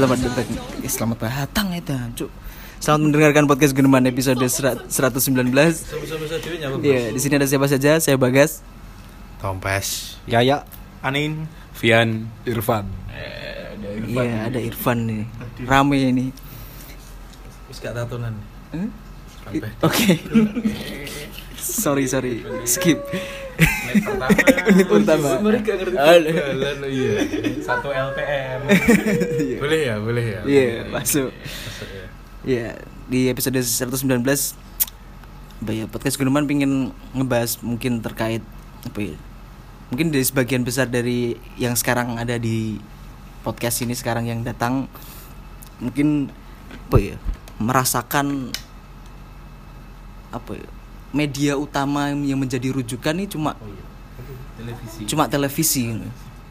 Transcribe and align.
Selamat 0.00 0.16
datang, 0.24 0.48
eh, 0.80 0.88
selamat 0.88 1.18
datang 1.28 1.66
itu, 1.76 1.92
cuk. 2.24 2.30
Selamat 2.80 3.00
mendengarkan 3.04 3.44
podcast 3.44 3.76
Geneman 3.76 4.08
episode 4.08 4.40
serat- 4.48 4.88
119. 4.88 5.84
Sama-sama 5.84 6.24
saja 6.24 6.48
nyapa. 6.56 6.80
Iya, 6.80 7.12
di 7.12 7.20
sini 7.20 7.36
ada 7.36 7.44
siapa 7.44 7.68
saja? 7.68 8.00
Saya 8.00 8.16
Bagas. 8.16 8.64
Tompes. 9.44 10.16
Yaya 10.24 10.64
Anin. 11.04 11.44
Vian 11.76 12.32
Irfan 12.48 12.88
Iya, 14.08 14.48
ada 14.48 14.56
Irfan 14.56 15.04
nih. 15.04 15.28
Rame 15.68 16.00
ini. 16.00 16.32
Wis 17.68 17.84
gak 17.84 17.92
tatonan. 17.92 18.40
Oke. 19.84 20.16
sorry, 21.60 22.04
sorry. 22.08 22.42
Skip. 22.64 22.98
Menit 24.70 24.86
pertama. 24.88 25.28
Mereka 25.46 25.70
ngerti 25.76 25.96
jalan 25.96 26.78
iya. 26.88 27.12
Satu 27.60 27.88
LPM. 27.92 28.60
boleh 29.60 29.80
ya, 29.84 29.94
boleh 30.00 30.24
ya. 30.24 30.40
Iya, 30.46 30.70
masuk. 30.88 31.30
Masuk 31.30 31.88
ya. 31.90 32.06
Iya, 32.40 32.66
di 33.10 33.28
episode 33.28 33.60
119 33.60 34.24
apa 35.60 35.76
ya, 35.76 35.84
podcast 35.84 36.16
Gunuman 36.16 36.48
pingin 36.48 36.88
ngebahas 37.12 37.60
mungkin 37.60 38.00
terkait 38.00 38.40
apa 38.86 39.00
ya? 39.12 39.16
Mungkin 39.92 40.08
dari 40.08 40.24
sebagian 40.24 40.64
besar 40.64 40.88
dari 40.88 41.36
yang 41.60 41.76
sekarang 41.76 42.16
ada 42.16 42.40
di 42.40 42.80
podcast 43.44 43.84
ini 43.84 43.92
sekarang 43.92 44.24
yang 44.24 44.40
datang 44.40 44.88
mungkin 45.82 46.32
apa 46.88 46.96
ya? 46.96 47.16
merasakan 47.60 48.48
apa 50.32 50.52
ya? 50.56 50.68
Media 51.10 51.58
utama 51.58 52.14
yang 52.14 52.38
menjadi 52.38 52.70
rujukan 52.70 53.14
ini 53.18 53.26
cuma 53.26 53.58
Oh 53.58 53.66
iya. 53.66 53.84
Televisi. 54.60 55.00
cuma 55.08 55.24
televisi 55.26 55.80
gitu. 55.90 56.08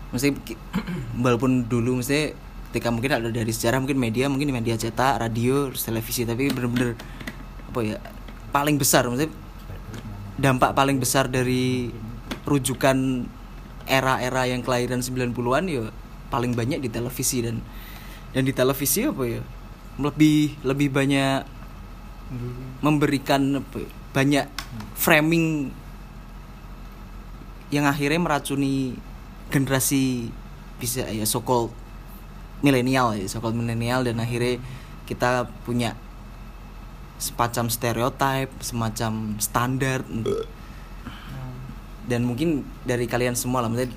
Mesti 0.09 0.27
walaupun 1.23 1.69
dulu 1.69 2.01
mesti 2.01 2.33
ketika 2.69 2.93
mungkin 2.93 3.11
ada 3.17 3.29
dari 3.33 3.49
sejarah 3.49 3.81
mungkin 3.81 3.97
media 3.97 4.29
mungkin 4.29 4.53
media 4.53 4.77
cetak, 4.77 5.21
radio, 5.21 5.73
terus 5.73 5.85
televisi 5.85 6.21
tapi 6.25 6.53
bener-bener 6.53 6.93
apa 7.69 7.79
ya 7.85 7.97
paling 8.49 8.81
besar 8.81 9.05
mesti 9.09 9.29
dampak 10.41 10.73
paling 10.73 10.97
besar 10.97 11.29
dari 11.29 11.93
rujukan 12.45 13.27
era-era 13.89 14.45
yang 14.49 14.61
kelahiran 14.61 15.01
90-an 15.01 15.63
ya 15.69 15.89
paling 16.29 16.53
banyak 16.53 16.81
di 16.81 16.89
televisi 16.93 17.41
dan 17.41 17.61
dan 18.33 18.45
di 18.45 18.53
televisi 18.53 19.09
apa 19.09 19.23
ya 19.25 19.41
lebih 19.97 20.61
lebih 20.63 20.89
banyak 20.93 21.43
memberikan 22.79 23.59
apa 23.59 23.81
ya, 23.81 23.89
banyak 24.11 24.49
framing 24.97 25.69
yang 27.69 27.85
akhirnya 27.85 28.17
meracuni 28.17 28.97
generasi 29.53 30.33
bisa 30.81 31.05
ya 31.05 31.25
so 31.27 31.45
called 31.45 31.69
milenial 32.65 33.13
ya 33.13 33.25
so 33.29 33.37
called 33.37 33.53
milenial 33.53 34.01
dan 34.01 34.17
akhirnya 34.17 34.57
kita 35.05 35.49
punya 35.65 35.93
semacam 37.19 37.67
stereotype 37.67 38.51
semacam 38.63 39.37
standar. 39.43 40.01
Dan 42.09 42.25
mungkin 42.25 42.65
dari 42.87 43.05
kalian 43.05 43.37
semua 43.37 43.61
lah 43.61 43.69
maksudnya 43.69 43.93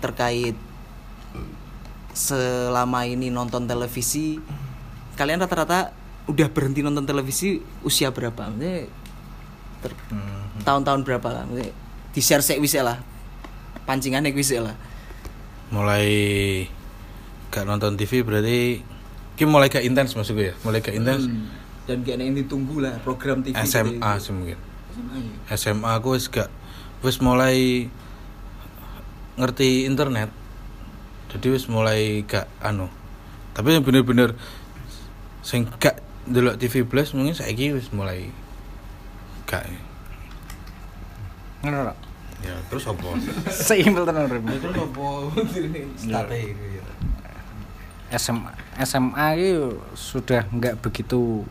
terkait 0.00 0.56
selama 2.16 3.04
ini 3.04 3.28
nonton 3.28 3.68
televisi 3.68 4.40
kalian 5.16 5.44
rata-rata 5.44 5.92
udah 6.28 6.48
berhenti 6.48 6.80
nonton 6.80 7.04
televisi 7.04 7.60
usia 7.84 8.08
berapa? 8.08 8.48
Maksudnya 8.48 8.88
ter- 9.82 9.98
Hmm. 10.08 10.62
tahun-tahun 10.62 11.02
berapa 11.02 11.28
lah? 11.28 11.44
Di 12.12 12.20
share 12.20 12.40
sek 12.40 12.62
wis 12.62 12.78
lah. 12.78 13.02
Pancingannya 13.82 14.30
wis 14.30 14.54
lah. 14.54 14.76
Mulai 15.68 16.06
gak 17.50 17.66
nonton 17.66 17.96
TV 17.96 18.22
berarti 18.22 18.80
Ki 19.32 19.48
mulai 19.48 19.72
gak 19.72 19.82
intens 19.82 20.12
gue 20.12 20.52
ya. 20.52 20.54
Mulai 20.62 20.84
gak 20.84 20.92
intens? 20.94 21.24
Dan 21.88 22.04
gak 22.04 22.14
ada 22.14 22.22
yang 22.22 22.36
ditunggu 22.36 22.78
lah 22.78 23.00
program 23.00 23.40
TV 23.40 23.56
SMA 23.58 24.12
sih 24.20 24.30
mungkin. 24.30 24.58
SMA 24.92 25.16
ya. 25.48 25.56
SMA 25.56 25.90
aku 25.96 26.14
wis 26.14 26.28
gak 26.28 26.52
wis 27.00 27.18
mulai 27.18 27.88
ngerti 29.34 29.88
internet. 29.88 30.28
Jadi 31.32 31.46
wis 31.48 31.64
mulai 31.66 32.20
gak 32.22 32.44
anu. 32.60 32.92
Tapi 33.56 33.72
yang 33.72 33.84
bener-bener 33.84 34.36
sing 35.40 35.64
gak 35.80 35.98
delok 36.28 36.60
TV 36.60 36.84
plus 36.84 37.16
mungkin 37.16 37.32
saiki 37.34 37.72
wis 37.72 37.88
mulai 37.90 38.28
gak 39.52 39.68
ngono 41.60 41.76
ora 41.84 41.94
ya 42.40 42.56
terus 42.72 42.88
apa 42.88 43.04
seimbel 43.68 44.08
tenan 44.08 44.32
Rem. 44.32 44.48
terus 44.48 44.76
apa 44.80 45.06
strategi 46.00 46.80
SMA 48.12 48.52
SMA 48.84 49.26
itu 49.40 49.80
sudah 49.96 50.44
nggak 50.52 50.84
begitu 50.84 51.44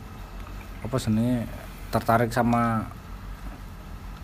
apa 0.81 0.97
sebenarnya 0.97 1.49
tertarik 1.89 2.29
sama 2.29 2.85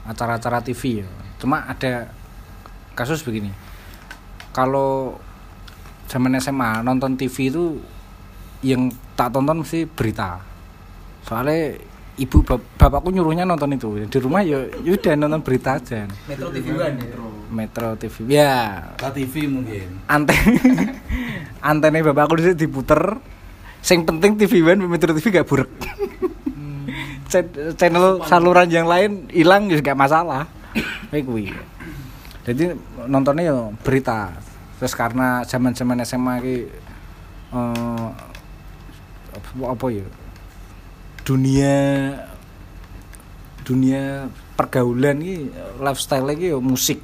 acara-acara 0.08 0.64
TV 0.64 1.04
ya. 1.04 1.10
Cuma 1.38 1.68
ada 1.68 2.10
kasus 2.96 3.22
begini. 3.22 3.52
Kalau 4.56 5.20
zaman 6.08 6.40
SMA 6.40 6.82
nonton 6.82 7.20
TV 7.20 7.52
itu 7.52 7.78
yang 8.64 8.90
tak 9.14 9.36
tonton 9.36 9.62
mesti 9.62 9.86
berita. 9.86 10.42
Soalnya 11.28 11.78
ibu 12.18 12.42
bap- 12.42 12.66
bapakku 12.82 13.14
nyuruhnya 13.14 13.46
nonton 13.46 13.78
itu. 13.78 14.10
Di 14.10 14.18
rumah 14.18 14.42
ya 14.42 14.66
ya 14.82 14.92
udah 14.98 15.14
nonton 15.14 15.42
berita 15.46 15.78
aja. 15.78 16.10
Metro 16.26 16.50
TV 16.50 16.66
kan 16.74 16.94
Metro. 16.98 17.26
Metro 17.48 17.88
TV. 17.96 18.16
Ya, 18.28 18.92
TV 18.98 19.34
mungkin. 19.48 20.02
Anten 20.10 20.36
antene 21.70 22.02
bapakku 22.02 22.42
di 22.42 22.52
situ 22.52 22.68
diputer. 22.68 23.22
Sing 23.78 24.04
penting 24.04 24.36
TV 24.36 24.66
One 24.66 24.84
Metro 24.90 25.14
TV 25.14 25.30
gak 25.32 25.48
burek 25.48 25.70
Ch- 27.30 27.78
channel 27.78 28.20
saluran 28.26 28.68
yang 28.68 28.90
lain 28.90 29.30
hilang 29.32 29.70
ya 29.70 29.80
gak 29.80 29.96
masalah. 29.96 30.50
Kayak 31.14 31.24
kuwi. 31.30 31.54
Jadi 32.44 32.74
nontonnya 33.06 33.54
ya 33.54 33.56
berita. 33.86 34.34
Terus 34.82 34.94
karena 34.98 35.46
zaman 35.46 35.72
zaman 35.78 36.02
SMA 36.04 36.34
ki 36.42 36.56
eh, 37.54 38.08
apa, 39.38 39.50
apa 39.72 39.86
ya 39.94 40.06
dunia 41.28 41.76
dunia 43.68 44.32
pergaulan 44.56 45.20
ini 45.20 45.52
lifestyle 45.84 46.24
lagi 46.24 46.56
ya 46.56 46.58
musik. 46.64 47.04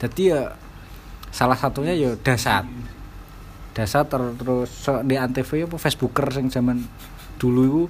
Jadi 0.00 0.32
ya 0.32 0.56
salah 1.28 1.60
satunya 1.60 1.92
ya 1.92 2.16
dasar. 2.16 2.64
Dasar 3.76 4.08
ter- 4.08 4.36
terus 4.40 4.72
so- 4.72 5.04
di 5.04 5.20
antv 5.20 5.68
apa 5.68 5.76
facebooker 5.76 6.32
sing 6.32 6.48
zaman 6.48 6.80
dulu 7.36 7.60
itu. 7.68 7.82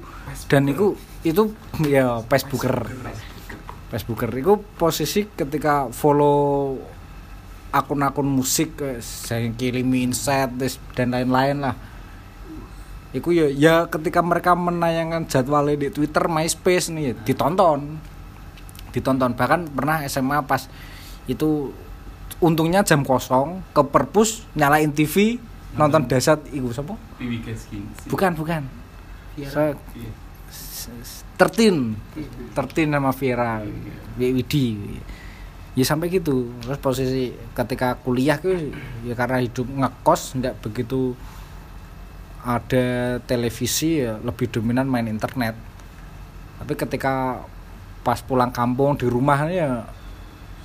Dan 0.51 0.67
itu 0.67 0.99
itu 1.23 1.55
ya 1.87 2.19
facebooker. 2.27 2.91
Facebooker. 3.95 4.35
Itu 4.35 4.59
posisi 4.75 5.31
ketika 5.31 5.87
follow 5.95 6.75
akun-akun 7.71 8.27
musik 8.27 8.83
saya 9.01 9.47
kilimi 9.55 10.05
insight 10.05 10.53
dan 10.93 11.15
lain-lain 11.15 11.65
lah 11.65 11.92
Iku 13.13 13.29
ya 13.37 13.47
ya 13.53 13.75
ketika 13.93 14.25
mereka 14.25 14.57
menayangkan 14.57 15.29
jadwalnya 15.29 15.77
di 15.77 15.89
Twitter, 15.93 16.25
MySpace 16.33 16.89
nih 16.89 17.13
ditonton. 17.29 18.01
Ditonton. 18.93 19.37
Bahkan 19.37 19.69
pernah 19.77 20.01
SMA 20.09 20.41
pas 20.49 20.65
itu 21.29 21.73
untungnya 22.41 22.83
jam 22.83 23.05
kosong 23.05 23.61
ke 23.77 23.83
perpus 23.85 24.49
nyalain 24.57 24.91
TV 24.91 25.37
nonton 25.77 26.09
dasar 26.09 26.41
iku 26.53 26.73
sapa? 26.73 26.97
Bukan, 28.09 28.33
bukan. 28.37 28.63
Saya 29.49 29.77
tertin 31.37 31.97
tertin 32.53 32.89
sama 32.93 33.13
Vera 33.13 33.61
Widi. 34.17 34.99
Ya 35.73 35.85
sampai 35.89 36.13
gitu. 36.13 36.53
Terus 36.61 36.81
posisi 36.81 37.33
ketika 37.57 37.97
kuliah 38.01 38.37
tuh 38.41 38.57
ya 39.05 39.17
karena 39.17 39.41
hidup 39.41 39.69
ngekos 39.69 40.37
nggak 40.41 40.61
begitu 40.65 41.17
ada 42.43 43.19
televisi 43.23 44.03
ya 44.03 44.19
lebih 44.19 44.51
dominan 44.51 44.91
main 44.91 45.07
internet. 45.07 45.55
Tapi 46.59 46.73
ketika 46.75 47.43
pas 48.03 48.19
pulang 48.19 48.51
kampung 48.51 48.99
di 48.99 49.07
rumah 49.07 49.47
ya 49.47 49.87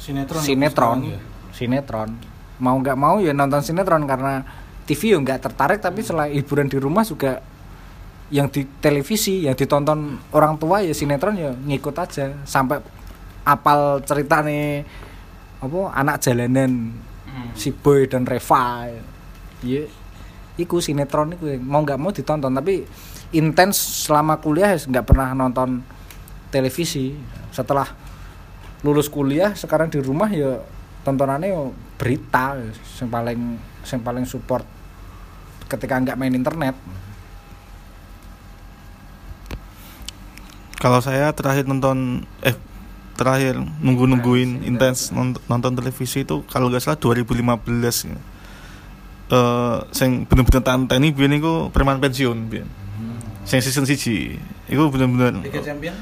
sinetron 0.01 0.41
sinetron 0.41 0.97
ya? 1.05 1.19
sinetron. 1.53 2.09
Mau 2.57 2.77
nggak 2.81 2.97
mau 2.97 3.21
ya 3.21 3.33
nonton 3.33 3.61
sinetron 3.61 4.09
karena 4.09 4.41
TV 4.89 5.13
ya 5.13 5.17
nggak 5.21 5.39
tertarik 5.49 5.79
tapi 5.81 6.01
selain 6.01 6.33
hiburan 6.33 6.65
di 6.65 6.81
rumah 6.81 7.05
juga 7.05 7.45
yang 8.33 8.49
di 8.51 8.67
televisi 8.81 9.47
yang 9.47 9.55
ditonton 9.55 10.19
orang 10.33 10.57
tua 10.57 10.81
ya 10.81 10.93
sinetron 10.97 11.37
ya 11.37 11.53
ngikut 11.53 11.93
aja. 11.93 12.33
Sampai 12.41 12.81
apal 13.45 14.01
cerita 14.01 14.41
nih 14.41 14.81
apa 15.61 15.79
anak 15.93 16.21
jalanan 16.21 16.93
si 17.57 17.73
boy 17.73 18.05
dan 18.05 18.25
Reva 18.25 18.89
ya 19.65 19.85
iku 20.57 20.81
sinetron 20.81 21.37
iku 21.37 21.45
mau 21.61 21.85
nggak 21.85 21.99
mau 22.01 22.09
ditonton 22.09 22.51
tapi 22.51 22.83
intens 23.31 23.77
selama 24.09 24.41
kuliah 24.41 24.73
ya 24.73 24.79
nggak 24.81 25.05
pernah 25.05 25.31
nonton 25.37 25.85
televisi. 26.49 27.13
Setelah 27.53 27.87
lulus 28.81 29.09
kuliah 29.09 29.53
sekarang 29.57 29.89
di 29.89 30.01
rumah 30.01 30.29
ya 30.29 30.61
tontonannya 31.01 31.49
yo 31.49 31.73
berita 31.97 32.57
yang 33.01 33.09
paling 33.09 33.39
yang 33.87 34.01
paling 34.03 34.25
support 34.27 34.65
ketika 35.69 35.97
nggak 35.97 36.17
main 36.19 36.33
internet. 36.33 36.75
Kalau 40.77 41.01
saya 41.01 41.33
terakhir 41.33 41.65
nonton 41.65 42.21
eh 42.45 42.53
terakhir 43.17 43.57
nunggu-nungguin 43.81 44.61
intens 44.61 45.09
nonton, 45.09 45.41
nonton 45.49 45.73
televisi 45.73 46.21
itu 46.21 46.45
kalau 46.45 46.69
nggak 46.69 46.85
salah 46.85 47.01
2015 47.01 48.36
ya. 49.27 49.33
Eh 49.33 49.75
sing 49.91 50.23
bener-bener 50.23 50.61
tanteni 50.61 51.11
biyen 51.11 51.35
iku 51.35 51.67
preman 51.67 51.97
pensiun 51.97 52.47
biyen. 52.47 52.67
Sing 53.43 53.59
season 53.59 53.83
siji. 53.83 54.39
Iku 54.65 54.87
bener-bener 54.87 55.39
Liga 55.39 55.59
Champion 55.61 55.95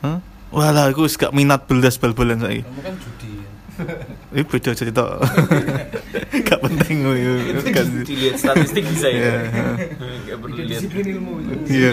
Hah? 0.00 0.18
Walah, 0.48 0.88
aku 0.88 1.06
gak 1.06 1.30
minat 1.30 1.64
belas 1.64 1.94
bal-balan 1.94 2.38
saiki. 2.38 2.62
kamu 2.62 2.80
kan 2.80 2.94
judi 2.96 3.30
Ini 4.30 4.42
beda 4.42 4.70
cerita. 4.72 5.04
gak 6.48 6.58
penting 6.60 6.96
gue. 7.00 7.18
Kan. 7.68 7.86
dilihat 8.02 8.36
statistik 8.36 8.82
bisa 8.84 9.06
Iya. 9.12 9.34
ya 9.44 9.64
nggak 10.24 10.38
perlu 10.38 10.56
lihat 10.58 10.82
ilmu 10.82 11.32
Iya, 11.64 11.92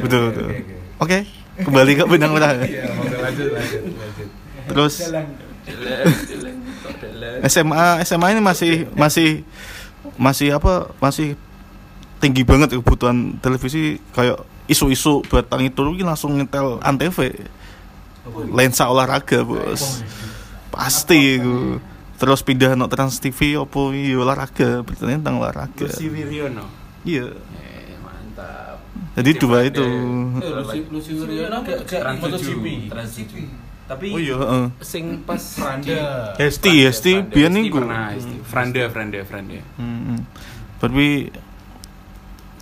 betul 0.00 0.20
betul. 0.30 0.48
Oke, 0.96 1.18
kembali 1.58 1.92
ke 1.92 2.04
benang 2.06 2.32
merah. 2.32 2.56
iya 2.56 2.88
lanjut 2.88 3.20
lanjut 3.20 3.50
lanjut 3.52 4.28
Terus 4.66 4.94
Jalan, 5.02 5.26
jalan, 6.24 6.54
kok 6.80 6.94
jalan. 7.02 7.36
SMA 7.44 7.84
SMA 8.02 8.26
ini 8.30 8.40
masih 8.40 8.72
masih 8.94 9.28
masih 10.16 10.56
apa 10.56 10.92
masih 11.00 11.36
tinggi 12.20 12.42
banget 12.42 12.72
kebutuhan 12.72 13.36
televisi 13.44 14.00
kayak 14.16 14.40
isu-isu 14.66 15.22
batang 15.28 15.62
itu 15.68 15.80
ini 15.92 16.04
langsung 16.04 16.34
nyetel 16.34 16.80
antv. 16.82 17.32
Lensa 18.50 18.90
olahraga 18.90 19.46
bos. 19.46 20.02
Pasti 20.74 21.38
itu 21.38 21.78
terus 22.16 22.40
pindah 22.40 22.74
no 22.74 22.88
trans 22.88 23.20
tv 23.20 23.60
opo 23.60 23.94
iya 23.94 24.18
olahraga. 24.18 24.82
Berita 24.82 25.06
tentang 25.06 25.38
olahraga. 25.38 25.86
Lucy 25.86 26.10
Wiryono 26.10 26.66
iya. 27.06 27.30
Eh 27.30 27.94
mantap. 28.02 28.82
Jadi 29.14 29.30
dua 29.38 29.58
itu. 29.62 29.86
Eh, 30.42 30.82
Lucy 30.90 31.12
Wiryono 31.14 31.62
gak 31.62 32.18
MotoGP. 32.18 32.90
Tapi 33.86 34.10
oh 34.10 34.18
iya 34.18 34.34
heeh. 34.34 34.66
sing 34.82 35.22
pas 35.22 35.38
Franda. 35.38 36.34
Hesti 36.34 36.82
Hesti 36.82 37.22
niku. 37.22 37.78
pernah 37.78 38.10
Hesti. 38.10 38.36
Franda 38.42 38.82
Franda 38.90 39.20
Franda. 39.22 39.62
Hmm. 39.78 40.26
Tapi 40.82 41.30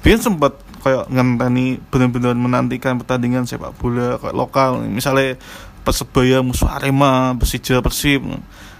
Bian 0.05 0.21
sempat 0.21 0.61
kayak 0.85 1.09
ngenteni 1.09 1.81
benar-benar 1.88 2.37
menantikan 2.37 3.00
pertandingan 3.00 3.49
sepak 3.49 3.73
bola 3.81 4.21
kayak 4.21 4.37
lokal. 4.37 4.85
Misalnya 4.85 5.41
Persebaya 5.85 6.41
musuh 6.41 6.69
Arema 6.69 7.37
Persija 7.41 7.81
Persib. 7.81 8.25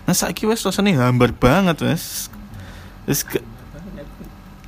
Nah 0.05 0.13
saiki 0.13 0.45
wes 0.45 0.61
rasanya 0.61 1.09
hambar 1.09 1.33
banget 1.33 1.81
wes 1.81 2.29
wes 3.09 3.25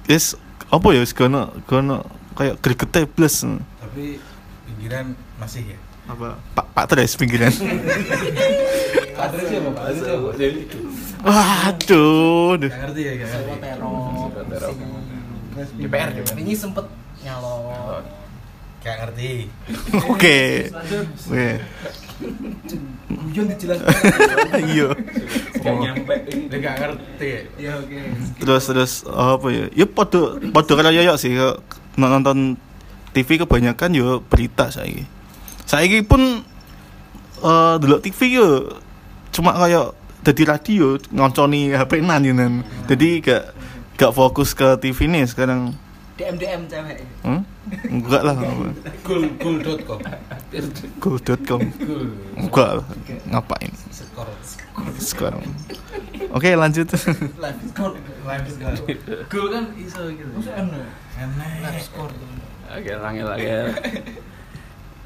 wes 0.09 0.37
apa 0.73 0.89
ya 0.97 1.01
wes 1.05 1.13
kono 1.13 1.53
kono 1.69 2.05
kayak 2.37 2.61
gregete 2.61 3.09
blas 3.09 3.45
tapi 3.81 4.21
pinggiran 4.69 5.17
masih 5.41 5.73
ya 5.73 5.79
apa? 6.07 6.39
Pak 6.55 6.67
Pak 6.73 6.85
Tres 6.91 7.19
pinggiran. 7.19 7.51
Adres 9.17 9.45
siapa? 9.49 9.71
Pak 9.75 9.85
Adres 9.91 10.05
siapa? 10.07 10.27
Waduh. 11.27 12.61
Duh. 12.61 12.71
Gak 12.71 12.81
ngerti 12.87 13.01
ya 13.03 13.13
gak 13.19 13.29
ngerti. 13.35 13.55
DPR 15.83 16.11
ini 16.37 16.53
sempet 16.55 16.87
nyalon. 17.25 18.05
Gak 18.85 18.97
ngerti. 19.03 19.51
Oke. 20.07 20.71
Oke. 21.27 21.49
Guyon 23.11 23.47
dijelaskan 23.51 23.93
iya. 24.71 24.89
Gak 25.59 25.75
nyampe. 25.75 26.15
Gak 26.55 26.75
ngerti. 26.79 27.27
Ya 27.27 27.41
ya 27.59 27.73
oke. 27.83 27.99
Terus 28.39 28.65
terus 28.71 28.93
apa 29.11 29.47
ya? 29.51 29.67
Ya 29.75 29.87
podo 29.91 30.39
podo 30.55 30.73
karo 30.79 30.95
yoyo 30.95 31.19
sih 31.19 31.35
nonton 31.97 32.61
TV 33.17 33.41
kebanyakan 33.41 33.97
yo 33.97 34.21
berita 34.21 34.69
saya 34.69 35.16
saya 35.67 35.99
pun 36.07 36.47
eh 37.43 37.75
dulu 37.83 37.99
TV 37.99 38.39
yo 38.39 38.71
cuma 39.35 39.53
kayak 39.59 39.93
jadi 40.23 40.43
radio 40.57 40.97
ngonconi 41.13 41.75
HP 41.75 42.01
nan 42.03 42.23
nan 42.23 42.53
jadi 42.87 43.09
gak 43.21 43.43
gak 43.99 44.13
fokus 44.15 44.53
ke 44.55 44.79
TV 44.81 45.09
nih 45.11 45.27
sekarang. 45.27 45.75
DM 46.17 46.41
DM 46.41 46.65
cewek. 46.65 47.05
Hmm? 47.21 47.45
enggak 47.93 48.23
lah. 48.25 48.35
Gul 49.05 49.29
gul.com 49.37 50.01
go.com 51.03 51.61
Gul 51.77 52.03
enggak 52.41 52.71
lah. 52.81 52.87
Ngapain? 53.29 53.73
Skor. 53.93 54.29
Sekarang 54.97 55.45
oke 56.33 56.49
lanjut. 56.53 56.89
Live 57.41 57.61
score 57.73 57.97
live 58.25 58.49
skor. 58.49 58.75
Kan 59.53 59.65
iso 59.77 60.03
gitu. 60.13 60.33
Enak 60.53 61.77
score. 61.81 62.13
Oke, 62.67 62.93
angel 62.99 63.29
angel. 63.31 63.67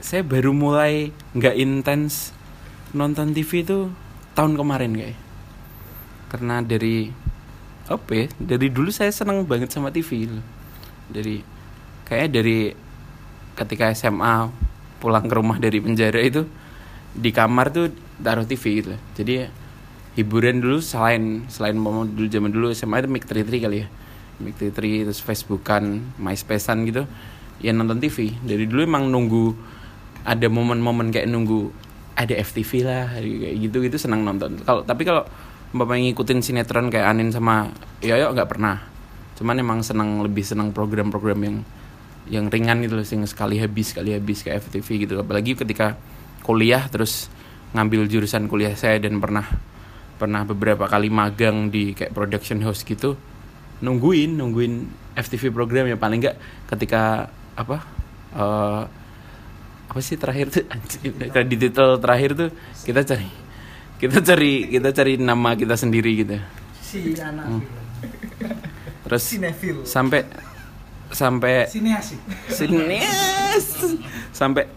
Saya 0.01 0.25
baru 0.25 0.57
mulai 0.57 1.13
nggak 1.37 1.57
intens 1.61 2.33
nonton 2.97 3.37
TV 3.37 3.61
itu 3.61 3.93
tahun 4.33 4.57
kemarin 4.57 4.97
kayak. 4.97 5.19
Karena 6.33 6.65
dari 6.65 7.13
apa 7.85 8.11
ya? 8.17 8.27
Dari 8.41 8.73
dulu 8.73 8.89
saya 8.89 9.13
seneng 9.13 9.45
banget 9.45 9.69
sama 9.69 9.93
TV 9.93 10.25
loh. 10.25 10.41
Dari 11.13 11.45
kayaknya 12.09 12.29
dari 12.33 12.59
ketika 13.61 13.93
SMA 13.93 14.49
pulang 15.05 15.29
ke 15.29 15.35
rumah 15.37 15.61
dari 15.61 15.85
penjara 15.85 16.21
itu 16.25 16.49
di 17.13 17.29
kamar 17.29 17.69
tuh 17.69 17.93
taruh 18.25 18.49
TV 18.49 18.81
gitu. 18.81 18.97
Jadi 19.21 19.53
hiburan 20.17 20.65
dulu 20.65 20.81
selain 20.81 21.45
selain 21.53 21.77
mau 21.77 22.09
dulu 22.09 22.25
zaman 22.25 22.49
dulu 22.49 22.73
SMA 22.73 23.05
itu 23.05 23.09
Mic 23.13 23.29
33 23.29 23.69
kali 23.69 23.77
ya. 23.85 23.87
Mic 24.41 24.57
33 24.57 25.13
terus 25.13 25.21
Facebookan, 25.21 26.01
MySpacean 26.17 26.89
gitu. 26.89 27.05
Ya 27.61 27.77
nonton 27.77 28.01
TV. 28.01 28.33
Dari 28.41 28.65
dulu 28.65 28.81
emang 28.89 29.13
nunggu 29.13 29.53
ada 30.25 30.47
momen-momen 30.49 31.13
kayak 31.13 31.29
nunggu 31.29 31.73
ada 32.17 32.35
FTV 32.37 32.71
lah 32.85 33.17
gitu 33.57 33.81
gitu 33.81 33.97
senang 33.97 34.25
nonton. 34.25 34.61
Kalau 34.65 34.85
tapi 34.85 35.09
kalau 35.09 35.25
bapak 35.73 35.97
ngikutin 35.97 36.45
sinetron 36.45 36.93
kayak 36.93 37.09
Anin 37.09 37.33
sama 37.33 37.73
Yoyo 38.05 38.37
nggak 38.37 38.49
pernah. 38.51 38.77
Cuman 39.41 39.57
emang 39.57 39.81
senang 39.81 40.21
lebih 40.21 40.45
senang 40.45 40.75
program-program 40.77 41.41
yang 41.41 41.57
yang 42.29 42.47
ringan 42.53 42.85
gitu 42.85 42.95
loh, 43.01 43.07
yang 43.07 43.25
sekali 43.25 43.57
habis 43.57 43.97
sekali 43.97 44.13
habis 44.13 44.45
kayak 44.45 44.69
FTV 44.69 45.09
gitu. 45.09 45.15
Apalagi 45.25 45.57
ketika 45.57 45.97
kuliah 46.45 46.85
terus 46.93 47.33
ngambil 47.73 48.11
jurusan 48.11 48.51
kuliah 48.51 48.75
saya 48.75 48.99
dan 49.01 49.17
pernah 49.23 49.47
pernah 50.21 50.45
beberapa 50.45 50.85
kali 50.85 51.09
magang 51.09 51.73
di 51.73 51.97
kayak 51.97 52.13
production 52.13 52.61
house 52.61 52.85
gitu 52.85 53.17
nungguin 53.81 54.37
nungguin 54.37 54.73
FTV 55.17 55.49
program 55.49 55.89
ya 55.89 55.97
paling 55.97 56.21
nggak 56.21 56.37
ketika 56.69 57.33
apa 57.57 57.77
eh, 58.37 58.83
apa 59.91 59.99
sih 59.99 60.15
terakhir 60.15 60.55
tuh? 60.55 60.65
Di 61.35 61.57
titel 61.59 61.99
terakhir 61.99 62.39
tuh 62.39 62.51
kita 62.87 63.03
cari 63.03 63.27
kita 63.99 64.23
cari 64.23 64.71
kita 64.71 64.95
cari 64.95 65.19
nama 65.19 65.59
kita 65.59 65.75
sendiri 65.75 66.23
gitu. 66.23 66.39
Si 66.79 67.19
anak 67.19 67.61
terus 69.05 69.27
Cinefil 69.27 69.83
sampai 69.83 70.23
sampai 71.11 71.67
sini 71.67 71.91
asik 71.91 72.21
Sinias. 72.49 73.67
Sampai 74.31 74.71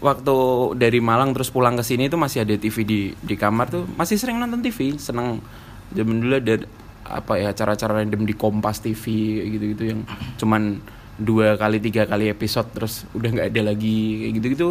waktu 0.00 0.36
dari 0.78 0.98
Malang 1.04 1.36
terus 1.36 1.52
pulang 1.52 1.76
ke 1.76 1.84
sini 1.84 2.08
tuh 2.08 2.16
masih 2.16 2.48
ada 2.48 2.56
TV 2.56 2.76
di 2.82 3.00
di 3.12 3.34
kamar 3.36 3.68
tuh. 3.68 3.84
Masih 3.94 4.16
sering 4.16 4.40
nonton 4.40 4.64
TV, 4.64 4.96
seneng. 4.96 5.44
Zaman 5.92 6.16
dulu 6.24 6.34
ada 6.40 6.64
apa 7.08 7.40
ya 7.40 7.52
acara-acara 7.52 8.04
random 8.04 8.28
di 8.28 8.34
Kompas 8.36 8.84
TV 8.84 9.04
gitu-gitu 9.48 9.96
yang 9.96 10.00
cuman 10.36 10.80
dua 11.18 11.58
kali 11.58 11.82
tiga 11.82 12.06
kali 12.06 12.30
episode 12.30 12.70
terus 12.70 13.02
udah 13.12 13.30
nggak 13.34 13.48
ada 13.50 13.62
lagi 13.74 14.22
kayak 14.22 14.32
gitu-gitu 14.38 14.68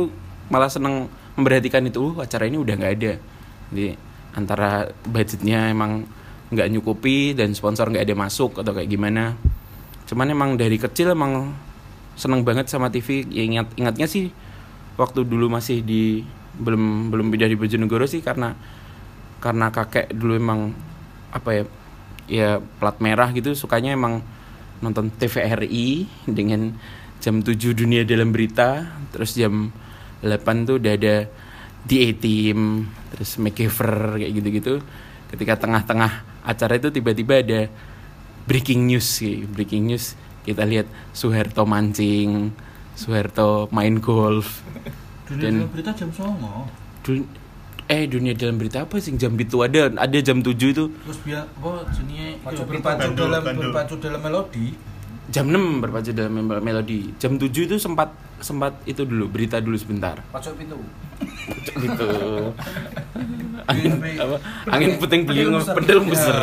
malah 0.47 0.71
seneng 0.71 1.11
memperhatikan 1.35 1.83
itu 1.85 1.99
"Uh, 2.01 2.23
acara 2.23 2.47
ini 2.47 2.57
udah 2.57 2.73
nggak 2.79 2.93
ada. 2.97 3.13
Jadi 3.69 3.87
antara 4.33 4.87
budgetnya 5.05 5.69
emang 5.69 6.07
nggak 6.47 6.67
nyukupi 6.71 7.35
dan 7.35 7.51
sponsor 7.51 7.91
nggak 7.91 8.07
ada 8.07 8.15
masuk 8.15 8.57
atau 8.63 8.71
kayak 8.71 8.89
gimana. 8.89 9.35
Cuman 10.07 10.31
emang 10.31 10.55
dari 10.55 10.79
kecil 10.79 11.11
emang 11.11 11.51
seneng 12.17 12.41
banget 12.41 12.65
sama 12.71 12.89
TV 12.89 13.27
ya 13.29 13.45
ingat 13.45 13.67
ingatnya 13.77 14.09
sih 14.09 14.33
waktu 14.97 15.21
dulu 15.21 15.53
masih 15.53 15.85
di 15.85 16.25
belum 16.57 17.13
belum 17.13 17.29
pindah 17.29 17.53
di 17.53 17.57
Bojonegoro 17.59 18.09
sih 18.09 18.25
karena 18.25 18.57
karena 19.37 19.69
kakek 19.69 20.09
dulu 20.17 20.33
emang 20.33 20.73
apa 21.29 21.49
ya 21.53 21.63
ya 22.25 22.49
plat 22.81 22.97
merah 22.97 23.29
gitu 23.29 23.53
sukanya 23.53 23.93
emang 23.93 24.25
nonton 24.81 25.09
TVRI 25.13 26.05
dengan 26.29 26.73
jam 27.17 27.41
7 27.41 27.53
dunia 27.73 28.05
dalam 28.05 28.29
berita 28.29 28.85
terus 29.09 29.33
jam 29.33 29.73
8 30.21 30.67
tuh 30.69 30.77
udah 30.77 30.93
ada 30.93 31.15
The 31.87 31.97
A-Team 32.11 32.59
terus 33.13 33.39
MacGyver 33.39 34.19
kayak 34.21 34.31
gitu-gitu. 34.37 34.73
Ketika 35.31 35.59
tengah-tengah 35.59 36.43
acara 36.43 36.73
itu 36.79 36.89
tiba-tiba 36.91 37.39
ada 37.41 37.61
breaking 38.47 38.91
news 38.91 39.07
sih. 39.07 39.43
Breaking 39.47 39.93
news 39.93 40.15
kita 40.47 40.63
lihat 40.63 40.87
Soeharto 41.11 41.67
mancing 41.67 42.51
Soeharto 42.97 43.69
main 43.71 43.99
golf. 43.99 44.63
Dunia 45.27 45.51
Dan- 45.51 45.55
dalam 45.63 45.71
berita 45.71 45.91
jam 45.95 46.09
songo 46.11 46.67
eh 47.87 48.03
dunia 48.05 48.35
dalam 48.35 48.59
berita 48.59 48.83
apa 48.83 48.99
sih? 48.99 49.15
Jam 49.15 49.33
itu 49.39 49.63
ada 49.63 49.91
ada 49.95 50.17
jam 50.19 50.43
7 50.43 50.53
itu. 50.53 50.85
Terus 50.91 51.19
biar 51.23 51.47
apa 51.47 51.71
jenisnya 51.95 52.27
Pacu 52.43 52.61
ya, 52.61 52.65
berpacu 52.67 53.09
dalam 53.15 53.41
berpacu 53.43 53.95
dalam 53.99 54.19
melodi 54.21 54.67
jam 55.27 55.45
6 55.47 55.83
berpacu 55.83 56.11
dalam 56.15 56.39
mel- 56.39 56.63
melodi? 56.63 57.11
Jam 57.19 57.35
7 57.35 57.51
itu 57.51 57.75
sempat 57.75 58.15
sempat 58.39 58.77
itu 58.85 59.03
dulu 59.03 59.27
berita 59.27 59.59
dulu 59.59 59.75
sebentar. 59.75 60.21
Pojok 60.31 60.55
itu. 60.61 60.77
gitu 61.77 62.09
angin 63.71 63.91
apa? 64.21 64.37
Angin 64.69 65.01
puting 65.01 65.25
beliung 65.25 65.57
pedel 65.65 65.99
muser 66.05 66.37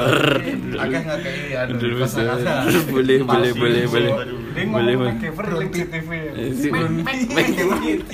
pedel 0.75 1.95
muser 1.95 2.03
kosakata. 2.03 2.55
boleh 2.95 3.23
boleh 3.23 3.51
boleh 3.55 3.83
boleh. 3.87 4.13
Boleh 4.55 4.95
boleh. 4.99 5.15
Si- 6.55 6.71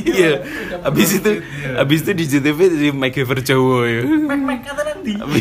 iya. 0.05 0.45
Abis 0.85 1.21
itu 1.21 1.31
abis 1.77 1.99
itu 2.05 2.13
di 2.13 2.25
JTV 2.29 2.59
di 2.71 2.89
MacGyver 2.93 3.41
Jawa 3.41 3.79
ya. 3.89 4.01
Mac 4.37 4.61
kata 4.65 4.83
nanti. 4.85 5.13
tapi 5.17 5.41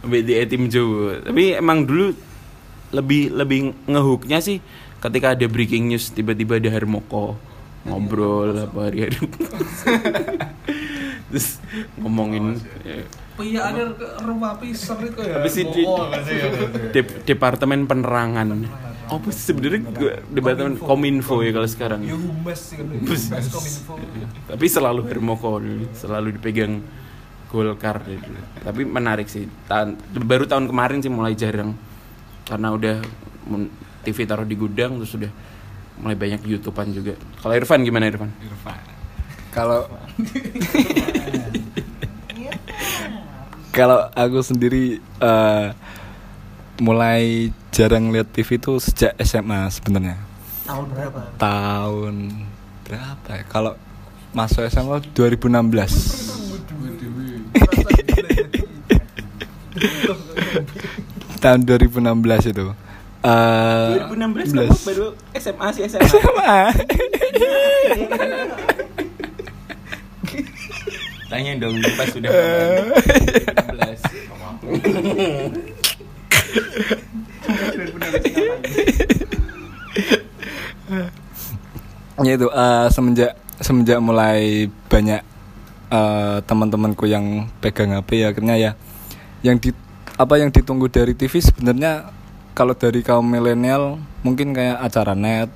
tapi 0.00 0.16
di 0.24 0.32
tim 0.48 0.64
Jawa 0.66 1.20
tapi 1.22 1.42
emang 1.54 1.84
dulu 1.84 2.16
lebih 2.90 3.30
lebih 3.30 3.72
ngehooknya 3.86 4.38
sih 4.38 4.58
ketika 4.98 5.32
ada 5.32 5.46
breaking 5.46 5.88
news 5.88 6.10
tiba-tiba 6.10 6.56
ada 6.56 6.68
Hermoko 6.68 7.36
ngobrol 7.80 8.52
apa 8.52 8.78
hari-hari 8.86 9.16
terus 11.30 11.62
ngomongin 11.96 12.58
ya, 12.82 13.06
Oh 13.40 13.40
iya 13.40 13.72
ada 13.72 13.88
rumah 14.20 14.52
piser 14.60 15.00
itu 15.00 15.16
ya. 15.16 15.40
Habis 15.40 15.56
itu 15.56 15.72
di- 15.72 15.88
Oh, 15.88 16.04
departemen 17.24 17.88
penerangan. 17.88 18.68
Apa 19.08 19.32
sih 19.32 19.48
sebenarnya 19.48 19.80
departemen 20.28 20.76
kominfo. 20.76 21.40
Ya 21.40 21.50
kalau 21.50 21.64
sekarang. 21.64 22.04
Ya 22.04 22.20
humas 22.20 22.60
sih. 22.60 22.76
Humas 22.76 23.32
kominfo. 23.48 23.96
tapi 24.44 24.66
selalu 24.68 25.08
Hermoko 25.08 25.56
selalu 25.96 26.36
dipegang 26.36 26.84
Golkar. 27.48 28.04
Tapi 28.60 28.84
menarik 28.84 29.24
sih. 29.24 29.48
Tahun- 29.64 29.96
baru 30.20 30.44
tahun 30.44 30.68
kemarin 30.68 31.00
sih 31.00 31.08
mulai 31.08 31.32
jarang 31.32 31.72
karena 32.50 32.74
udah 32.74 32.98
TV 34.02 34.26
taruh 34.26 34.42
di 34.42 34.58
gudang 34.58 34.98
terus 34.98 35.14
udah 35.14 35.30
mulai 36.02 36.18
banyak 36.18 36.42
youtubean 36.50 36.90
juga 36.90 37.14
kalau 37.38 37.54
Irfan 37.54 37.86
gimana 37.86 38.10
Irfan 38.10 38.34
Kalau 39.50 39.82
Kalau 43.70 44.10
aku 44.18 44.42
sendiri 44.42 44.98
eh, 44.98 45.66
mulai 46.82 47.54
jarang 47.70 48.10
lihat 48.10 48.34
TV 48.34 48.58
itu 48.58 48.82
sejak 48.82 49.14
SMA 49.22 49.70
sebenarnya. 49.70 50.18
Tahun 50.66 50.90
berapa? 50.90 51.38
Tahun 51.38 52.14
berapa 52.82 53.30
ya? 53.30 53.46
Kalau 53.46 53.78
masuk 54.34 54.66
SMA 54.66 55.06
2016. 55.14 56.34
Tahun 61.40 61.60
2016 61.64 62.52
itu. 62.52 62.66
Eh, 63.20 63.88
2016 64.08 64.52
belas. 64.56 64.68
kamu 64.72 64.86
baru 64.88 65.06
SMA 65.36 65.66
sih 65.76 65.82
SMA 65.88 66.08
SMA. 66.08 66.56
tanya 71.30 71.54
dong 71.62 71.78
pas 71.94 72.10
sudah 72.10 72.26
16 72.26 74.02
ya 82.20 82.32
itu 82.36 82.48
eh, 82.50 82.86
semenjak 82.92 83.32
semenjak 83.62 83.98
mulai 84.02 84.66
banyak 84.90 85.22
eh, 85.88 86.36
teman-temanku 86.44 87.06
yang 87.06 87.46
pegang 87.62 87.94
HP 87.94 88.26
ya 88.26 88.34
akhirnya 88.34 88.56
ya 88.58 88.70
yang 89.46 89.56
di 89.56 89.70
apa 90.20 90.36
yang 90.36 90.52
ditunggu 90.52 90.92
dari 90.92 91.16
TV 91.16 91.40
sebenarnya 91.40 92.12
kalau 92.52 92.76
dari 92.76 93.00
kaum 93.00 93.24
milenial 93.24 93.96
mungkin 94.20 94.52
kayak 94.52 94.76
acara 94.76 95.16
net 95.16 95.48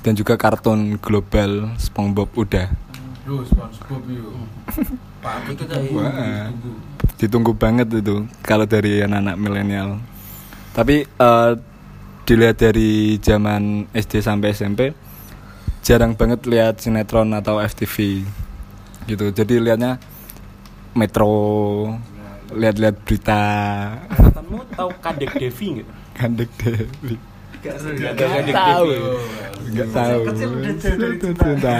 dan 0.00 0.16
juga 0.16 0.40
kartun 0.40 0.96
global 0.96 1.76
SpongeBob 1.76 2.32
udah 2.40 2.72
Yo 3.28 3.44
SpongeBob 3.44 4.02
yo. 4.08 4.32
Pak 5.24 5.52
itu 5.52 5.64
tadi 5.68 5.92
Wah. 5.92 6.08
tunggu. 6.48 6.72
ditunggu 7.20 7.52
banget 7.52 7.88
itu 8.00 8.24
kalau 8.40 8.64
dari 8.64 9.04
anak-anak 9.04 9.36
milenial 9.36 10.00
tapi 10.72 11.04
eh, 11.04 11.52
dilihat 12.24 12.56
dari 12.56 13.20
zaman 13.20 13.92
SD 13.92 14.24
sampai 14.24 14.56
SMP 14.56 14.96
jarang 15.84 16.16
banget 16.16 16.48
lihat 16.48 16.80
sinetron 16.80 17.28
atau 17.36 17.60
FTV 17.60 18.24
gitu 19.04 19.36
jadi 19.36 19.60
lihatnya 19.60 20.00
Metro 20.96 21.28
lihat-lihat 22.54 22.96
berita 23.02 23.40
angkatanmu 24.06 24.58
tahu 24.70 24.90
Kadek 25.02 25.30
Devi 25.34 25.66
nggak 25.80 25.88
Kandek 26.14 26.50
Dewi 26.62 27.14
Nggak 27.66 28.14
tahu 28.14 28.30
Kadek 28.30 28.54
tahu 28.54 28.86
Devi 28.86 29.70
nggak 29.74 29.88
tahu 29.90 30.18
Kecil 30.30 30.50
udah 30.54 30.74
jauh 30.78 30.96
dari 30.96 31.16
cinta. 31.18 31.42
Cinta. 31.42 31.76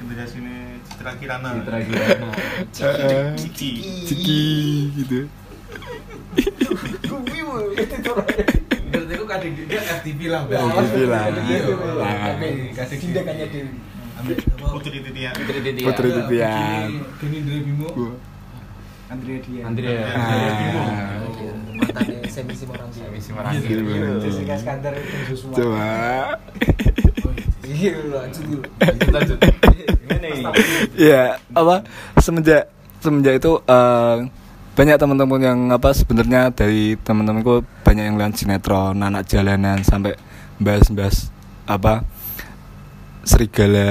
generasi 0.00 0.36
ini 0.40 0.56
Citra 0.88 1.12
Kirana 1.20 1.50
Citra 1.60 1.78
Kirana. 1.84 2.28
Ciki 3.36 3.70
Ciki 4.08 4.44
gitu 5.04 5.28
Berarti 8.86 9.12
aku 9.18 9.26
kadang 9.26 9.52
dia 9.56 9.82
FTV 9.82 10.20
lah. 10.30 10.46
FTV 10.46 11.10
lah. 11.10 11.26
Lah. 11.26 12.06
Nah. 12.06 12.38
Kadang 12.72 12.98
tindakannya 13.02 13.46
Dewi. 13.52 13.76
Putri 14.56 14.98
Titia 15.04 15.30
Putri 15.36 15.58
Titian. 15.60 15.86
Putri 15.92 16.08
Titian. 16.08 16.88
Deni 17.20 17.38
Dre 17.44 17.58
Bimo. 17.60 17.88
Andrea 19.06 19.38
Dia. 19.40 19.62
Andrea 19.62 20.02
Ah. 20.08 21.22
Mantannya 21.76 22.26
Semi 22.26 22.52
Simaranggi. 22.52 23.00
Misi 23.06 23.30
Merangkir 23.30 23.78
Iya. 23.78 24.10
Jessica 24.18 24.54
Skandar 24.56 24.92
itu 24.92 25.16
Joshua. 25.30 25.52
coba 25.52 25.86
Iya, 27.62 27.92
lanjut 28.08 28.42
dulu. 28.46 28.62
lanjut 29.10 29.38
ya 30.94 31.22
apa 31.50 31.82
semenjak 32.16 32.70
semenjak 32.98 33.34
itu 33.36 33.58
eh, 33.60 34.16
banyak 34.72 34.96
teman-teman 34.96 35.40
yang 35.40 35.58
apa 35.70 35.90
sebenarnya 35.90 36.52
dari 36.52 36.94
teman-temanku 36.96 37.64
banyak 37.82 38.04
yang 38.04 38.16
lihat 38.16 38.34
sinetron 38.34 38.96
anak 38.96 39.26
jalanan 39.26 39.80
sampai 39.80 40.14
bahas-bahas 40.56 41.28
apa 41.64 42.06
serigala 43.26 43.88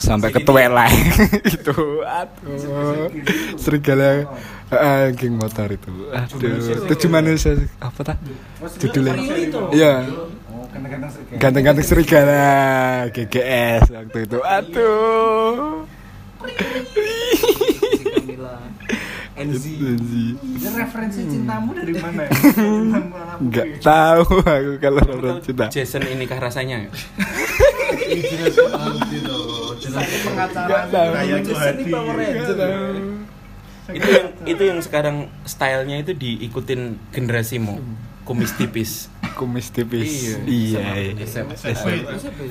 sampai 0.00 0.32
ke 0.32 0.40
Twilight 0.40 0.96
itu 1.54 2.00
aduh. 2.00 3.12
Serigala 3.60 4.24
ah, 4.72 5.12
geng 5.12 5.36
motor 5.36 5.68
itu. 5.68 5.92
Aduh 6.08 6.88
tujuh 6.88 7.10
manusia 7.12 7.60
apa 7.78 8.00
tak 8.00 8.18
judulnya. 8.80 9.20
iya. 9.76 10.08
Oh, 10.48 10.64
ganteng-ganteng 10.72 11.12
serigala. 11.12 11.38
ganteng-ganteng 11.38 11.86
serigala. 11.86 12.42
GGS 13.12 13.82
waktu 13.92 14.18
itu. 14.24 14.38
Aduh. 14.40 15.84
NZ. 19.34 19.64
Ini 19.66 20.68
referensi 20.72 21.20
cintamu 21.26 21.74
dari 21.74 21.94
mana? 21.98 22.24
Cintamu 22.30 23.14
anak 23.22 23.38
nggak 23.42 23.66
tahu 23.82 24.40
aku 24.40 24.72
kalau 24.78 25.02
orang 25.10 25.38
cinta. 25.42 25.66
Jason 25.68 26.06
inikah 26.06 26.38
rasanya 26.38 26.86
pengacara. 30.24 30.76
Itu 33.84 34.08
yang 34.08 34.28
itu 34.48 34.62
yang 34.64 34.80
sekarang 34.80 35.28
stylenya 35.44 36.00
itu 36.00 36.16
diikutin 36.16 36.96
generasimu. 37.12 37.76
Kumis 38.24 38.56
tipis. 38.56 39.12
Kumis 39.38 39.68
tipis. 39.68 40.40
Iya. 40.48 40.80
Iya. 41.12 41.26
SMP 41.28 41.52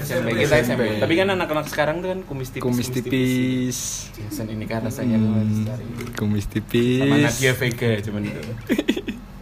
SMP 0.04 0.28
kita 0.38 0.56
SMP 0.62 1.02
tapi 1.02 1.14
kan 1.18 1.34
anak-anak 1.34 1.66
sekarang 1.66 2.06
tuh 2.06 2.14
kan 2.14 2.20
kumis 2.28 2.54
tipis 2.54 2.62
kumis 2.62 2.88
tipis. 2.94 3.78
Jason 4.14 4.52
inikah 4.54 4.84
rasanya 4.84 5.18
Hmm, 5.18 5.66
kumis 6.20 6.46
sama 6.46 6.54
tipis 6.60 7.24
Nadia 7.24 7.54
Vega 7.58 7.92
cuman 8.04 8.22
itu 8.30 8.42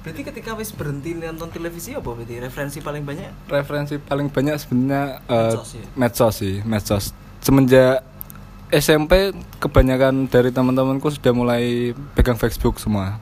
Berarti 0.00 0.24
ketika 0.24 0.56
wis 0.56 0.72
berhenti 0.72 1.12
nonton 1.12 1.48
televisi 1.48 1.92
apa 1.92 2.08
berarti? 2.08 2.40
Referensi 2.40 2.80
paling 2.80 3.04
banyak? 3.04 3.30
referensi 3.46 3.94
paling 3.96 4.28
banyak 4.28 4.56
sebenarnya 4.56 5.20
eh, 5.22 5.52
Medsos 5.52 5.70
ya? 5.74 5.84
medsos 5.94 6.34
sih 6.34 6.54
medsos. 6.64 7.04
Semenjak 7.38 8.00
SMP 8.70 9.28
kebanyakan 9.58 10.24
dari 10.24 10.48
teman-temanku 10.48 11.10
sudah 11.10 11.32
mulai 11.32 11.64
pegang 12.14 12.34
Facebook 12.34 12.78
semua. 12.78 13.20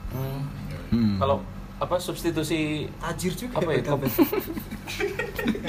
Hmm. 0.89 1.19
kalau 1.19 1.37
apa 1.77 1.95
substitusi 1.95 2.89
Tajir 2.97 3.37
juga 3.37 3.59
apa 3.59 3.69
ya 3.69 3.81
kom- 3.83 4.01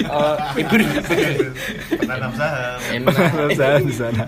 Eh, 0.01 0.35
ibu 0.59 0.75
penanam 1.95 2.31
saham. 2.33 2.79
Enak. 2.89 3.15
Saya 3.53 3.79
di 3.79 3.93
sana. 3.93 4.27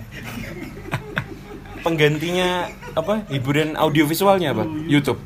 penggantinya 1.81 2.67
apa? 2.93 3.25
Hiburan 3.27 3.75
audiovisualnya 3.75 4.53
apa? 4.53 4.63
YouTube 4.85 5.19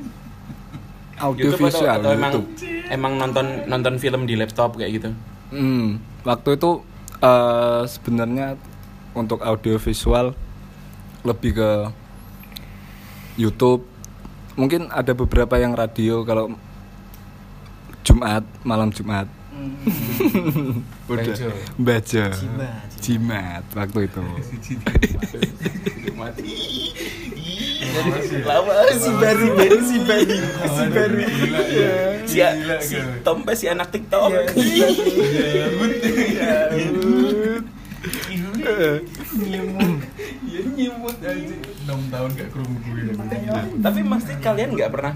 audio 1.20 1.48
YouTube 1.48 1.60
atau, 1.60 1.68
visual 1.72 1.96
atau 1.98 2.10
emang 2.12 2.32
YouTube. 2.36 2.64
emang 2.88 3.12
nonton 3.16 3.46
nonton 3.66 3.94
film 3.98 4.22
di 4.24 4.34
laptop 4.34 4.76
kayak 4.76 4.92
gitu 4.94 5.10
Hmm, 5.48 5.98
waktu 6.22 6.54
itu 6.54 6.70
eh, 7.18 7.82
sebenarnya 7.86 8.54
untuk 9.14 9.40
audio 9.40 9.78
visual 9.78 10.34
lebih 11.24 11.54
ke 11.54 11.70
YouTube. 13.36 13.86
Mungkin 14.54 14.90
ada 14.90 15.14
beberapa 15.14 15.56
yang 15.56 15.72
radio 15.72 16.22
kalau 16.22 16.54
Jumat 18.02 18.42
malam 18.62 18.90
Jumat 18.90 19.26
udah 21.08 21.28
Bajo. 21.28 21.48
baca 21.78 22.24
Jimat. 22.30 22.88
jimat 23.00 23.64
waktu 23.74 24.00
itu 24.06 24.22
Lama 28.48 28.82
si 28.98 29.10
baru 29.14 29.46
baru 29.54 29.78
si 29.82 29.98
baru 30.02 30.36
si 30.66 30.84
baru 30.90 31.18
si, 32.26 32.40
si 32.82 32.96
Tompe 33.22 33.52
si 33.54 33.66
anak 33.70 33.94
TikTok. 33.94 34.32
Tapi 43.78 44.00
pasti 44.04 44.34
kalian 44.40 44.70
nggak 44.76 44.92
pernah 44.92 45.14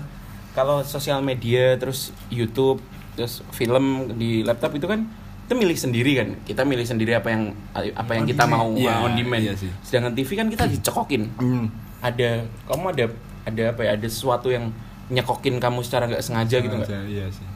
kalau 0.51 0.83
sosial 0.83 1.23
media 1.23 1.75
terus 1.79 2.11
YouTube 2.31 2.79
terus 3.15 3.43
film 3.51 4.15
di 4.15 4.43
laptop 4.43 4.75
itu 4.75 4.87
kan 4.87 5.03
kita 5.47 5.53
milih 5.59 5.75
sendiri 5.77 6.11
kan. 6.15 6.29
Kita 6.47 6.61
milih 6.63 6.87
sendiri 6.87 7.11
apa 7.11 7.27
yang 7.27 7.51
apa 7.75 8.11
yang 8.15 8.23
kita 8.23 8.47
mau 8.47 8.71
Iya, 8.71 9.03
on 9.03 9.19
demand. 9.19 9.43
iya 9.43 9.53
sih. 9.59 9.67
sedangkan 9.83 10.15
TV 10.15 10.29
kan 10.39 10.47
kita 10.47 10.63
dicekokin. 10.69 11.23
Hmm. 11.35 11.67
Ada 12.01 12.29
kamu 12.65 12.85
ada 12.97 13.05
ada 13.45 13.63
apa 13.73 13.81
ya 13.85 13.91
ada 13.97 14.07
sesuatu 14.09 14.49
yang 14.49 14.73
nyekokin 15.13 15.61
kamu 15.61 15.85
secara 15.85 16.09
nggak 16.09 16.23
sengaja 16.25 16.57
gitu 16.61 16.75
nggak? 16.75 16.89
Iya 17.07 17.25
sih. 17.29 17.47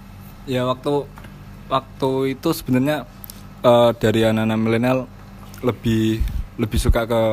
Ya 0.46 0.62
waktu 0.70 1.10
waktu 1.70 2.38
itu 2.38 2.50
sebenarnya 2.54 3.10
eh, 3.66 3.92
dari 3.98 4.22
anak-anak 4.26 4.60
milenial 4.62 5.00
lebih 5.66 6.22
lebih 6.62 6.80
suka 6.80 7.10
ke 7.10 7.24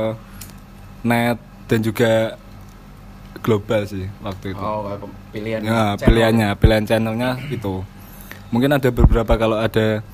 net 1.05 1.39
dan 1.69 1.79
juga 1.85 2.41
global 3.43 3.85
sih 3.85 4.07
waktu 4.23 4.55
itu. 4.55 4.63
Oh 4.63 4.87
pilihan 5.35 5.61
ya 5.61 5.69
channel. 5.69 6.07
pilihannya 6.07 6.49
pilihan 6.57 6.85
channelnya 6.87 7.31
itu. 7.51 7.83
Mungkin 8.55 8.71
ada 8.77 8.89
beberapa 8.93 9.33
kalau 9.37 9.59
ada 9.59 10.05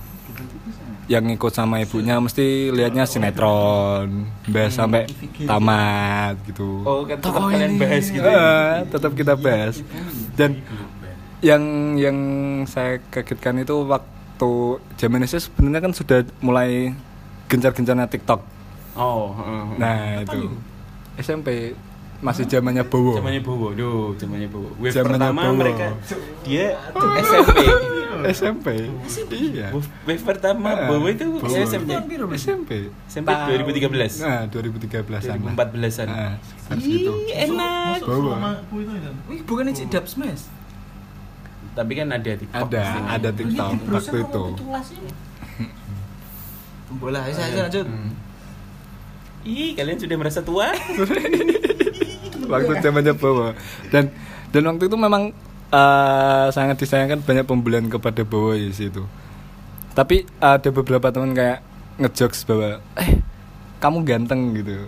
yang 1.08 1.24
ngikut 1.24 1.52
sama 1.56 1.80
ibunya 1.80 2.20
mesti 2.20 2.68
lihatnya 2.68 3.08
sinetron 3.08 4.28
bahas 4.44 4.76
sampai 4.76 5.08
tamat 5.48 6.36
gitu. 6.44 6.84
Oh 6.84 7.00
kan 7.08 7.16
tetap 7.16 7.40
kalian 7.48 7.80
bahas 7.80 8.04
gitu 8.12 8.28
ya? 8.28 8.84
Tetap 8.84 9.12
kita 9.16 9.34
bahas. 9.34 9.80
Dan 10.36 10.60
yang 11.40 11.96
yang 11.96 12.16
saya 12.68 13.00
kagetkan 13.08 13.64
itu 13.64 13.88
waktu 13.88 14.52
zaman 15.00 15.24
itu 15.24 15.40
sebenarnya 15.40 15.80
kan 15.88 15.92
sudah 15.96 16.20
mulai 16.44 16.92
gencar-gencarnya 17.48 18.04
TikTok. 18.04 18.44
Oh 18.92 19.32
heeh. 19.32 19.64
nah 19.80 19.98
itu? 20.20 20.52
SMP 21.16 21.72
masih 22.18 22.44
zamannya 22.44 22.82
Bowo? 22.82 23.14
Zamannya 23.14 23.40
Bowo 23.40 23.70
duh 23.70 24.10
zamannya 24.14 24.48
Bowo. 24.48 24.74
Wave 24.76 24.90
Zamannya 24.90 25.06
pertama 25.22 25.40
Bowo. 25.44 25.54
mereka 25.54 25.86
dia 26.42 26.74
SMP 28.28 28.66
SMP 29.06 29.30
iya. 29.38 29.70
Wave- 29.70 30.26
pertama 30.26 30.68
Ah, 30.68 30.90
Bowo 30.90 31.06
itu 31.06 31.22
Bowo. 31.30 31.46
SMP 31.46 31.94
SMP 32.34 32.70
SMP 33.06 33.30
2013 33.30 34.18
nah 34.18 34.50
2013an 34.50 35.38
2014-an. 35.38 36.06
nah, 36.06 36.34
segitu 36.66 37.12
Ih, 37.24 37.46
enak. 37.46 38.02
Bowo. 38.02 38.34
Wih, 39.30 39.40
bukannya 39.46 39.70
Cik 39.72 39.86
Dub 39.88 40.04
Smash. 40.04 40.50
tapi 41.70 41.94
kan 41.94 42.10
ada 42.10 42.34
TikTok 42.34 42.58
ada 42.66 42.82
ada 43.06 43.28
TikTok 43.30 43.70
waktu 43.86 44.18
itu. 44.18 44.42
Bola, 46.90 47.22
ayo 47.22 47.36
ayo 47.36 47.60
lanjut. 47.62 47.86
Hmm. 47.86 48.10
Ih, 49.44 49.76
kalian 49.76 49.94
sudah 49.94 50.16
merasa 50.16 50.42
tua? 50.42 50.72
waktu 52.48 52.72
zamannya 52.80 53.14
Bowo 53.14 53.52
dan 53.88 54.08
dan 54.48 54.62
waktu 54.64 54.84
itu 54.84 54.96
memang 54.96 55.30
eh, 55.68 56.46
sangat 56.48 56.76
disayangkan 56.76 57.20
banyak 57.20 57.44
pembelian 57.44 57.86
kepada 57.86 58.22
Bowo 58.22 58.52
di 58.52 58.72
situ 58.72 59.04
tapi 59.92 60.22
ada 60.38 60.68
beberapa 60.68 61.08
teman 61.08 61.32
kayak 61.32 61.60
ngejokes 61.98 62.42
bahwa 62.44 62.78
eh 62.94 63.18
kamu 63.78 63.98
ganteng 64.02 64.54
gitu 64.54 64.86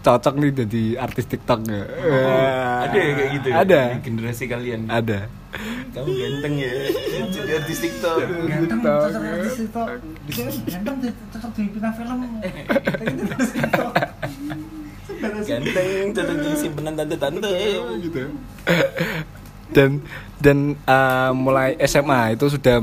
cocok 0.00 0.34
nih 0.36 0.52
jadi 0.54 0.82
artis 0.98 1.24
TikTok 1.24 1.64
nggak 1.64 1.86
Oh, 2.04 2.84
ada 2.84 2.92
ya 2.94 3.12
kayak 3.14 3.30
gitu 3.32 3.46
ya? 3.48 3.54
ada 3.58 3.80
Di 3.88 4.00
generasi 4.04 4.44
kalian 4.44 4.80
ada 4.86 5.32
kamu 5.90 6.10
ganteng 6.12 6.54
ya 6.58 6.72
jadi 7.30 7.50
artis 7.56 7.78
TikTok 7.80 8.16
Ganteng, 8.20 8.68
TikTok. 8.68 9.00
cocok 9.00 9.22
artis 9.24 9.54
TikTok. 9.56 9.86
Ganteng 10.66 10.96
cocok 11.32 11.50
di 11.54 11.62
bintang 11.70 11.94
film. 11.94 12.18
Ganteng 15.44 16.06
cocok 16.12 16.36
jadi 16.42 16.56
simpenan 16.56 16.94
tante-tante. 16.98 17.52
Gitu 18.00 18.20
dan 19.74 19.90
dan 20.38 20.58
eh, 20.76 21.30
mulai 21.32 21.74
SMA 21.84 22.38
itu 22.38 22.46
sudah 22.52 22.78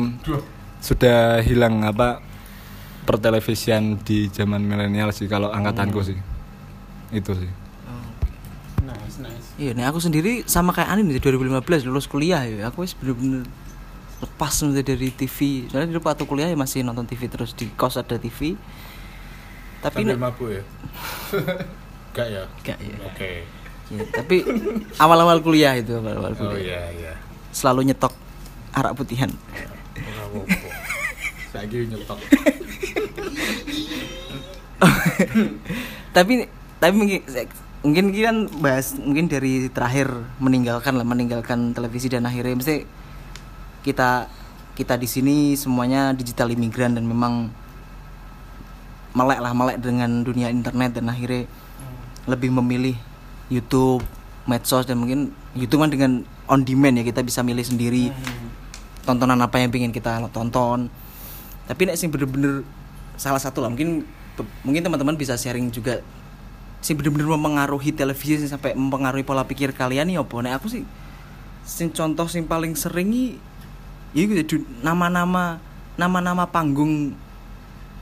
sudah 0.84 1.40
hilang 1.46 1.86
apa 1.88 2.20
pertelevisian 3.08 4.02
di 4.04 4.28
zaman 4.30 4.62
milenial 4.62 5.16
sih 5.16 5.26
kalau 5.32 5.50
angkatanku 5.50 6.02
sih. 6.02 6.20
Itu 7.16 7.34
sih. 7.38 7.50
Nice 8.82 9.18
nice. 9.22 9.48
Iya, 9.62 9.78
nih 9.78 9.86
aku 9.86 10.02
sendiri 10.02 10.42
sama 10.50 10.74
kayak 10.74 10.90
Anin 10.90 11.10
nih 11.10 11.22
2015 11.22 11.86
lulus 11.86 12.06
kuliah 12.10 12.42
ya. 12.46 12.70
Aku 12.70 12.82
wis 12.82 12.98
bener-bener 12.98 13.46
lepas 14.22 14.54
nanti 14.62 14.82
dari 14.86 15.10
TV. 15.14 15.70
Soalnya 15.70 15.98
dulu 15.98 16.02
waktu 16.06 16.26
kuliah 16.26 16.50
ya 16.50 16.58
masih 16.58 16.86
nonton 16.86 17.06
TV 17.06 17.30
terus 17.30 17.54
di 17.54 17.70
kos 17.74 17.98
ada 17.98 18.18
TV. 18.18 18.58
Tapi 19.82 20.06
Sambil 20.06 20.22
mabuk 20.22 20.50
ya 20.54 20.62
Gak 22.12 22.28
ya 22.28 22.44
Gak, 22.64 22.78
ya. 22.80 22.96
Oke 23.08 23.32
ya, 23.92 24.04
tapi 24.12 24.44
awal-awal 24.96 25.44
kuliah 25.44 25.76
itu 25.76 25.96
awal-awal 25.96 26.32
Oh 26.36 26.52
kuliah. 26.52 26.60
iya 26.60 26.82
iya 26.92 27.14
Selalu 27.52 27.92
nyetok 27.92 28.16
arak 28.72 28.96
putihan. 28.96 29.28
Saiki 31.52 31.92
nyetok 31.92 32.16
tapi 36.12 36.48
tapi 36.82 36.94
mungkin 36.96 37.20
mungkin 37.82 38.06
kan 38.14 38.38
bahas 38.62 38.96
mungkin 38.98 39.26
dari 39.30 39.70
terakhir 39.70 40.10
meninggalkan 40.42 40.98
lah 40.98 41.06
meninggalkan 41.06 41.72
televisi 41.76 42.10
dan 42.10 42.26
akhirnya 42.26 42.58
mesti 42.58 42.86
kita 43.82 44.28
kita 44.76 44.96
di 44.98 45.08
sini 45.10 45.54
semuanya 45.54 46.14
digital 46.16 46.50
imigran 46.50 46.96
dan 46.98 47.06
memang 47.06 47.50
melek 49.12 49.40
lah 49.44 49.52
melek 49.52 49.78
dengan 49.84 50.24
dunia 50.24 50.48
internet 50.48 50.96
dan 50.96 51.12
akhirnya 51.12 51.46
lebih 52.32 52.50
memilih 52.50 52.96
YouTube 53.52 54.02
medsos 54.48 54.88
dan 54.88 54.98
mungkin 54.98 55.36
YouTube 55.54 55.84
kan 55.84 55.92
dengan 55.92 56.12
on 56.48 56.64
demand 56.64 56.98
ya 56.98 57.04
kita 57.06 57.22
bisa 57.22 57.44
milih 57.44 57.62
sendiri 57.62 58.10
tontonan 59.04 59.38
apa 59.44 59.60
yang 59.60 59.70
pengen 59.70 59.92
kita 59.92 60.24
tonton. 60.32 60.88
Tapi 61.68 61.82
nek 61.88 61.98
sing 62.00 62.10
bener-bener 62.10 62.64
salah 63.20 63.38
satu 63.38 63.62
lah 63.62 63.70
mungkin 63.70 64.08
mungkin 64.66 64.82
teman-teman 64.82 65.20
bisa 65.20 65.38
sharing 65.38 65.70
juga 65.70 66.02
sing 66.82 66.98
bener-bener 66.98 67.30
mempengaruhi 67.30 67.94
televisi 67.94 68.50
sampai 68.50 68.74
mempengaruhi 68.74 69.22
pola 69.22 69.46
pikir 69.46 69.76
kalian 69.76 70.10
nih 70.10 70.18
apa? 70.18 70.36
Nek 70.42 70.54
aku 70.58 70.68
sih 70.72 70.84
sing 71.62 71.94
contoh 71.94 72.26
sing 72.26 72.50
paling 72.50 72.74
sering 72.74 73.14
ya 74.12 74.24
jadi 74.28 74.60
nama-nama 74.82 75.62
nama-nama 75.96 76.50
panggung 76.50 77.14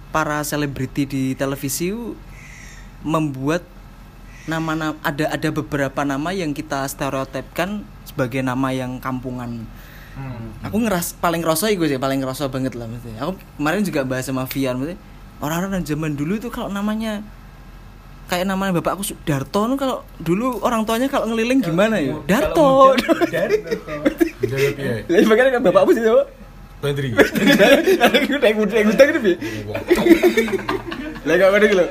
para 0.09 0.41
selebriti 0.41 1.05
di 1.05 1.23
televisi 1.37 1.93
itu 1.93 2.17
membuat 4.49 4.57
nama-nama 4.57 4.95
ada 5.05 5.25
ada 5.29 5.49
beberapa 5.53 6.01
nama 6.01 6.29
yang 6.33 6.51
kita 6.57 6.81
stereotipkan 6.89 7.85
sebagai 8.01 8.41
nama 8.41 8.73
yang 8.73 8.97
kampungan 8.97 9.69
aku 10.65 10.75
ngeras 10.83 11.15
paling 11.21 11.45
ngerasa 11.45 11.71
gue 11.71 11.87
sih 11.87 12.01
paling 12.01 12.19
ngerasa 12.19 12.49
banget 12.51 12.75
lah 12.75 12.89
mesti 12.89 13.13
aku 13.21 13.37
kemarin 13.55 13.85
juga 13.85 14.01
bahas 14.03 14.25
sama 14.27 14.43
Vian 14.49 14.75
mesti 14.81 14.97
orang-orang 15.39 15.85
zaman 15.85 16.17
dulu 16.17 16.35
itu 16.35 16.49
kalau 16.51 16.67
namanya 16.67 17.23
kayak 18.27 18.45
namanya 18.49 18.81
bapak 18.81 18.99
aku 18.99 19.15
Darto 19.23 19.63
tuh 19.69 19.77
kalau 19.79 20.03
dulu 20.19 20.59
orang 20.65 20.83
tuanya 20.83 21.07
kalau 21.07 21.31
ngeliling 21.31 21.63
gimana 21.63 22.01
ya 22.01 22.17
Darto 22.25 22.97
ya 23.31 23.47
Lah 25.09 25.19
bagaimana 25.27 25.51
kan 25.59 25.61
bapakmu 25.67 25.91
sih? 25.93 26.03
Badri 26.79 27.11
Udah 27.11 28.49
udah 28.55 28.79
udah 28.87 29.05
gitu 29.11 29.31
Lah 31.27 31.33
gak 31.35 31.49
ada 31.51 31.65
gitu. 31.67 31.85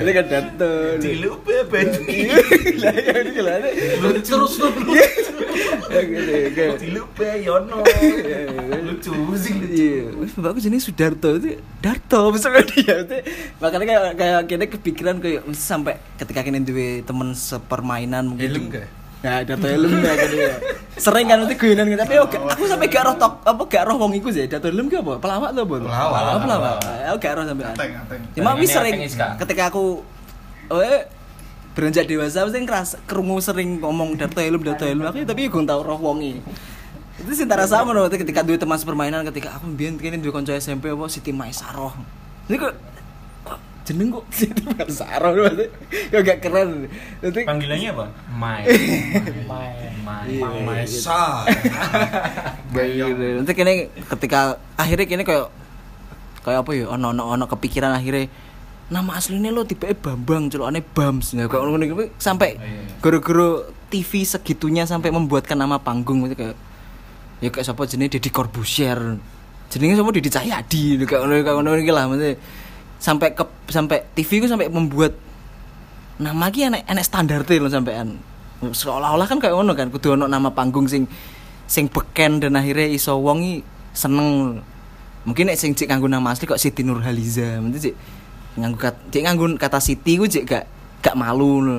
Ini 0.00 0.10
kan 0.16 0.24
Darto. 0.30 0.72
lupa 1.20 1.54
Badri 1.68 2.18
Lah 2.80 2.92
gak 2.96 3.36
ada. 3.36 3.68
Gitu. 3.72 4.06
Terus 4.24 4.54
Ya 5.90 6.06
gitu 6.06 6.32
kayak 6.54 6.86
lupa 6.94 7.26
Yono 7.34 7.82
lucu 8.86 9.10
sih 9.42 9.54
Iya, 9.58 10.14
wis 10.22 10.30
bapakku 10.38 10.62
jenis 10.62 10.86
Sudarto 10.86 11.34
itu 11.34 11.58
Darto 11.82 12.30
misalnya 12.30 12.62
dia 12.70 12.94
itu 13.02 13.16
makanya 13.58 13.84
kayak 13.86 14.04
kayak 14.14 14.40
kita 14.46 14.64
kepikiran 14.78 15.16
kayak 15.18 15.42
sampai 15.50 15.98
ketika 16.14 16.46
kini 16.46 16.62
duwe 16.62 17.02
temen 17.02 17.34
sepermainan 17.34 18.22
mungkin 18.34 18.46
Helm 18.46 18.64
gak? 18.70 18.99
Ya, 19.20 19.44
Darto 19.44 19.68
helm 19.68 20.00
ya 20.00 20.12
kan 20.16 20.28
dia. 20.32 20.52
Sering 20.96 21.26
kan 21.28 21.36
nanti 21.44 21.54
guyonan 21.60 21.92
tapi 21.92 22.16
gak- 22.16 22.56
aku 22.56 22.64
sampai 22.64 22.88
gak 22.88 23.04
roh 23.04 23.14
tok 23.20 23.44
apa 23.44 23.62
gak 23.68 23.84
roh 23.84 23.96
wong 24.00 24.12
iku 24.16 24.32
sih. 24.32 24.48
Darto 24.48 24.72
helm 24.72 24.88
gak 24.88 25.04
apa? 25.04 25.20
Pelawak 25.20 25.50
tuh 25.52 25.62
apa? 25.68 25.74
Pelawak. 25.76 26.20
Oh, 26.24 26.40
pelawak. 26.40 26.74
Aku 27.12 27.16
gak 27.20 27.32
roh 27.36 27.44
sampai. 27.44 27.64
Ateng, 27.68 27.92
ateng. 28.00 28.20
Cuma 28.32 28.50
wis 28.56 28.72
sering 28.72 28.96
ketika 29.36 29.68
aku 29.68 30.00
eh 30.72 31.04
beranjak 31.70 32.04
dewasa 32.06 32.42
mesti 32.42 32.58
ngeras 32.60 32.90
kerungu 33.04 33.38
sering 33.38 33.78
ngomong 33.78 34.16
Darto 34.16 34.40
helm 34.40 34.64
Darto 34.64 34.88
helm 34.88 35.04
aku 35.04 35.22
tapi 35.22 35.46
gue 35.46 35.62
tau 35.64 35.80
roh 35.86 36.00
wongi 36.00 36.42
itu 37.20 37.30
sih 37.36 37.44
tak 37.44 37.60
rasa 37.62 37.84
ngono 37.84 38.08
ketika 38.08 38.40
duwe 38.40 38.56
teman 38.56 38.80
sepermainan 38.80 39.22
ketika 39.28 39.60
aku 39.60 39.68
mbiyen 39.68 40.00
kene 40.00 40.16
duwe 40.16 40.32
kanca 40.32 40.56
SMP 40.56 40.88
apa 40.88 41.04
Siti 41.06 41.36
Maisaroh 41.36 41.92
kok 42.48 42.74
jeneng 43.90 44.14
kok 44.14 44.24
Siti 44.30 44.62
Maisaroh 44.62 45.34
maksudnya 45.34 45.66
kok 46.14 46.22
gak 46.22 46.38
keren 46.38 46.86
nanti 47.18 47.40
Panggilannya 47.42 47.88
apa? 47.90 48.06
Mai. 48.38 48.62
Mai. 49.50 49.74
Mai. 50.06 50.30
Iya, 50.30 50.48
Maesa. 50.62 51.42
gitu. 52.70 53.26
nanti 53.42 53.52
kene 53.58 53.90
ketika 54.06 54.62
akhirnya 54.78 55.06
kene 55.10 55.22
kayak 55.26 55.50
kayak 56.46 56.62
apa 56.62 56.70
ya 56.72 56.86
ono 56.94 57.10
ono 57.10 57.22
ono 57.34 57.44
kepikiran 57.50 57.92
akhirnya 57.92 58.30
nama 58.90 59.18
aslinya 59.18 59.54
lo 59.54 59.62
tipe 59.66 59.86
Bambang 59.94 60.50
celokane 60.50 60.82
Bams 60.82 61.34
ya 61.34 61.46
kayak 61.46 61.62
ngono 61.62 61.84
gitu 61.84 62.04
sampai 62.18 62.58
guru-guru 62.98 63.70
TV 63.90 64.26
segitunya 64.26 64.86
sampai 64.86 65.14
membuatkan 65.14 65.54
nama 65.58 65.78
panggung 65.78 66.26
gitu 66.26 66.34
kayak 66.38 66.56
ya 67.38 67.48
kayak 67.54 67.64
siapa 67.70 67.82
jenis 67.86 68.10
Deddy 68.10 68.30
Corbuzier 68.34 68.98
jenenge 69.70 69.94
siapa 69.94 70.10
Deddy 70.10 70.30
Cahyadi 70.30 70.82
kayak 71.06 71.20
ngono 71.22 71.34
kayak 71.38 71.56
ngono 71.62 71.70
iki 71.78 71.92
lah 71.94 72.04
maksudnya 72.10 72.34
sampai 73.00 73.32
ke 73.32 73.44
sampai 73.72 74.04
TV 74.12 74.44
ku 74.44 74.46
sampai 74.46 74.68
membuat 74.68 75.16
nama 76.20 76.52
ki 76.52 76.68
enek 76.68 76.84
enek 76.84 77.04
standar 77.04 77.40
loh 77.48 77.72
sampean 77.72 78.20
seolah-olah 78.60 79.24
kan 79.24 79.40
kayak 79.40 79.56
ngono 79.56 79.72
kan 79.72 79.88
kudu 79.88 80.20
ono 80.20 80.28
nama 80.28 80.52
panggung 80.52 80.84
sing 80.84 81.08
sing 81.64 81.88
beken 81.88 82.44
dan 82.44 82.60
akhirnya 82.60 82.92
iso 82.92 83.16
wong 83.16 83.40
i 83.40 83.64
seneng 83.96 84.60
mungkin 85.24 85.48
nek 85.48 85.56
sing 85.56 85.72
cek 85.72 85.88
nganggo 85.88 86.12
nama 86.12 86.36
asli 86.36 86.44
kok 86.44 86.60
Siti 86.60 86.84
Nurhaliza 86.84 87.56
mesti 87.64 87.88
cek 87.88 87.94
nganggo 88.60 88.76
kata 88.76 89.00
cek 89.08 89.22
nganggo 89.24 89.44
kata 89.56 89.78
Siti 89.80 90.20
ku 90.20 90.28
cek 90.28 90.44
gak 90.44 90.64
gak 91.00 91.16
malu 91.16 91.64
lho. 91.64 91.78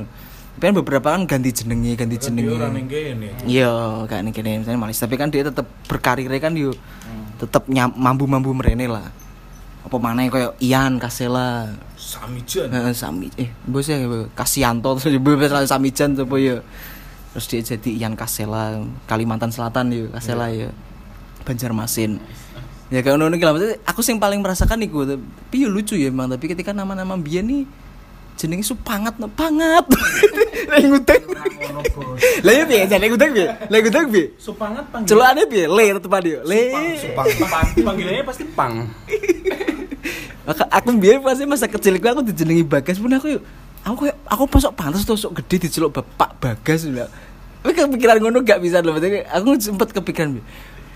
tapi 0.58 0.64
kan 0.68 0.76
beberapa 0.78 1.08
kan 1.16 1.22
ganti 1.26 1.50
jenenge 1.50 1.98
ganti 1.98 2.22
jenenge 2.22 2.54
gini. 2.86 3.34
Iya, 3.50 4.06
kayak 4.06 4.22
nih 4.30 4.32
kene 4.36 4.52
misalnya 4.62 4.78
malis, 4.78 5.00
tapi 5.02 5.18
kan 5.18 5.34
dia 5.34 5.48
tetap 5.48 5.66
berkarir 5.90 6.30
kan 6.38 6.54
yo 6.54 6.76
tetap 7.42 7.66
mampu-mampu 7.98 8.54
merene 8.54 8.86
lah. 8.86 9.10
Apa 9.82 9.98
mana 9.98 10.30
kayak 10.30 10.62
Ian 10.62 11.02
Kasela, 11.02 11.74
Samijan. 11.98 12.70
Heeh, 12.70 12.94
Sami 12.94 13.34
eh 13.38 13.50
bos 13.66 13.90
ya 13.90 13.98
Kasianto 14.38 14.94
terus 14.98 15.18
bebas 15.18 15.50
lah 15.50 15.66
Samijan 15.66 16.14
apa 16.14 16.36
ya. 16.38 16.62
Terus 17.34 17.46
dia 17.48 17.62
jadi 17.64 17.90
Ian 18.06 18.14
Kasela, 18.14 18.84
Kalimantan 19.10 19.50
Selatan 19.50 19.90
yo, 19.90 20.06
Kasela 20.14 20.54
ya. 20.54 20.70
Banjarmasin. 21.42 22.22
Ya 22.92 23.00
kayak 23.00 23.16
ngono 23.18 23.32
iki 23.40 23.46
lah 23.48 23.56
maksudnya 23.56 23.80
aku 23.88 24.04
sing 24.04 24.20
paling 24.20 24.44
merasakan 24.44 24.84
iku 24.84 25.08
tapi 25.08 25.64
yo 25.64 25.72
lucu 25.72 25.96
ya 25.96 26.12
emang 26.12 26.28
tapi 26.28 26.52
ketika 26.52 26.76
nama-nama 26.76 27.16
biyen 27.16 27.48
nih 27.48 27.64
jenenge 28.36 28.68
su 28.68 28.76
pangat 28.76 29.16
no 29.22 29.32
pangat. 29.32 29.86
Lah 30.72 30.78
ngutang. 30.82 31.24
Lah 32.42 32.54
ya 32.54 32.64
piye 32.66 32.88
ngutang 32.90 33.32
piye? 33.36 33.48
Lah 33.48 33.78
ngutang 33.82 34.06
piye? 34.10 34.26
Supangat 34.40 34.86
panggilan. 34.90 35.10
Celokane 35.10 35.44
piye? 35.46 35.66
Le 35.68 35.86
tetep 36.00 36.16
dia. 36.24 36.40
Le. 36.42 36.64
Pang. 37.14 37.28
Panggilannya 37.86 38.24
pasti 38.26 38.44
pang. 38.56 38.74
Maka 40.52 40.68
aku 40.68 40.92
biar 41.00 41.24
pasti 41.24 41.48
masa 41.48 41.72
kecilku 41.72 42.04
aku 42.04 42.28
dijenengi 42.28 42.68
Bagas 42.68 43.00
pun 43.00 43.08
aku 43.16 43.40
yuk 43.40 43.44
aku 43.88 43.96
kayak 44.04 44.18
aku 44.28 44.44
pasok 44.52 44.76
pantas 44.76 45.08
tuh 45.08 45.16
sok 45.16 45.40
gede 45.40 45.72
diceluk 45.72 45.96
Bapak 45.96 46.36
Bagas 46.44 46.84
lah. 46.92 47.08
Tapi 47.64 47.72
kepikiran 47.72 48.20
ngono 48.20 48.44
gak 48.44 48.60
bisa 48.60 48.84
loh, 48.84 48.98
aku 48.98 49.48
sempat 49.62 49.96
kepikiran 49.96 50.36
"Bi, 50.36 50.42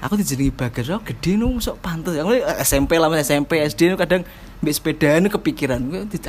aku 0.04 0.20
dijenengi 0.20 0.52
Bagas 0.52 0.92
aku 0.92 1.16
gede 1.16 1.40
nu 1.40 1.56
sok 1.64 1.80
pantas. 1.80 2.20
Aku 2.20 2.36
SMP 2.60 3.00
lah 3.00 3.08
Mas, 3.08 3.24
SMP 3.24 3.64
SD 3.64 3.94
nu 3.94 3.96
kadang 3.96 4.28
mbek 4.60 4.74
sepedaan 4.76 5.24
kepikiran. 5.32 5.80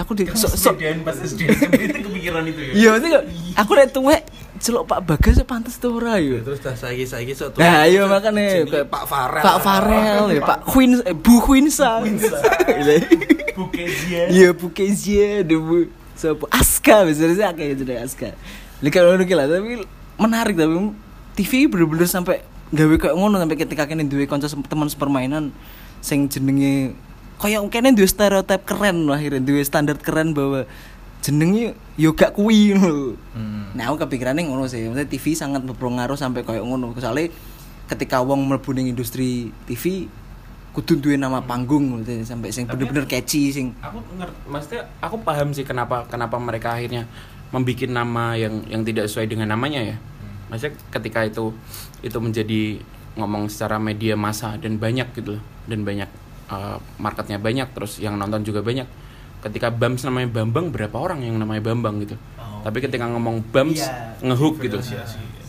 Aku 0.06 0.14
di 0.14 0.30
sok 0.30 0.54
sok 0.54 0.76
pas 1.02 1.18
SD 1.18 1.50
itu 1.50 1.98
kepikiran 2.06 2.46
itu 2.46 2.60
ya. 2.62 2.72
Iya, 2.78 2.88
maksudnya 2.94 3.20
aku 3.58 3.72
tuwek 3.90 4.22
celuk 4.58 4.84
Pak 4.88 5.00
Bagas 5.04 5.40
pantas 5.46 5.76
tuh 5.80 5.96
ora 5.96 6.20
yo. 6.20 6.42
Terus 6.42 6.60
dah 6.60 6.74
saiki 6.76 7.04
saiki 7.04 7.32
sok 7.32 7.60
Nah, 7.60 7.84
iya 7.86 8.04
kayak 8.06 8.88
Pak 8.90 9.04
Farel. 9.08 9.44
Pak 9.44 9.58
Farel 9.62 10.24
ya, 10.36 10.40
Pak 10.42 10.60
Queen 10.66 11.00
eh, 11.00 11.16
Bu 11.16 11.40
Quinsa. 11.40 12.00
Bukezia. 13.56 14.28
Iya, 14.28 14.52
Bu 14.52 14.68
Kezia, 14.68 15.40
Bu 15.48 15.88
siapa? 16.16 16.44
Aska 16.52 17.08
biasanya 17.08 17.52
kayak 17.56 17.68
gitu 17.76 17.82
deh 17.88 17.96
Aska. 18.00 18.36
Kalau 18.92 19.16
ngono 19.16 19.24
ki 19.24 19.34
lah, 19.36 19.48
tapi 19.48 19.84
menarik 20.20 20.56
tapi 20.56 20.76
TV 21.36 21.68
bener-bener 21.68 22.08
sampai 22.08 22.40
gawe 22.72 22.96
kayak 22.98 23.14
ngono 23.14 23.36
sampai 23.38 23.56
ketika 23.56 23.84
kene 23.86 24.08
duwe 24.08 24.26
kanca 24.26 24.48
teman 24.48 24.88
sepermainan 24.90 25.54
sing 26.02 26.26
jenenge 26.26 26.96
kayak 27.38 27.62
kene 27.68 27.94
duwe 27.94 28.08
stereotip 28.08 28.64
keren 28.64 29.06
loh 29.06 29.14
akhirnya 29.14 29.44
duwe 29.44 29.62
standar 29.62 30.00
keren 30.00 30.32
bahwa 30.32 30.64
jenenge 31.26 31.74
yo 31.98 32.14
gak 32.14 32.38
kuwi 32.38 32.78
lho. 32.78 33.18
Nah, 33.74 33.90
aku 33.90 34.06
kepikirannya 34.06 34.46
ngono 34.46 34.70
sih. 34.70 34.86
Maksudnya 34.86 35.10
TV 35.10 35.34
sangat 35.34 35.66
berpengaruh 35.66 36.14
sampai 36.14 36.46
kayak 36.46 36.62
ngono. 36.62 36.94
Soalnya 36.94 37.34
ketika 37.90 38.22
wong 38.22 38.46
mlebu 38.46 38.70
ning 38.78 38.94
industri 38.94 39.50
TV 39.66 40.06
kudu 40.70 41.00
duwe 41.00 41.16
nama 41.16 41.40
panggung 41.40 41.88
maksudnya, 41.88 42.20
sampai 42.20 42.52
sing 42.52 42.68
bener-bener 42.68 43.08
catchy 43.08 43.48
sing 43.48 43.72
Aku 43.80 43.96
ngerti, 44.20 44.36
maksudnya 44.44 44.84
aku 45.00 45.16
paham 45.24 45.48
sih 45.56 45.64
kenapa 45.64 46.04
kenapa 46.04 46.36
mereka 46.36 46.76
akhirnya 46.76 47.08
membuat 47.48 47.88
nama 47.88 48.36
yang 48.36 48.60
yang 48.68 48.84
tidak 48.84 49.08
sesuai 49.08 49.26
dengan 49.32 49.56
namanya 49.56 49.80
ya. 49.80 49.96
Maksudnya 50.52 50.76
ketika 50.92 51.24
itu 51.24 51.56
itu 52.04 52.18
menjadi 52.20 52.62
ngomong 53.16 53.48
secara 53.48 53.80
media 53.80 54.14
massa 54.20 54.60
dan 54.60 54.76
banyak 54.76 55.08
gitu 55.16 55.40
loh 55.40 55.42
dan 55.64 55.80
banyak 55.82 56.10
uh, 56.52 56.76
marketnya 57.00 57.40
banyak 57.40 57.72
terus 57.72 57.96
yang 57.98 58.20
nonton 58.20 58.44
juga 58.44 58.60
banyak. 58.60 58.84
Ketika 59.44 59.70
Bams 59.70 60.02
namanya 60.02 60.28
Bambang 60.32 60.72
berapa 60.72 60.96
orang 60.96 61.22
yang 61.22 61.36
namanya 61.38 61.62
Bambang 61.62 62.02
gitu. 62.02 62.16
Tapi 62.66 62.78
ketika 62.82 63.06
ngomong 63.06 63.46
Bams 63.54 63.82
ngehook 64.22 64.58
gitu. 64.64 64.82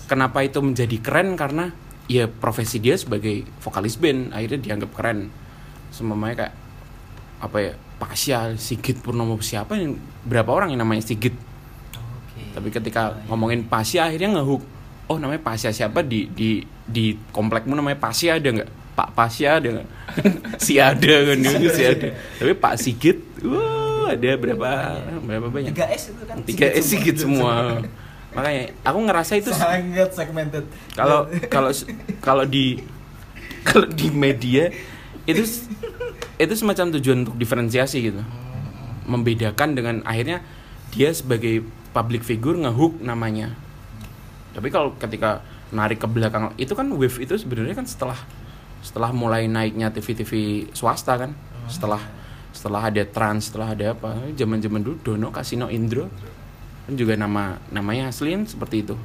Kenapa 0.08 0.46
itu 0.46 0.62
menjadi 0.64 0.98
keren? 1.02 1.36
Karena 1.36 1.74
ya 2.08 2.26
profesi 2.32 2.80
dia 2.80 2.96
sebagai 2.96 3.44
vokalis 3.60 4.00
band 4.00 4.32
akhirnya 4.32 4.60
dianggap 4.64 4.92
keren. 4.96 5.28
Semuanya 5.92 6.48
kayak 6.48 6.54
apa 7.38 7.58
ya 7.60 7.74
Pasya, 7.98 8.54
Sigit 8.56 9.02
Purnomo 9.02 9.42
siapa 9.42 9.74
yang 9.76 9.98
berapa 10.24 10.48
orang 10.54 10.72
yang 10.72 10.86
namanya 10.86 11.04
Sigit? 11.04 11.34
Tapi 12.54 12.70
ketika 12.74 13.18
ngomongin 13.30 13.66
Pasya 13.66 14.10
akhirnya 14.10 14.40
ngehook. 14.40 14.64
Oh 15.10 15.18
namanya 15.18 15.42
Pasya 15.42 15.74
siapa? 15.74 16.02
Di 16.02 16.30
di 16.32 16.62
di 16.86 17.18
komplekmu 17.34 17.74
namanya 17.74 17.98
Pasya 17.98 18.38
ada 18.40 18.50
nggak 18.50 18.70
Pak 18.98 19.14
Pasya 19.14 19.62
ada 19.62 19.86
si 20.58 20.82
ada 20.82 21.14
kan 21.30 21.38
dulu 21.38 21.70
si 21.70 21.86
ada 21.86 22.18
tapi 22.42 22.54
Pak 22.58 22.74
Sigit 22.82 23.22
wah 23.46 23.78
ada 24.12 24.32
berapa 24.40 24.70
berapa 25.24 25.48
banyak? 25.52 25.74
3S 25.76 26.04
itu 26.16 26.24
kan? 26.24 26.38
Tiga 26.48 26.68
S 26.72 26.86
Sigit 26.88 27.18
semua. 27.20 27.84
makanya 28.36 28.70
aku 28.86 29.00
ngerasa 29.02 29.34
itu 29.40 29.50
sangat 29.50 30.14
segmented. 30.14 30.68
Kalau 30.94 31.26
kalau 31.50 31.72
kalau 32.22 32.46
di 32.46 32.86
kalau 33.66 33.88
di 33.90 34.14
media 34.14 34.70
itu 35.26 35.44
itu 36.38 36.54
semacam 36.54 36.94
tujuan 37.00 37.26
untuk 37.26 37.36
diferensiasi 37.36 37.98
gitu. 38.14 38.22
Membedakan 39.08 39.74
dengan 39.74 39.96
akhirnya 40.06 40.44
dia 40.94 41.10
sebagai 41.16 41.66
public 41.96 42.22
figure 42.22 42.62
ngehook 42.62 43.02
namanya. 43.02 43.58
Tapi 44.54 44.70
kalau 44.70 44.94
ketika 45.02 45.42
narik 45.74 46.00
ke 46.00 46.08
belakang 46.08 46.54
itu 46.56 46.72
kan 46.78 46.88
wave 46.94 47.18
itu 47.18 47.36
sebenarnya 47.36 47.76
kan 47.76 47.90
setelah 47.90 48.20
setelah 48.88 49.12
mulai 49.12 49.52
naiknya 49.52 49.92
TV-TV 49.92 50.32
swasta 50.72 51.20
kan 51.20 51.36
setelah 51.68 52.00
setelah 52.56 52.88
ada 52.88 53.04
trans 53.04 53.52
setelah 53.52 53.76
ada 53.76 53.92
apa 53.92 54.16
zaman 54.32 54.64
zaman 54.64 54.80
dulu 54.80 54.96
Dono 55.04 55.28
Kasino 55.36 55.68
Indro 55.68 56.08
kan 56.88 56.96
juga 56.96 57.20
nama 57.20 57.60
namanya 57.68 58.08
asliin 58.08 58.48
seperti 58.48 58.88
itu. 58.88 58.96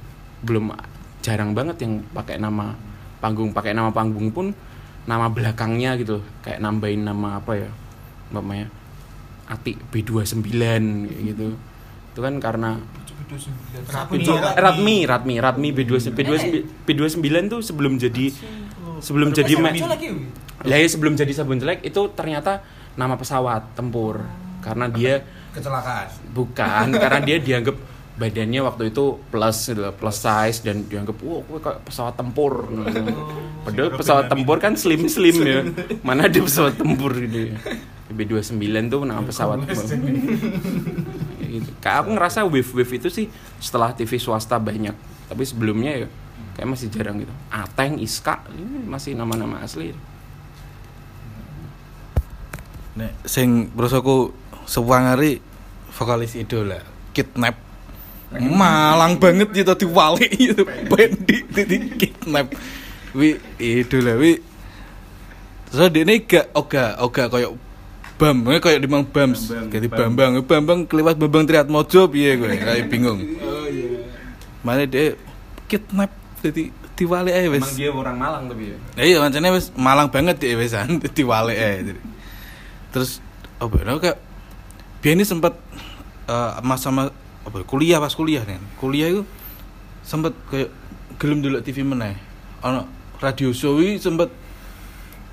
Belum 0.46 0.70
jarang 1.18 1.50
banget 1.50 1.82
yang 1.82 2.06
pakai 2.14 2.38
nama 2.38 2.78
panggung 3.18 3.50
pakai 3.50 3.74
nama 3.74 3.90
panggung 3.90 4.30
pun 4.30 4.54
nama 5.02 5.26
belakangnya 5.26 5.98
gitu 5.98 6.22
kayak 6.46 6.62
nambahin 6.62 7.02
nama 7.02 7.42
apa 7.42 7.58
ya 7.58 7.70
namanya 8.30 8.70
Ati 9.50 9.74
B29 9.90 10.46
kayak 11.10 11.22
gitu. 11.34 11.58
Itu 12.14 12.20
kan 12.22 12.38
karena 12.38 12.78
Ratmi 14.56 15.08
Ratmi 15.08 15.34
Ratmi 15.42 15.68
B29 15.74 16.14
B29 16.14 16.62
B29 16.86 17.28
tuh 17.50 17.60
sebelum 17.64 17.98
jadi 17.98 18.30
sebelum 19.02 19.34
jadi 19.34 19.52
me- 19.58 19.74
lah 20.62 20.78
ya 20.78 20.86
sebelum 20.86 21.18
jadi 21.18 21.32
sabun 21.34 21.58
jelek 21.58 21.82
itu 21.82 22.00
ternyata 22.14 22.62
nama 22.94 23.18
pesawat 23.18 23.74
tempur. 23.74 24.22
Karena 24.62 24.86
dia 24.86 25.26
Kecelakaan. 25.50 26.06
bukan 26.30 26.86
karena 27.02 27.18
dia 27.18 27.36
dianggap 27.36 27.74
badannya 28.12 28.60
waktu 28.62 28.92
itu 28.92 29.18
plus 29.26 29.58
gitu 29.66 29.88
plus 29.90 30.16
size 30.16 30.62
dan 30.62 30.84
dianggap 30.86 31.16
wah 31.18 31.42
gue 31.42 31.58
kayak 31.58 31.82
pesawat 31.82 32.14
tempur. 32.14 32.70
Padahal 33.62 33.90
pesawat 33.92 34.30
tempur 34.30 34.56
kan 34.56 34.78
slim 34.78 35.10
slim 35.10 35.36
ya. 35.42 35.66
Mana 36.06 36.30
ada 36.30 36.38
pesawat 36.38 36.78
tempur 36.78 37.10
gitu 37.18 37.50
ya. 37.50 37.58
B29 38.12 38.60
tuh 38.86 39.02
nama 39.02 39.24
pesawat 39.24 39.64
Kayak 39.66 39.88
gitu. 41.50 41.70
Kayak 41.80 41.96
aku 42.04 42.10
ngerasa 42.14 42.38
wave 42.46 42.70
wave 42.70 42.92
itu 42.94 43.08
sih 43.08 43.26
setelah 43.58 43.90
TV 43.92 44.14
swasta 44.16 44.56
banyak. 44.56 44.94
Tapi 45.26 45.42
sebelumnya 45.42 46.04
ya 46.04 46.08
kayak 46.56 46.68
masih 46.68 46.88
jarang 46.92 47.20
gitu. 47.20 47.32
Ateng 47.48 47.98
Iska 47.98 48.44
ini 48.52 48.84
masih 48.84 49.16
nama-nama 49.16 49.60
asli. 49.64 49.96
Nek 52.92 53.12
sing 53.24 53.72
prosoku 53.72 54.36
sewangari 54.68 55.40
vokalis 55.92 56.36
idola 56.36 56.80
kidnap. 57.16 57.56
Malang 58.32 59.20
banget 59.20 59.52
gitu 59.52 59.88
diwali 59.88 60.28
gitu. 60.32 60.64
Bendi 60.88 61.44
di 61.52 61.76
kidnap. 61.96 62.52
Wi 63.12 63.36
itu 63.60 64.00
lah 64.00 64.16
wi. 64.16 64.40
So 65.72 65.88
dia 65.88 66.04
ini 66.04 66.20
gak 66.24 66.52
oga 66.52 67.00
oga 67.00 67.32
kayak 67.32 67.52
bam 68.20 68.44
eh, 68.52 68.60
kayak 68.60 68.80
dimang 68.84 69.04
bams. 69.08 69.48
Jadi 69.48 69.88
bambang. 69.88 70.36
Eh, 70.36 70.44
bambang 70.44 70.84
kelewat 70.84 71.16
bambang 71.16 71.48
triatmojo 71.48 72.12
piye 72.12 72.36
gue 72.36 72.60
kayak 72.60 72.88
bingung. 72.92 73.20
Oh 73.40 73.64
iya. 73.68 74.04
mana 74.62 74.86
dia 74.86 75.18
kidnap 75.66 76.21
jadi 76.42 76.62
diwale 76.98 77.30
aja 77.30 77.48
wes 77.48 77.62
Emang 77.62 77.74
dia 77.78 77.88
orang 77.88 78.16
Malang 78.18 78.44
tapi 78.50 78.74
ya. 78.74 78.78
Ya 78.98 79.04
iya 79.06 79.16
mancane 79.22 79.48
wis 79.54 79.70
malang 79.78 80.10
banget 80.10 80.36
ya 80.42 80.58
wesan 80.58 80.98
diwale 81.16 81.54
ae. 81.54 81.94
Terus 82.90 83.22
apa 83.62 83.74
ya 83.78 83.94
kayak 83.96 84.18
biar 84.98 85.14
ini 85.14 85.24
sempat 85.24 85.54
eh, 86.26 86.50
masa 86.60 86.90
apa 86.90 87.56
ya, 87.56 87.64
kuliah 87.64 87.98
pas 88.02 88.12
kuliah 88.12 88.42
kan. 88.42 88.58
Kuliah 88.76 89.08
itu 89.08 89.22
sempat 90.02 90.34
kayak 90.50 90.68
gelem 91.22 91.40
dulu 91.40 91.62
TV 91.62 91.86
meneh. 91.86 92.18
Ono 92.62 92.86
radio 93.22 93.54
show 93.54 93.78
iki 93.78 94.02
sempat 94.02 94.28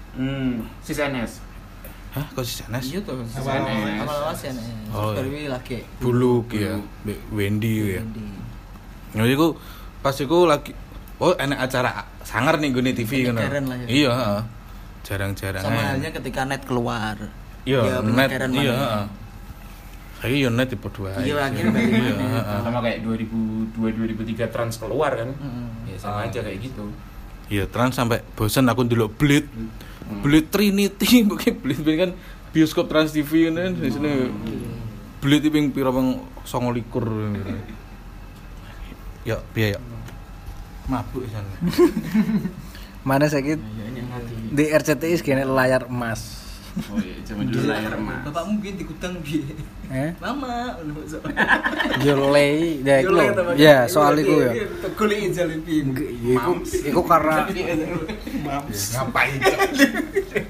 Hmm, 0.10 0.66
si 0.82 0.92
CNS. 0.92 1.46
hah 2.10 2.26
kok 2.34 2.42
sih 2.42 2.66
sanes? 2.66 2.90
Iya 2.90 3.06
tuh. 3.06 3.22
CNS. 3.22 4.02
Awal-awal 4.02 4.34
CNS. 4.34 4.66
Oh, 4.90 5.14
Baru 5.14 5.30
iya. 5.30 5.54
lagi. 5.54 5.86
Buluk 6.02 6.50
ya, 6.50 6.82
Wendy 7.30 7.98
ya. 7.98 8.02
Di 8.02 8.26
Jadi 9.14 9.34
aku 9.38 9.54
pas 10.02 10.18
iku 10.18 10.50
lagi 10.50 10.74
oh 11.20 11.36
enak 11.36 11.60
acara 11.68 12.08
sangar 12.24 12.56
nih 12.58 12.72
gue 12.72 12.84
TV 12.96 13.12
kan. 13.30 13.36
Ya. 13.36 13.50
Iya, 13.88 14.12
heeh. 14.16 14.42
Jarang-jarang. 15.04 15.64
sama 15.64 15.80
ae. 15.80 15.88
halnya 15.96 16.10
ketika 16.16 16.42
net 16.48 16.64
keluar. 16.64 17.16
Iya, 17.68 17.80
Ya, 17.84 17.96
net. 18.04 18.30
Iya. 18.56 18.76
Saya 20.20 20.36
yo 20.36 20.50
net 20.52 20.68
tipe 20.68 20.88
dua. 20.92 21.16
Iya, 21.20 21.48
akhirnya 21.48 21.80
Iya, 21.80 22.14
heeh. 22.20 22.60
Sama 22.64 22.80
kayak 22.84 23.00
2002 23.08 23.96
2003 23.96 24.52
trans 24.52 24.76
keluar 24.76 25.12
kan. 25.16 25.32
Mm-mm. 25.32 25.88
Ya 25.88 25.96
sama 25.96 26.28
aja 26.28 26.40
kayak 26.44 26.60
gitu. 26.60 26.92
Iya, 27.50 27.66
trans 27.72 27.96
sampai 27.96 28.22
bosan 28.36 28.68
aku 28.68 28.84
ndelok 28.86 29.16
Blade. 29.16 29.48
Hmm. 29.50 30.22
Blade 30.22 30.50
Trinity, 30.52 31.22
mungkin 31.30 31.54
Blade 31.62 31.94
kan 31.98 32.12
bioskop 32.52 32.90
Trans 32.90 33.14
TV 33.14 33.50
kan 33.50 33.74
di 33.78 33.90
sini. 33.90 34.30
Blade 35.20 35.48
itu 35.48 35.50
ping 35.52 35.72
pira 35.74 35.92
bang 35.92 36.20
29. 36.46 36.80
Ya, 39.28 39.36
piye 39.54 39.76
ya? 39.76 39.80
Mabuk 40.90 41.24
sana. 41.30 41.54
Mana 43.08 43.30
sakit 43.30 43.62
di 44.50 44.66
RCTI 44.68 45.16
segini 45.16 45.46
layar 45.46 45.86
emas. 45.86 46.50
Oh 46.90 46.98
iya, 47.02 47.18
zaman 47.26 47.50
dulu 47.50 47.66
layar 47.66 47.94
emas. 47.98 48.22
Bapakmu 48.30 48.58
mungkin 48.58 48.74
di 48.78 48.84
gudang 48.86 49.14
bi. 49.22 49.42
Eh? 49.90 50.14
Mama, 50.22 50.78
Yo 52.02 52.30
lay, 52.30 52.78
ya 52.82 53.02
iku. 53.02 53.18
Ya, 53.58 53.90
soal 53.90 54.22
iku 54.22 54.38
ya. 54.38 54.52
Tegoleki 54.86 55.28
jalebi. 55.34 55.76
Nggak, 55.82 56.10
ya 56.14 56.34
Iku 56.38 56.52
iku 56.94 57.02
karena 57.06 57.36
Ngapain? 58.70 59.34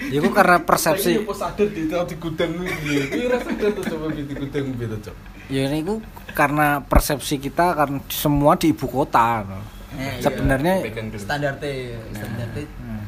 iku 0.09 0.27
karena 0.33 0.57
persepsi 0.59 1.23
Apa 1.23 1.35
sadar 1.35 1.67
di 1.71 1.87
di 1.87 2.15
gudang 2.19 2.51
piye? 2.83 3.03
Kira 3.07 3.37
sadar 3.39 3.69
tuh 3.79 3.83
coba 3.87 4.05
di 4.11 4.23
gudang 4.27 4.65
piye 4.75 4.87
tuh, 4.91 4.99
Cok? 5.07 5.15
ya 5.49 5.65
ini 5.65 5.81
iku 5.81 5.97
karena 6.37 6.77
persepsi 6.85 7.41
kita 7.41 7.73
kan 7.73 8.05
semua 8.05 8.53
di 8.53 8.69
ibu 8.69 8.85
kota. 8.85 9.41
no. 9.47 9.78
Eh, 9.89 9.97
iya. 9.97 10.21
Sebenarnya 10.21 10.73
dulu. 10.85 11.17
standar 11.17 11.53
teh, 11.57 11.97
standar 12.13 12.47
teh 12.53 12.65
Hmm. 12.77 13.05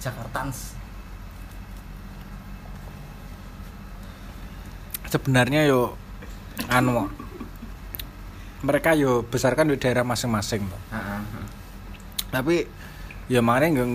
Jakartans. 0.00 0.80
sebenarnya 5.10 5.66
yo 5.66 5.98
anu 6.70 7.10
mereka 8.62 8.94
yo 8.94 9.26
besarkan 9.26 9.72
di 9.72 9.80
daerah 9.80 10.06
masing-masing. 10.06 10.62
Heeh, 10.62 11.02
heeh. 11.18 11.46
tapi 12.30 12.56
ya 13.26 13.42
makanya 13.42 13.82
nggak 13.82 13.88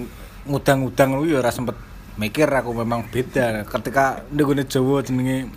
ngudang-ngudang 0.44 1.10
lu 1.16 1.24
ya 1.24 1.40
ora 1.40 1.56
sempet 1.56 1.80
mikir 2.20 2.52
aku 2.52 2.76
memang 2.76 3.08
beda 3.08 3.64
ketika 3.64 4.28
ndegone 4.28 4.68
Jawa 4.68 5.00
jenenge 5.08 5.48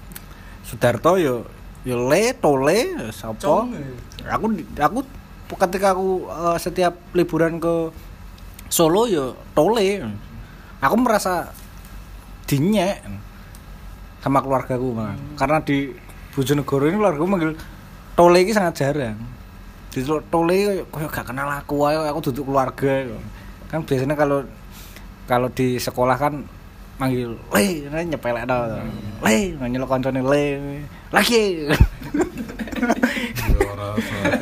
Sudarto 0.62 1.18
yo 1.18 1.42
yo 1.82 2.06
le 2.06 2.38
tole 2.38 3.10
sapa 3.10 3.66
aku 4.30 4.46
aku 4.78 4.98
ketika 5.56 5.96
aku 5.96 6.28
eh, 6.28 6.58
setiap 6.60 6.94
liburan 7.16 7.56
ke 7.56 7.88
Solo 8.68 9.08
yo 9.08 9.32
tole. 9.56 10.04
Aku 10.84 10.94
merasa 11.00 11.48
dinyek 12.44 13.00
sama 14.20 14.44
keluargaku 14.44 14.92
Bang. 14.92 15.16
karena 15.40 15.62
di 15.64 15.88
Bojonegoro 16.36 16.84
ini 16.84 17.00
keluargaku 17.00 17.26
manggil 17.26 17.50
tole 18.12 18.44
ini 18.44 18.52
sangat 18.52 18.74
jarang. 18.76 19.16
Di 19.88 20.04
Tol- 20.04 20.24
tole 20.28 20.84
koyo 20.92 21.08
gak 21.08 21.32
kenal 21.32 21.48
aku 21.48 21.88
ayo 21.88 22.04
aku 22.04 22.28
duduk 22.28 22.52
keluarga 22.52 23.08
kan 23.72 23.80
biasanya 23.84 24.16
kalau 24.16 24.44
kalau 25.24 25.48
di 25.52 25.80
sekolah 25.80 26.16
kan 26.20 26.44
manggil 27.00 27.36
le 27.52 27.64
nyepelek 28.04 28.44
dah 28.44 28.84
le 29.24 29.36
manggil 29.56 29.82
koncone 29.88 30.20
le 30.20 30.44
lagi 31.08 31.68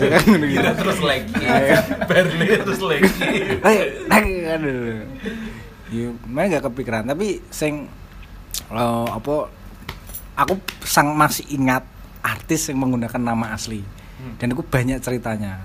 Ya 0.00 0.08
kan 0.18 0.40
gitu. 0.42 0.68
Terus 0.82 0.98
lagi. 1.04 1.32
Ayo. 1.44 1.78
Berlin 2.08 2.58
terus 2.64 2.82
lagi. 2.82 3.10
Aduh. 4.56 5.04
Ya, 5.86 6.10
main 6.26 6.50
gak 6.50 6.66
kepikiran, 6.66 7.06
tapi 7.06 7.38
sing 7.54 7.86
eh, 8.74 9.06
apa 9.06 9.46
aku 10.34 10.54
sang 10.82 11.14
masih 11.14 11.46
ingat 11.54 11.86
artis 12.26 12.66
yang 12.66 12.82
menggunakan 12.82 13.22
nama 13.22 13.54
asli. 13.54 13.86
Dan 14.40 14.56
itu 14.56 14.64
banyak 14.66 14.98
ceritanya. 14.98 15.62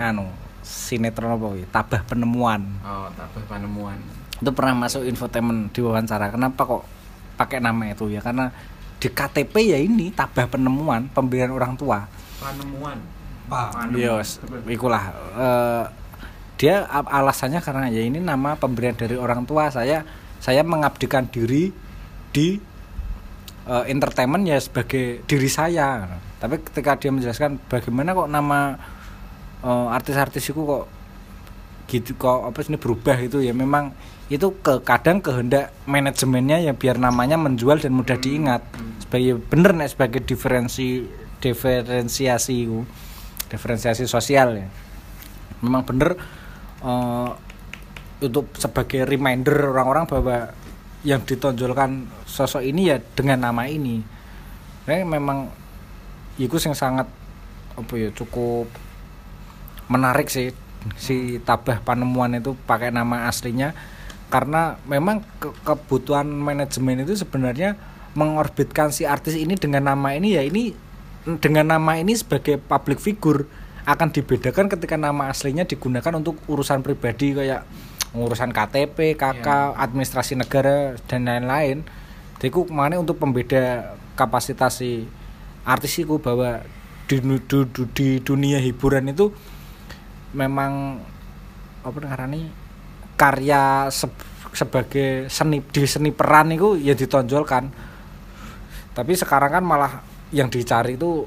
Anu, 0.00 0.26
sinetron 0.64 1.36
apa 1.36 1.46
kuwi? 1.54 1.64
Tabah 1.68 2.02
Penemuan. 2.08 2.64
Oh, 2.82 3.06
tabah 3.12 3.44
penemuan. 3.46 4.00
Itu 4.40 4.50
pernah 4.56 4.88
masuk 4.88 5.04
infotainment 5.04 5.68
di 5.70 5.84
wawancara. 5.84 6.32
Kenapa 6.32 6.64
kok 6.64 6.82
pakai 7.36 7.60
nama 7.60 7.92
itu 7.92 8.08
ya? 8.08 8.24
Karena 8.24 8.48
di 9.00 9.08
KTP 9.08 9.54
ya 9.72 9.78
ini 9.80 10.12
Tabah 10.12 10.48
Penemuan, 10.48 11.08
pemberian 11.12 11.52
orang 11.52 11.76
tua. 11.76 12.08
Penemuan. 12.40 12.96
Iya, 13.92 14.14
s- 14.20 14.38
ikulah. 14.66 15.02
Eh, 15.34 15.84
dia 16.54 16.84
alasannya 16.86 17.58
karena 17.58 17.88
ya 17.88 18.00
ini 18.00 18.20
nama 18.20 18.54
pemberian 18.54 18.94
dari 18.94 19.16
orang 19.16 19.42
tua. 19.42 19.68
Saya 19.68 20.04
saya 20.38 20.62
mengabdikan 20.62 21.26
diri 21.26 21.74
di 22.30 22.56
eh, 23.66 23.84
entertainment 23.88 24.46
ya 24.46 24.56
sebagai 24.56 25.24
diri 25.24 25.50
saya. 25.50 26.06
Tapi 26.38 26.62
ketika 26.62 26.96
dia 26.96 27.10
menjelaskan 27.10 27.58
bagaimana 27.66 28.14
kok 28.14 28.28
nama 28.28 28.58
eh, 29.60 29.86
artis-artis 29.90 30.46
itu 30.46 30.62
kok 30.62 30.84
gitu 31.90 32.14
kok 32.14 32.46
apa 32.46 32.62
sih 32.62 32.70
ini 32.70 32.78
berubah 32.78 33.18
itu 33.18 33.42
ya 33.42 33.50
memang 33.50 33.90
itu 34.30 34.54
ke 34.62 34.78
kadang 34.86 35.18
kehendak 35.18 35.74
manajemennya 35.90 36.62
ya 36.62 36.70
biar 36.70 37.02
namanya 37.02 37.34
menjual 37.34 37.82
dan 37.82 37.90
mudah 37.90 38.14
diingat. 38.14 38.62
Sebagai 39.02 39.42
bener 39.42 39.74
nih 39.74 39.90
sebagai 39.90 40.22
diferensi 40.22 41.02
diferensiasi 41.42 42.54
itu 42.62 42.86
diferensiasi 43.50 44.06
sosial 44.06 44.62
ya. 44.62 44.68
Memang 45.60 45.82
bener 45.82 46.16
eh, 46.80 47.30
untuk 48.20 48.54
sebagai 48.56 49.04
reminder 49.04 49.74
orang-orang 49.74 50.04
bahwa 50.06 50.38
yang 51.00 51.24
ditonjolkan 51.24 52.06
sosok 52.28 52.60
ini 52.60 52.92
ya 52.92 52.96
dengan 53.00 53.48
nama 53.48 53.64
ini. 53.64 54.04
Nah, 54.84 55.04
memang 55.04 55.48
itu 56.36 56.56
yang 56.60 56.76
sangat 56.76 57.08
apa 57.76 57.92
ya 57.96 58.12
cukup 58.12 58.68
menarik 59.88 60.28
sih 60.28 60.52
si 60.96 61.40
tabah 61.40 61.80
panemuan 61.80 62.36
itu 62.36 62.52
pakai 62.68 62.92
nama 62.92 63.28
aslinya. 63.28 63.72
Karena 64.30 64.78
memang 64.86 65.26
ke- 65.42 65.56
kebutuhan 65.66 66.28
manajemen 66.28 67.02
itu 67.02 67.18
sebenarnya 67.18 67.74
mengorbitkan 68.14 68.94
si 68.94 69.02
artis 69.02 69.34
ini 69.34 69.58
dengan 69.58 69.90
nama 69.90 70.14
ini 70.14 70.38
ya 70.38 70.42
ini 70.46 70.74
dengan 71.26 71.76
nama 71.76 72.00
ini 72.00 72.16
sebagai 72.16 72.56
public 72.56 72.98
figure 73.00 73.44
akan 73.84 74.08
dibedakan 74.12 74.68
ketika 74.68 74.96
nama 74.96 75.28
aslinya 75.28 75.64
digunakan 75.64 76.12
untuk 76.16 76.40
urusan 76.46 76.80
pribadi 76.80 77.32
kayak 77.32 77.64
urusan 78.12 78.50
KTP, 78.50 79.14
KK, 79.14 79.46
administrasi 79.78 80.34
negara 80.34 80.98
dan 81.06 81.28
lain-lain. 81.28 81.86
Jadi 82.40 82.48
ku 82.50 82.64
ke 82.66 82.72
mana 82.72 82.96
untuk 82.96 83.20
pembeda 83.20 83.94
kapasitas 84.16 84.80
si 84.80 85.04
artis 85.62 86.00
itu 86.00 86.16
bahwa 86.16 86.64
di, 87.06 87.20
du- 87.20 87.90
di 87.92 88.18
dunia 88.18 88.56
hiburan 88.58 89.12
itu 89.12 89.28
memang 90.32 91.02
apa 91.82 91.96
ngarani 92.00 92.48
karya 93.16 93.88
se- 93.92 94.28
sebagai 94.56 95.28
seni 95.28 95.60
di 95.60 95.84
seni 95.84 96.10
peran 96.10 96.50
itu 96.50 96.78
ya 96.80 96.94
ditonjolkan 96.96 97.70
tapi 98.94 99.12
sekarang 99.14 99.60
kan 99.60 99.64
malah 99.64 100.02
yang 100.30 100.48
dicari 100.50 100.94
itu 100.94 101.26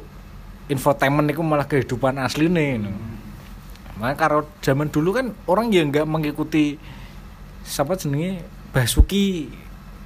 infotainment 0.72 1.28
itu 1.28 1.44
malah 1.44 1.68
kehidupan 1.68 2.16
asli 2.24 2.48
nih 2.48 2.80
makanya 3.94 4.18
kalau 4.18 4.42
zaman 4.64 4.90
dulu 4.90 5.14
kan 5.14 5.36
orang 5.46 5.70
yang 5.70 5.94
nggak 5.94 6.10
mengikuti 6.10 6.82
siapa 7.64 7.96
jenenge? 7.96 8.44
Basuki. 8.76 9.50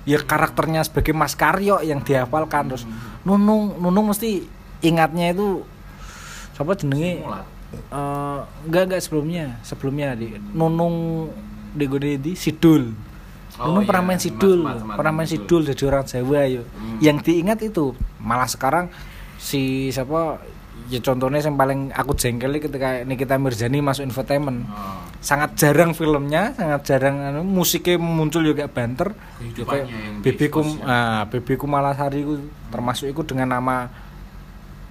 Ya 0.08 0.24
karakternya 0.24 0.88
sebagai 0.88 1.12
Mas 1.12 1.36
Karyo 1.36 1.84
yang 1.84 2.00
dihafalkan 2.00 2.72
terus 2.72 2.88
Nunung 3.28 3.76
Nunung 3.76 4.08
mesti 4.16 4.48
ingatnya 4.80 5.36
itu 5.36 5.68
siapa 6.56 6.80
jenenge? 6.80 7.28
Mulat. 7.28 7.46
Eh, 7.76 8.40
enggak 8.64 8.84
enggak 8.88 9.02
sebelumnya 9.04 9.60
sebelumnya 9.68 10.16
di 10.16 10.40
Nunung 10.56 11.28
di 11.76 12.32
Sidul. 12.40 12.96
Oh, 13.58 13.66
Dulu 13.68 13.80
iya, 13.80 13.88
pernah 13.88 14.04
main 14.04 14.20
Sidul, 14.20 14.60
mas- 14.60 14.80
mas- 14.80 14.94
pernah 14.94 15.12
main 15.12 15.24
mas- 15.24 15.34
Sidul 15.34 15.62
jadi 15.64 15.84
orang 15.86 16.06
Jawa 16.06 16.42
yo. 16.48 16.62
Hmm. 16.64 16.98
Yang 17.00 17.18
diingat 17.24 17.60
itu 17.64 17.86
malah 18.18 18.46
sekarang 18.46 18.86
si 19.36 19.62
siapa 19.90 20.38
ya 20.88 21.00
contohnya 21.00 21.38
yang 21.40 21.54
paling 21.54 21.80
aku 21.92 22.14
jengkel 22.14 22.54
ketika 22.56 23.02
Nikita 23.02 23.36
Mirzani 23.36 23.82
masuk 23.82 24.06
infotainment 24.06 24.64
Oh. 24.64 25.04
sangat 25.20 25.54
jarang 25.56 25.92
filmnya 25.92 26.54
sangat 26.54 26.86
jarang 26.86 27.18
anu, 27.20 27.42
musiknya 27.44 27.98
muncul 27.98 28.40
juga 28.42 28.66
banter 28.66 29.12
Ya, 29.38 29.84
yang 29.84 30.22
BB 30.22 30.48
Kum 30.48 30.64
diekspos 30.64 30.80
ya. 30.80 30.88
ah, 30.88 31.22
BB 31.28 31.48
Kumalasari 31.56 32.22
itu 32.22 32.40
termasuk 32.68 33.10
itu 33.10 33.22
dengan 33.26 33.52
nama 33.52 33.90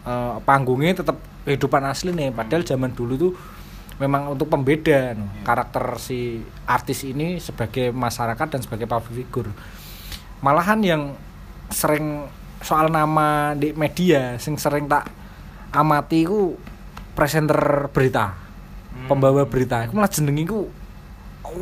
eh, 0.02 0.36
panggungnya 0.42 0.92
tetap 0.96 1.16
kehidupan 1.42 1.82
asli 1.82 2.10
nih 2.10 2.28
padahal 2.30 2.62
zaman 2.62 2.90
dulu 2.90 3.14
tuh 3.16 3.32
memang 3.96 4.28
untuk 4.28 4.46
pembeda 4.46 5.16
no, 5.16 5.24
karakter 5.40 5.96
si 5.96 6.38
artis 6.64 7.00
ini 7.02 7.38
sebagai 7.38 7.90
masyarakat 7.90 8.46
dan 8.46 8.60
sebagai 8.60 8.84
public 8.84 9.24
figure. 9.24 9.50
Malahan 10.38 10.80
yang 10.80 11.02
sering 11.68 12.28
soal 12.60 12.88
nama 12.88 13.52
di 13.52 13.72
media 13.72 14.36
sing 14.36 14.56
sering 14.56 14.84
tak 14.84 15.08
amati 15.70 16.24
ku 16.24 16.56
presenter 17.12 17.88
berita 17.90 18.32
Hmm. 18.96 19.12
pembawa 19.12 19.44
berita. 19.44 19.84
Aku 19.84 19.92
malah 19.92 20.08
jenengi 20.08 20.48
ku 20.48 20.72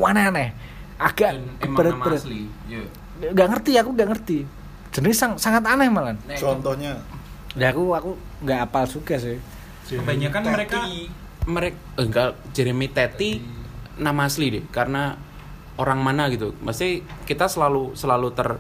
aneh-aneh 0.01 0.55
agak 0.97 1.35
berat-berat. 1.66 2.23
Iya. 2.70 2.83
nggak 3.14 3.49
ngerti 3.51 3.73
aku 3.75 3.90
nggak 3.90 4.09
ngerti. 4.11 4.38
Jenenge 4.90 5.14
sang- 5.14 5.38
sangat 5.38 5.66
aneh 5.66 5.90
malah 5.90 6.14
Contohnya? 6.31 6.94
Ya 7.55 7.70
aku 7.70 7.90
aku 7.90 8.11
nggak 8.42 8.70
apal 8.70 8.87
juga 8.87 9.18
sih. 9.18 9.38
Kebanyakan 9.87 10.42
mereka 10.47 10.79
mereka 11.44 11.76
enggak 12.00 12.28
Jeremy 12.57 12.88
Teti 12.88 13.40
nama 14.00 14.26
asli 14.26 14.50
deh 14.50 14.64
karena 14.72 15.14
orang 15.78 16.00
mana 16.00 16.30
gitu. 16.33 16.54
Pasti 16.62 17.02
kita 17.28 17.50
selalu 17.50 17.94
selalu 17.98 18.28
ter 18.35 18.59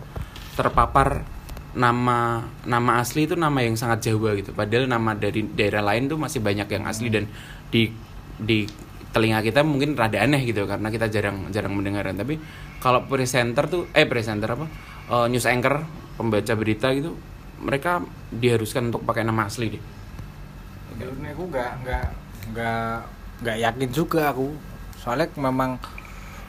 terpapar 0.54 1.26
nama 1.74 2.46
nama 2.62 3.02
asli 3.02 3.26
itu 3.26 3.34
nama 3.34 3.58
yang 3.64 3.74
sangat 3.74 4.10
Jawa 4.10 4.38
gitu. 4.38 4.54
Padahal 4.54 4.86
nama 4.86 5.16
dari 5.16 5.42
daerah 5.42 5.82
lain 5.82 6.06
tuh 6.06 6.18
masih 6.20 6.38
banyak 6.38 6.68
yang 6.70 6.84
asli 6.86 7.10
dan 7.10 7.26
di 7.70 7.90
di 8.38 8.66
telinga 9.14 9.42
kita 9.46 9.62
mungkin 9.62 9.94
rada 9.94 10.18
aneh 10.18 10.42
gitu 10.42 10.66
karena 10.66 10.90
kita 10.90 11.10
jarang 11.10 11.50
jarang 11.50 11.74
mendengarkan. 11.74 12.14
Tapi 12.14 12.38
kalau 12.78 13.06
presenter 13.06 13.66
tuh 13.66 13.90
eh 13.94 14.06
presenter 14.06 14.54
apa? 14.54 14.66
Eh, 15.10 15.26
news 15.30 15.46
anchor 15.46 15.82
pembaca 16.14 16.54
berita 16.54 16.94
gitu 16.94 17.14
mereka 17.64 18.02
diharuskan 18.30 18.92
untuk 18.92 19.02
pakai 19.06 19.24
nama 19.26 19.46
asli 19.46 19.78
deh. 19.78 19.82
Aku 21.34 21.50
nggak 21.50 21.70
nggak 21.82 22.23
nggak 22.50 22.96
nggak 23.40 23.56
yakin 23.60 23.90
juga 23.90 24.30
aku. 24.30 24.52
Soalnya 24.98 25.28
memang 25.36 25.76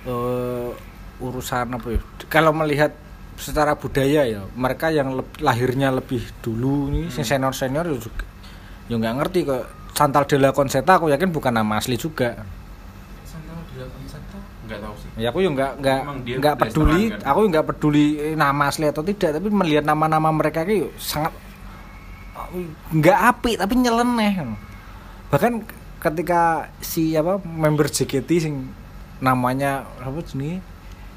eh, 0.03 0.69
urusan 1.17 1.71
apa 1.71 1.87
ya 1.91 2.01
kalau 2.27 2.51
melihat 2.51 2.91
secara 3.35 3.75
budaya 3.75 4.23
ya 4.23 4.41
mereka 4.55 4.87
yang 4.89 5.11
leb- 5.11 5.39
lahirnya 5.39 5.91
lebih 5.91 6.23
dulu 6.39 6.87
nih 6.87 7.11
Hmm. 7.11 7.23
senior 7.23 7.51
senior 7.51 7.85
juga 7.91 8.23
ya 8.87 8.95
nggak 8.95 9.15
ngerti 9.19 9.39
kok. 9.43 9.63
Santal 9.95 10.27
Della 10.27 10.51
Concetta 10.51 10.99
aku 10.99 11.07
yakin 11.07 11.31
bukan 11.31 11.55
nama 11.55 11.79
asli 11.79 11.95
juga. 11.95 12.35
Nggak 14.65 14.79
tahu 14.81 14.93
sih. 14.97 15.09
Ya 15.21 15.29
aku 15.29 15.39
ya 15.39 15.49
nggak 15.53 15.71
nggak 15.77 15.99
nggak 16.41 16.55
peduli 16.57 17.03
kan? 17.13 17.19
aku 17.23 17.39
nggak 17.47 17.65
peduli 17.69 18.05
nama 18.33 18.63
asli 18.67 18.85
atau 18.89 19.03
tidak 19.05 19.37
tapi 19.37 19.47
melihat 19.47 19.83
nama-nama 19.85 20.33
mereka 20.33 20.65
itu 20.65 20.89
sangat 20.97 21.31
nggak 22.91 23.19
api 23.31 23.51
tapi 23.55 23.73
nyeleneh. 23.77 24.33
Bahkan 25.29 25.53
ketika 26.05 26.41
si 26.77 27.17
apa 27.17 27.41
member 27.41 27.89
JKT 27.89 28.29
sing 28.37 28.69
namanya 29.17 29.89
apa 29.97 30.21
jenis 30.21 30.61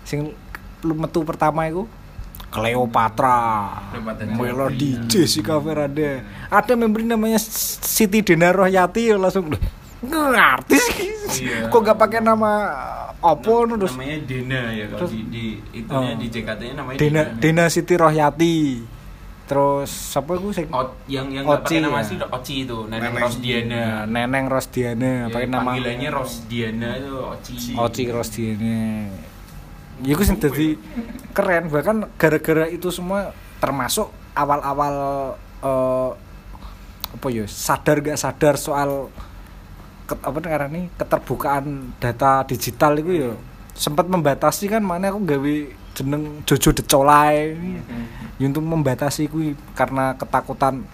sing 0.02 0.32
metu 0.80 1.20
pertama 1.22 1.68
itu 1.68 1.84
Cleopatra, 2.48 3.76
Melody. 4.32 4.96
Jessica 5.04 5.60
Verade. 5.60 6.24
Ada 6.48 6.72
member 6.74 7.04
namanya 7.04 7.36
Siti 7.36 8.24
Dena 8.24 8.48
Rohyati 8.48 9.12
langsung 9.12 9.52
"Loh, 9.52 9.60
nggak 10.00 10.48
artis 10.56 10.80
Iya. 11.38 11.68
kok 11.68 11.76
nggak 11.76 11.98
pakai 11.98 12.24
nama 12.24 12.50
opo 13.20 13.68
terus 13.68 13.92
namanya 13.92 14.16
Dena 14.24 14.60
ya 14.72 14.88
kalau 14.88 15.12
di 15.12 15.20
di 15.28 15.44
itunya 15.74 16.08
Oh. 16.08 16.16
di 16.16 16.26
JKT-nya 16.26 16.74
namanya 16.74 16.96
Dena 16.96 17.22
Dena 17.36 17.64
Siti 17.68 17.94
Rohyati 17.94 18.56
terus 19.48 19.88
siapa 19.88 20.36
itu 20.36 20.52
sing 20.52 20.68
O- 20.68 20.92
yang 21.08 21.32
yang 21.32 21.48
Oci, 21.48 21.56
pakai 21.64 21.80
nama 21.80 21.96
ya. 21.96 22.04
asli 22.04 22.14
udah 22.20 22.30
Oci 22.30 22.54
itu 22.62 22.78
Neneng 22.84 23.00
Neneng. 23.08 23.22
Rosdiana. 23.24 23.74
Ya, 23.80 23.96
Neneng 24.04 24.46
Rosdiana 24.46 25.08
Ya, 25.08 25.26
pakai 25.32 25.48
nama 25.48 25.64
panggilannya 25.72 26.08
Rosdiana 26.12 26.88
itu 26.94 27.14
Oci 27.16 27.52
Oci 27.72 28.02
Rosdiana. 28.12 28.76
Ya 29.98 30.12
gue 30.12 30.22
sing 30.22 30.36
jadi 30.36 30.76
keren. 31.32 31.64
Bahkan 31.66 31.96
gara-gara 32.14 32.68
itu 32.68 32.92
semua 32.92 33.32
termasuk 33.56 34.06
awal-awal 34.32 34.94
eh, 35.58 36.10
apa 37.08 37.26
ya 37.32 37.48
sadar 37.48 37.98
gak 37.98 38.20
sadar 38.20 38.54
soal 38.54 39.08
ket, 40.04 40.20
apa 40.20 40.38
karena 40.38 40.68
nih 40.68 40.92
keterbukaan 40.94 41.96
data 41.96 42.44
digital 42.44 43.00
itu 43.00 43.12
ya. 43.16 43.32
Sempat 43.72 44.06
membatasi 44.06 44.68
kan 44.68 44.84
mana 44.84 45.08
aku 45.08 45.24
gawe 45.24 45.56
jeneng 45.98 46.46
Jojo 46.46 46.70
Decolai 46.70 47.58
ya 48.38 48.46
untuk 48.46 48.62
membatasi 48.62 49.26
kuwi 49.26 49.58
karena 49.74 50.14
ketakutan 50.14 50.86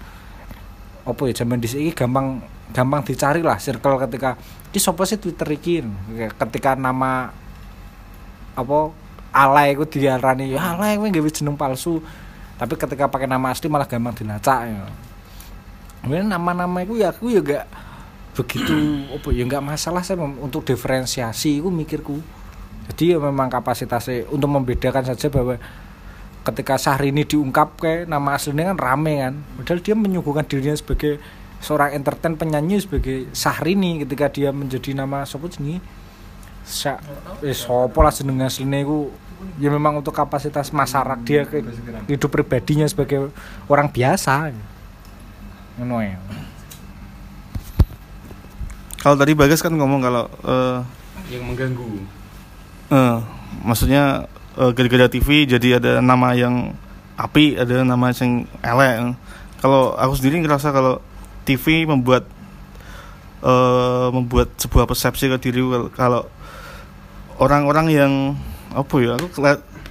apa 1.04 1.20
ya 1.28 1.44
zaman 1.44 1.60
dhisik 1.60 1.84
iki 1.84 1.92
gampang 1.92 2.40
gampang 2.72 3.04
dicari 3.04 3.44
lah 3.44 3.60
circle 3.60 4.00
ketika 4.08 4.40
di 4.72 4.80
sopo 4.80 5.04
sih 5.04 5.20
Twitter 5.20 5.46
iki? 5.52 5.84
Ketika 6.40 6.72
nama 6.72 7.28
apa 8.56 8.78
alay 9.34 9.76
iku 9.76 9.84
diarani 9.84 10.56
ya 10.56 10.72
alay 10.74 10.96
kowe 10.96 11.06
gawe 11.12 11.30
jeneng 11.30 11.54
palsu. 11.54 12.00
Tapi 12.54 12.74
ketika 12.78 13.10
pakai 13.10 13.28
nama 13.28 13.50
asli 13.52 13.68
malah 13.68 13.84
gampang 13.84 14.14
dilacak 14.16 14.60
ya. 14.70 14.86
Kemudian 16.00 16.30
nama-nama 16.30 16.80
itu 16.80 16.96
ya 17.02 17.12
aku 17.12 17.28
ya 17.32 17.42
gak 17.42 17.66
begitu 18.34 19.06
apa 19.14 19.28
ya 19.30 19.42
nggak 19.46 19.62
masalah 19.62 20.00
saya 20.00 20.18
untuk 20.22 20.64
diferensiasi. 20.64 21.60
Itu 21.60 21.68
mikirku 21.68 22.18
jadi 22.92 23.16
ya 23.16 23.18
memang 23.18 23.48
kapasitasnya 23.48 24.28
untuk 24.28 24.50
membedakan 24.52 25.08
saja 25.08 25.32
bahwa 25.32 25.56
ketika 26.44 26.76
Syahrini 26.76 27.24
diungkap 27.24 27.80
ke 27.80 28.04
nama 28.04 28.36
aslinya 28.36 28.76
kan 28.76 28.78
rame 28.78 29.14
kan. 29.24 29.34
Padahal 29.56 29.80
dia 29.80 29.94
menyuguhkan 29.96 30.44
dirinya 30.44 30.76
sebagai 30.76 31.16
seorang 31.64 31.96
entertain 31.96 32.36
penyanyi 32.36 32.84
sebagai 32.84 33.32
Syahrini 33.32 34.04
ketika 34.04 34.28
dia 34.28 34.52
menjadi 34.52 34.92
nama 34.92 35.24
siapa 35.24 35.48
jenenge? 35.48 35.80
Sa 36.64 37.00
eh 37.44 37.56
sopo 37.56 38.04
lah 38.04 38.12
jeneng 38.12 38.44
asline 38.44 38.84
iku 38.84 39.12
ya 39.60 39.68
memang 39.68 40.00
untuk 40.00 40.16
kapasitas 40.16 40.72
masyarakat 40.72 41.20
dia 41.24 41.44
ke 41.44 41.60
hidup 42.08 42.28
pribadinya 42.28 42.84
sebagai 42.84 43.32
orang 43.68 43.88
biasa. 43.88 44.52
Ngono 45.80 46.04
ya. 46.04 46.20
Kalau 49.00 49.16
tadi 49.20 49.36
Bagas 49.36 49.60
kan 49.60 49.72
ngomong 49.72 50.00
kalau 50.00 50.24
eh, 50.44 50.80
yang 51.32 51.44
mengganggu 51.44 52.23
eh, 52.90 53.18
maksudnya 53.64 54.28
eh, 54.58 54.70
gara-gara 54.74 55.06
TV 55.08 55.48
jadi 55.48 55.78
ada 55.80 56.02
nama 56.04 56.34
yang 56.36 56.74
api, 57.14 57.56
ada 57.56 57.86
nama 57.86 58.10
yang 58.10 58.44
elek. 58.60 59.14
Kalau 59.62 59.96
aku 59.96 60.12
sendiri 60.18 60.44
ngerasa 60.44 60.74
kalau 60.74 61.00
TV 61.44 61.88
membuat 61.88 62.26
eh, 63.44 64.08
membuat 64.12 64.52
sebuah 64.58 64.84
persepsi 64.88 65.30
ke 65.30 65.36
diri 65.38 65.60
kalau 65.94 66.26
orang-orang 67.38 67.86
yang 67.90 68.12
apa 68.74 68.94
ya 68.98 69.14
aku 69.14 69.40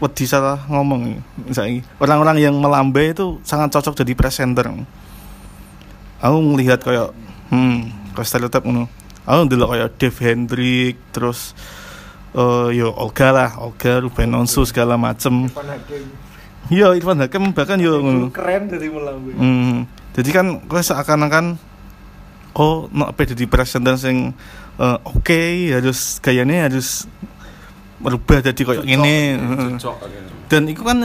wedi 0.04 0.26
salah 0.28 0.60
ngomong 0.68 1.16
misalnya. 1.48 1.88
Orang-orang 2.02 2.44
yang 2.44 2.56
melambai 2.60 3.16
itu 3.16 3.40
sangat 3.48 3.72
cocok 3.72 4.04
jadi 4.04 4.14
presenter. 4.18 4.68
Aku 6.20 6.38
melihat 6.44 6.84
kayak 6.84 7.16
hmm 7.52 7.88
kayak 8.12 8.28
stereotip 8.28 8.64
ngono. 8.68 8.92
Aku 9.24 9.48
dulu 9.48 9.72
kayak 9.72 9.96
Dave 9.96 10.20
Hendrik 10.20 11.00
terus 11.16 11.56
eh 12.34 12.68
yo 12.74 12.90
Olga 12.98 13.30
lah 13.30 13.50
Olga 13.62 14.02
Ruben 14.02 14.34
Onsu 14.34 14.66
segala 14.66 14.98
macem. 14.98 15.50
Iya 16.72 16.96
Irfan 16.96 17.20
Hakim 17.20 17.52
bahkan 17.52 17.76
yo 17.78 18.00
ngono 18.00 18.32
keren 18.32 18.72
dari 18.72 18.88
melambai 18.88 19.36
Hmm, 19.36 19.84
jadi 20.16 20.30
kan 20.32 20.46
gue 20.64 20.82
seakan-akan 20.82 21.60
oh 22.56 22.88
no 22.90 23.04
apa 23.12 23.28
jadi 23.28 23.44
presenter 23.52 24.00
sing 24.00 24.32
eh, 24.80 24.98
oke 25.04 25.42
harus 25.76 26.24
gayanya 26.24 26.72
harus 26.72 27.04
merubah 28.00 28.40
jadi 28.40 28.62
kayak 28.64 28.84
cocok 29.80 29.96
gitu. 30.08 30.32
dan 30.48 30.62
itu 30.72 30.82
kan 30.88 30.98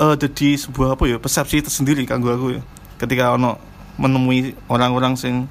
eh, 0.00 0.14
jadi 0.16 0.48
sebuah 0.56 0.96
apa 0.96 1.04
ya 1.04 1.16
persepsi 1.20 1.60
tersendiri 1.60 2.08
kanggo 2.08 2.32
aku 2.32 2.48
ya. 2.56 2.62
Ketika 2.96 3.36
ono 3.36 3.60
menemui 4.00 4.56
orang-orang 4.72 5.20
sing 5.20 5.44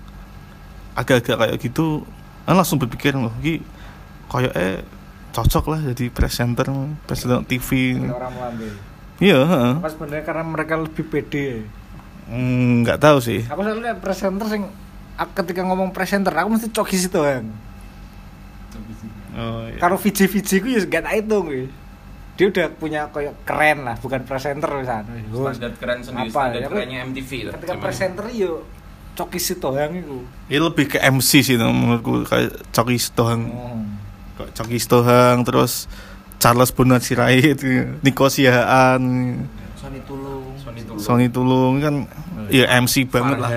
agak-agak 0.98 1.38
kayak 1.38 1.56
gitu 1.62 2.02
kan 2.50 2.58
langsung 2.58 2.82
berpikir 2.82 3.14
loh 3.14 3.34
iki 3.42 3.62
kayak 4.36 4.54
eh 4.54 4.78
cocok 5.32 5.66
lah 5.68 5.80
jadi 5.86 6.06
presenter 6.10 6.68
presenter 7.02 7.44
TV 7.44 8.00
orang 8.06 8.32
melambai 8.32 8.72
iya 9.18 9.38
heeh. 9.38 9.72
apa 9.78 9.90
sebenarnya 9.90 10.24
karena 10.24 10.44
mereka 10.44 10.74
lebih 10.76 11.06
pede 11.06 11.64
Hmm, 12.26 12.82
nggak 12.82 12.98
tahu 12.98 13.18
sih 13.20 13.46
aku 13.46 13.62
selalu 13.62 13.86
lihat 13.86 14.00
presenter 14.00 14.48
sing 14.48 14.66
aku 15.14 15.32
ketika 15.40 15.62
ngomong 15.62 15.92
presenter 15.92 16.34
aku 16.34 16.50
mesti 16.52 16.70
coki 16.70 16.98
situ 16.98 17.18
kan 17.18 17.46
Oh, 19.36 19.68
iya. 19.68 19.76
Karo 19.76 20.00
VJ 20.00 20.32
VJ 20.32 20.50
ku 20.64 20.68
ya 20.70 20.80
gak 20.82 21.04
tak 21.04 21.14
hitung 21.14 21.44
kuwi. 21.46 21.68
Dia 22.36 22.46
udah 22.48 22.68
punya 22.72 23.02
kayak 23.10 23.36
keren 23.44 23.84
lah, 23.84 24.00
bukan 24.00 24.24
presenter 24.24 24.68
misalnya. 24.74 25.12
standar 25.52 25.76
keren 25.76 26.00
sendiri 26.00 26.32
Apa, 26.32 26.40
standar 26.52 26.62
ya, 26.62 26.68
kerennya 26.68 27.00
MTV 27.04 27.30
lah 27.44 27.54
Ketika 27.56 27.74
zaman. 27.74 27.84
presenter 27.84 28.26
yo 28.32 28.64
Coki 29.12 29.36
Sitohang 29.36 29.92
itu. 29.94 30.24
Ini 30.48 30.60
lebih 30.60 30.86
ke 30.90 31.00
MC 31.00 31.40
sih 31.42 31.56
no, 31.56 31.68
menurutku 31.68 32.24
kayak 32.24 32.64
Coki 32.72 32.96
Sitohang. 32.96 33.42
Oh. 33.50 33.80
Kayak 34.36 34.52
Coki 34.56 34.78
Sitohang 34.80 35.48
terus 35.48 35.88
Charles 36.40 36.72
Bonar 36.76 37.00
Sirait, 37.00 37.56
Niko 38.04 38.28
Sihaan, 38.28 39.04
Sony 39.80 40.00
Tulung. 40.04 40.44
Sony 40.60 40.82
Tulung 40.84 41.00
Sony 41.00 41.28
Tulung 41.32 41.74
kan 41.80 41.96
ya 42.52 42.68
MC 42.82 43.08
banget 43.08 43.38
lah. 43.40 43.52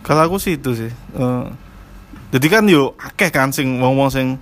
Kalau 0.00 0.22
aku 0.24 0.36
sih 0.40 0.56
itu 0.56 0.72
sih. 0.72 0.90
Eh, 0.90 1.46
jadi 2.32 2.46
kan 2.48 2.64
yo 2.70 2.96
akeh 2.96 3.28
kan 3.28 3.52
sing 3.52 3.82
wong-wong 3.82 4.08
sing 4.08 4.40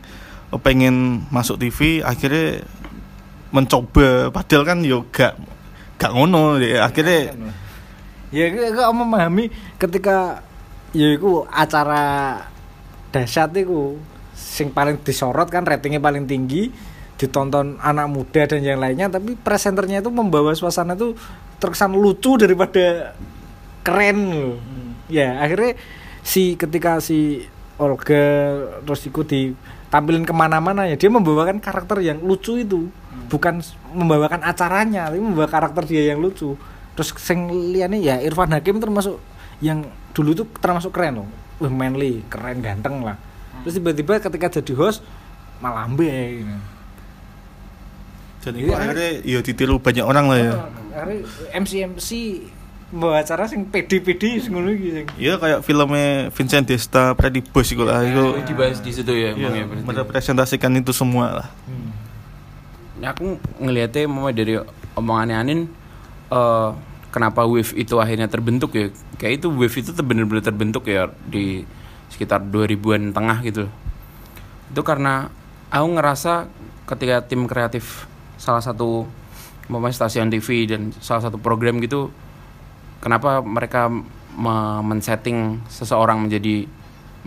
pengen 0.62 1.26
masuk 1.28 1.60
TV 1.60 2.00
akhirnya 2.00 2.64
mencoba 3.52 4.28
padahal 4.32 4.64
kan 4.64 4.78
yo 4.84 5.08
gak 5.08 5.36
gak 5.96 6.12
ngono 6.12 6.60
ya 6.60 6.84
akhirnya 6.84 7.32
Ya 8.28 8.52
aku 8.52 8.92
memahami 8.92 9.48
ketika 9.80 10.44
ya 10.92 11.16
iku 11.16 11.48
acara 11.48 12.36
dahsyat 13.08 13.56
iku 13.56 13.96
sing 14.48 14.72
paling 14.72 14.96
disorot 15.04 15.52
kan 15.52 15.68
ratingnya 15.68 16.00
paling 16.00 16.24
tinggi 16.24 16.72
ditonton 17.20 17.76
anak 17.82 18.08
muda 18.08 18.48
dan 18.48 18.64
yang 18.64 18.80
lainnya 18.80 19.12
tapi 19.12 19.36
presenternya 19.36 20.00
itu 20.00 20.08
membawa 20.08 20.56
suasana 20.56 20.96
itu 20.96 21.12
terkesan 21.58 21.92
lucu 21.92 22.38
daripada 22.40 23.12
keren. 23.84 24.18
Loh. 24.32 24.56
Ya 25.10 25.36
akhirnya 25.42 25.76
si 26.24 26.54
ketika 26.54 27.02
si 27.02 27.44
Olga 27.76 28.54
terus 28.86 29.02
ikut 29.04 29.26
ditampilin 29.26 30.22
ke 30.22 30.34
mana-mana 30.34 30.86
ya 30.86 30.94
dia 30.94 31.10
membawakan 31.10 31.58
karakter 31.60 32.00
yang 32.00 32.22
lucu 32.22 32.56
itu. 32.62 32.88
Bukan 33.28 33.60
s- 33.60 33.74
membawakan 33.92 34.46
acaranya 34.46 35.12
tapi 35.12 35.20
membawa 35.20 35.50
karakter 35.50 35.84
dia 35.84 36.14
yang 36.14 36.22
lucu. 36.22 36.54
Terus 36.94 37.10
sing 37.18 37.50
liyane 37.50 37.98
ya 37.98 38.22
Irfan 38.22 38.54
Hakim 38.54 38.78
termasuk 38.78 39.18
yang 39.58 39.82
dulu 40.14 40.38
tuh 40.38 40.46
termasuk 40.62 40.94
keren 40.94 41.26
loh. 41.26 41.28
Wah 41.58 41.70
manly 41.70 42.22
keren 42.30 42.62
ganteng 42.62 43.02
lah 43.02 43.18
terus 43.62 43.74
tiba-tiba 43.76 44.18
ketika 44.18 44.60
jadi 44.60 44.72
host 44.74 45.00
malah 45.58 45.84
ambe 45.84 46.06
gitu. 46.38 46.54
jadi 48.38 48.58
Iya, 48.62 48.74
akhirnya 48.78 49.10
ya 49.26 49.38
ditiru 49.42 49.82
banyak 49.82 50.04
orang 50.06 50.24
lah 50.30 50.38
ya. 50.38 50.52
Akhirnya 50.94 51.18
MC 51.58 51.72
MC 51.98 52.08
membawa 52.88 53.20
acara 53.20 53.44
sing 53.44 53.68
PD-PD 53.68 54.40
sing 54.40 54.54
ngono 54.56 54.72
iki 54.72 54.88
sing 54.94 55.06
Iya 55.20 55.36
kayak 55.36 55.60
filmnya 55.60 56.32
Vincent 56.32 56.64
Desta, 56.64 57.12
Freddy 57.18 57.42
Bush 57.44 57.74
itu 57.76 57.84
lah 57.84 58.00
itu. 58.06 58.16
Oh, 58.16 58.40
dibahas 58.40 58.80
di 58.80 58.94
situ 58.94 59.12
ya, 59.12 59.34
ya, 59.36 59.50
Iya, 59.52 59.64
berarti. 59.68 59.84
merepresentasikan 59.84 60.72
itu 60.78 60.94
semua 60.94 61.42
lah. 61.44 61.48
Nah, 62.98 63.14
aku 63.14 63.38
ngelihatnya 63.60 64.10
mulai 64.10 64.34
dari 64.34 64.54
omongannya 64.96 65.36
Anin 65.36 65.60
eh, 66.30 66.70
kenapa 67.10 67.44
wave 67.44 67.74
itu 67.74 67.94
akhirnya 67.98 68.26
terbentuk 68.26 68.70
ya 68.74 68.88
kayak 69.18 69.42
itu 69.42 69.48
wave 69.50 69.74
itu 69.74 69.90
tuh 69.92 70.04
bener-bener 70.06 70.42
terbentuk 70.42 70.86
ya 70.86 71.10
di 71.26 71.62
sekitar 72.08 72.44
2000-an 72.44 73.12
tengah 73.12 73.38
gitu 73.44 73.64
itu 74.68 74.80
karena 74.84 75.32
aku 75.72 75.86
ngerasa 75.96 76.48
ketika 76.88 77.24
tim 77.24 77.44
kreatif 77.44 78.08
salah 78.40 78.60
satu 78.64 79.04
umpamanya 79.68 79.96
stasiun 79.96 80.32
TV 80.32 80.64
dan 80.64 80.92
salah 81.00 81.28
satu 81.28 81.36
program 81.36 81.80
gitu 81.84 82.08
kenapa 83.04 83.44
mereka 83.44 83.92
me- 84.38 84.82
men-setting 84.86 85.60
seseorang 85.68 86.24
menjadi 86.24 86.64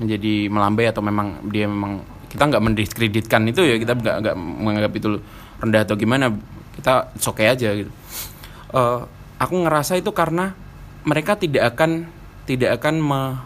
menjadi 0.01 0.49
melambai 0.49 0.89
atau 0.89 1.03
memang 1.05 1.45
dia 1.51 1.69
memang 1.69 2.01
kita 2.31 2.47
nggak 2.47 2.63
mendiskreditkan 2.63 3.43
itu 3.51 3.61
ya 3.61 3.75
kita 3.77 3.93
nggak 3.93 4.15
nggak 4.23 4.35
menganggap 4.39 4.93
itu 4.95 5.19
rendah 5.61 5.83
atau 5.83 5.95
gimana 5.99 6.31
kita 6.73 7.11
it's 7.13 7.27
okay 7.27 7.51
aja 7.51 7.75
gitu. 7.75 7.91
Eh, 8.71 8.99
aku 9.37 9.53
ngerasa 9.67 9.99
itu 9.99 10.09
karena 10.15 10.55
mereka 11.03 11.35
tidak 11.35 11.75
akan 11.75 12.07
tidak 12.47 12.79
akan 12.79 12.95
me- 13.03 13.37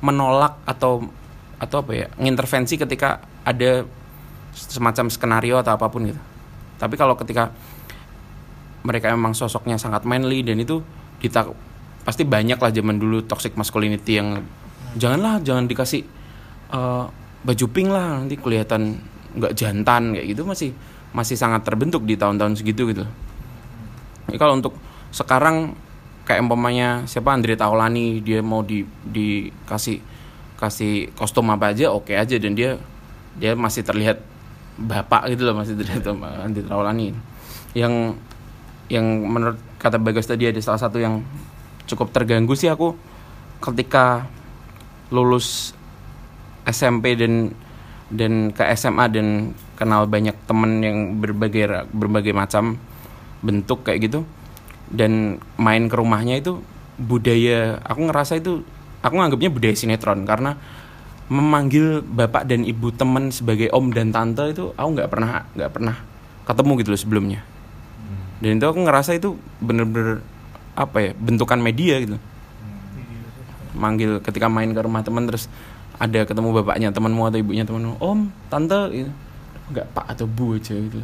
menolak 0.00 0.60
atau 0.64 1.04
atau 1.60 1.76
apa 1.84 1.92
ya 1.92 2.06
ngintervensi 2.16 2.80
ketika 2.80 3.20
ada 3.44 3.84
semacam 4.56 5.06
skenario 5.12 5.60
atau 5.60 5.76
apa 5.76 5.86
pun 5.92 6.08
gitu. 6.08 6.20
Tapi 6.80 6.96
kalau 6.96 7.14
ketika 7.20 7.52
mereka 8.80 9.12
memang 9.12 9.36
sosoknya 9.36 9.76
sangat 9.76 10.08
manly 10.08 10.40
dan 10.40 10.56
itu 10.56 10.80
kita 11.20 11.52
pasti 12.00 12.24
banyak 12.24 12.56
lah 12.56 12.72
zaman 12.72 12.96
dulu 12.96 13.20
toxic 13.28 13.52
masculinity 13.60 14.16
yang 14.16 14.40
janganlah 14.96 15.44
jangan 15.44 15.68
dikasih 15.68 16.02
eh, 16.72 17.04
baju 17.44 17.66
pink 17.68 17.88
lah 17.92 18.24
nanti 18.24 18.40
kelihatan 18.40 19.04
nggak 19.36 19.52
jantan 19.54 20.16
kayak 20.16 20.26
gitu 20.32 20.42
masih 20.48 20.70
masih 21.12 21.36
sangat 21.36 21.62
terbentuk 21.66 22.02
di 22.08 22.16
tahun-tahun 22.16 22.56
segitu 22.56 22.88
gitu. 22.90 23.04
Jadi 24.30 24.38
kalau 24.38 24.56
untuk 24.56 24.74
sekarang 25.10 25.74
kayak 26.30 26.46
umpamanya 26.46 27.02
siapa 27.10 27.34
Andre 27.34 27.58
Taulani 27.58 28.22
dia 28.22 28.38
mau 28.38 28.62
di 28.62 28.86
dikasih 28.86 29.98
kasih 30.54 31.10
kostum 31.18 31.50
apa 31.50 31.74
aja 31.74 31.90
oke 31.90 32.14
aja. 32.14 32.38
Dan 32.38 32.54
dia 32.54 32.78
dia 33.34 33.58
masih 33.58 33.82
terlihat 33.82 34.22
bapak 34.78 35.34
gitu 35.34 35.50
loh 35.50 35.58
masih 35.58 35.74
terlihat 35.74 36.06
Andre 36.46 36.62
Taulani 36.62 37.10
yang 37.74 38.14
yang 38.86 39.06
menurut 39.26 39.58
kata 39.82 39.98
Bagas 39.98 40.30
tadi 40.30 40.46
ada 40.46 40.58
salah 40.62 40.78
satu 40.78 41.02
yang 41.02 41.26
cukup 41.90 42.14
terganggu 42.14 42.54
sih 42.54 42.70
aku 42.70 42.94
ketika 43.58 44.30
lulus 45.10 45.74
SMP 46.66 47.18
dan 47.18 47.50
dan 48.10 48.54
ke 48.54 48.62
SMA 48.78 49.06
dan 49.10 49.26
kenal 49.78 50.06
banyak 50.06 50.34
temen 50.46 50.82
yang 50.82 50.98
berbagai 51.18 51.90
berbagai 51.90 52.34
macam 52.34 52.78
bentuk 53.42 53.86
kayak 53.86 54.10
gitu 54.10 54.20
dan 54.90 55.38
main 55.54 55.86
ke 55.86 55.94
rumahnya 55.94 56.42
itu 56.42 56.60
budaya 57.00 57.80
aku 57.86 58.10
ngerasa 58.10 58.42
itu 58.42 58.66
aku 59.00 59.14
nganggapnya 59.16 59.50
budaya 59.50 59.74
sinetron 59.74 60.26
karena 60.28 60.58
memanggil 61.30 62.02
bapak 62.02 62.44
dan 62.44 62.66
ibu 62.66 62.90
temen 62.90 63.30
sebagai 63.30 63.70
om 63.70 63.94
dan 63.94 64.10
tante 64.10 64.50
itu 64.50 64.74
aku 64.74 64.88
nggak 64.98 65.08
pernah 65.08 65.46
nggak 65.54 65.70
pernah 65.70 65.96
ketemu 66.42 66.72
gitu 66.82 66.90
loh 66.90 67.00
sebelumnya. 67.00 67.40
Dan 68.42 68.58
itu 68.58 68.66
aku 68.66 68.82
ngerasa 68.82 69.14
itu 69.14 69.38
bener-bener 69.62 70.24
apa 70.74 70.98
ya 70.98 71.10
bentukan 71.14 71.62
media 71.62 72.02
gitu. 72.02 72.18
Manggil 73.78 74.18
ketika 74.26 74.50
main 74.50 74.74
ke 74.74 74.80
rumah 74.82 75.06
teman 75.06 75.30
terus 75.30 75.46
ada 76.02 76.26
ketemu 76.26 76.50
bapaknya 76.58 76.90
temanmu 76.90 77.30
atau 77.30 77.38
ibunya 77.38 77.62
temanmu 77.62 78.02
om 78.02 78.26
tante 78.50 78.90
gitu. 78.90 79.12
Nggak 79.70 79.86
pak 79.94 80.06
atau 80.10 80.26
bu 80.26 80.58
aja 80.58 80.74
gitu 80.74 80.98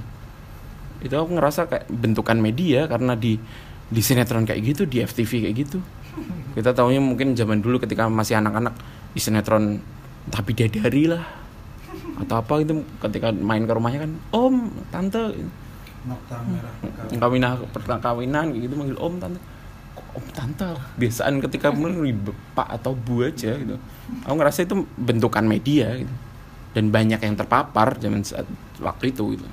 itu 1.02 1.14
aku 1.14 1.36
ngerasa 1.36 1.68
kayak 1.68 1.86
bentukan 1.92 2.38
media 2.40 2.88
karena 2.88 3.12
di 3.14 3.36
di 3.86 4.02
sinetron 4.02 4.42
kayak 4.42 4.60
gitu 4.74 4.82
di 4.84 5.02
FTV 5.02 5.46
kayak 5.46 5.56
gitu. 5.56 5.78
Kita 6.56 6.72
tahunya 6.72 6.98
mungkin 6.98 7.36
zaman 7.36 7.60
dulu 7.60 7.78
ketika 7.78 8.08
masih 8.08 8.40
anak-anak 8.40 8.74
di 9.12 9.20
sinetron 9.20 9.78
tapi 10.26 10.56
bidadari 10.56 11.06
lah 11.06 11.22
atau 12.16 12.40
apa 12.40 12.64
gitu 12.64 12.82
ketika 12.98 13.30
main 13.30 13.68
ke 13.68 13.72
rumahnya 13.76 14.08
kan 14.08 14.12
om 14.34 14.72
tante. 14.88 15.36
Gitu. 15.36 15.50
kawinan 17.18 17.66
perkawinan 17.74 18.54
kayak 18.54 18.62
gitu 18.62 18.74
manggil 18.74 18.98
om 18.98 19.14
tante. 19.20 19.38
Om 20.16 20.26
tante 20.32 20.70
biasaan 20.96 21.44
ketika 21.44 21.68
menerima 21.70 22.32
pak 22.56 22.68
atau 22.80 22.96
bu 22.96 23.22
aja 23.22 23.54
gitu. 23.54 23.76
Aku 24.24 24.34
ngerasa 24.34 24.64
itu 24.64 24.88
bentukan 24.96 25.44
media 25.44 25.92
gitu. 25.94 26.14
Dan 26.72 26.92
banyak 26.92 27.20
yang 27.20 27.36
terpapar 27.36 28.00
zaman 28.00 28.24
saat 28.24 28.48
waktu 28.80 29.12
itu 29.12 29.36
gitu. 29.36 29.46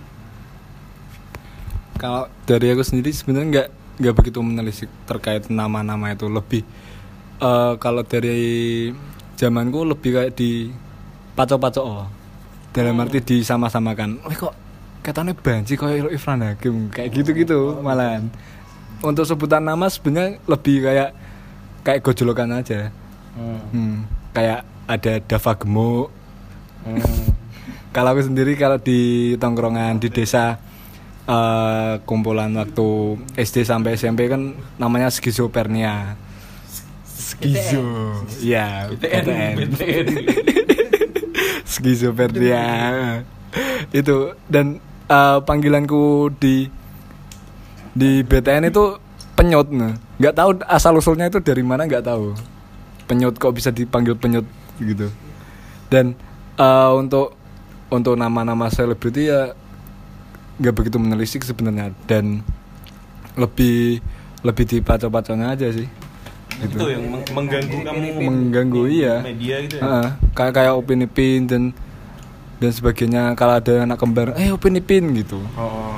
Kalau 2.00 2.28
dari 2.48 2.68
aku 2.72 2.84
sendiri 2.84 3.12
sebenarnya 3.16 3.48
nggak 3.48 3.70
nggak 4.04 4.16
begitu 4.20 4.44
menelisik 4.44 4.92
terkait 5.08 5.48
nama-nama 5.48 6.12
itu. 6.12 6.28
Lebih 6.28 6.68
eh, 7.40 7.74
kalau 7.80 8.04
dari 8.04 8.92
zamanku 9.40 9.88
lebih 9.88 10.12
kayak 10.20 10.32
di 10.36 10.70
pacok-pacok 11.34 11.86
oh. 11.88 12.08
dalam 12.76 13.00
arti 13.00 13.24
disama-samakan. 13.24 14.20
Wah 14.28 14.36
kok 14.36 14.54
katanya 15.00 15.34
banci 15.34 15.80
kayak 15.80 16.12
Ifran 16.12 16.44
Hakim? 16.44 16.92
Kayak 16.92 17.10
gitu-gitu 17.16 17.80
malahan. 17.80 18.28
Untuk 19.04 19.24
sebutan 19.24 19.64
nama 19.64 19.88
sebenarnya 19.88 20.40
lebih 20.48 20.84
kayak 20.84 21.10
kayak 21.84 22.02
gojolokan 22.04 22.60
aja. 22.60 22.92
Hmm, 23.36 24.06
kayak 24.32 24.68
ada 24.88 25.14
Dava 25.24 25.54
Gemuk. 25.56 26.08
Kalau 27.94 28.10
aku 28.10 28.26
sendiri 28.26 28.58
kalau 28.58 28.82
di 28.82 29.34
tongkrongan 29.38 30.02
di 30.02 30.10
desa 30.10 30.58
eh, 31.28 31.94
kumpulan 32.04 32.52
waktu 32.56 33.20
SD 33.38 33.68
sampai 33.68 33.96
SMP 34.00 34.28
kan 34.32 34.58
namanya 34.80 35.10
skizofrenia. 35.10 36.18
Skizo. 37.08 38.20
Iya, 38.44 38.92
BTN. 38.94 39.74
Skizofrenia. 41.66 42.66
Itu 44.00 44.38
dan 44.50 44.80
eh, 45.08 45.40
panggilanku 45.44 46.34
di 46.40 46.68
di 47.94 48.26
BTN 48.26 48.74
itu 48.74 48.98
penyot 49.38 49.70
nah. 49.70 49.94
nggak 50.18 50.34
tahu 50.34 50.50
asal 50.66 50.98
usulnya 50.98 51.30
itu 51.30 51.38
dari 51.46 51.62
mana 51.62 51.86
nggak 51.86 52.02
tahu 52.10 52.34
penyot 53.06 53.38
kok 53.38 53.54
bisa 53.54 53.70
dipanggil 53.70 54.18
penyot 54.18 54.42
gitu 54.82 55.14
dan 55.94 56.18
Eh, 56.54 56.92
untuk 56.94 57.34
untuk 57.90 58.14
nama-nama 58.14 58.70
selebriti 58.70 59.26
ya 59.26 59.58
nggak 60.56 60.74
begitu 60.74 60.98
menelisik 60.98 61.42
sebenarnya 61.42 61.92
dan 62.06 62.46
lebih 63.34 64.00
lebih 64.42 64.64
di 64.64 64.78
paco-paconya 64.80 65.52
aja 65.52 65.68
sih 65.70 65.88
gitu. 66.60 66.76
Itu 66.76 66.86
yang 66.88 67.04
meng- 67.10 67.32
mengganggu 67.34 67.78
kamu 67.80 68.00
mengganggu 68.22 68.82
di 68.84 68.94
iya 68.96 69.16
media 69.20 69.56
gitu 69.62 69.76
ya. 69.76 69.82
Heeh, 69.82 70.08
kayak 70.32 70.54
kayak 70.54 70.74
opini 70.74 71.08
pin 71.08 71.42
dan 71.44 71.64
dan 72.58 72.70
sebagainya 72.70 73.34
kalau 73.34 73.58
ada 73.58 73.84
anak 73.84 73.98
kembar 73.98 74.36
eh 74.36 74.50
opini 74.50 74.80
pin 74.80 75.10
gitu 75.12 75.42
Oh. 75.56 75.98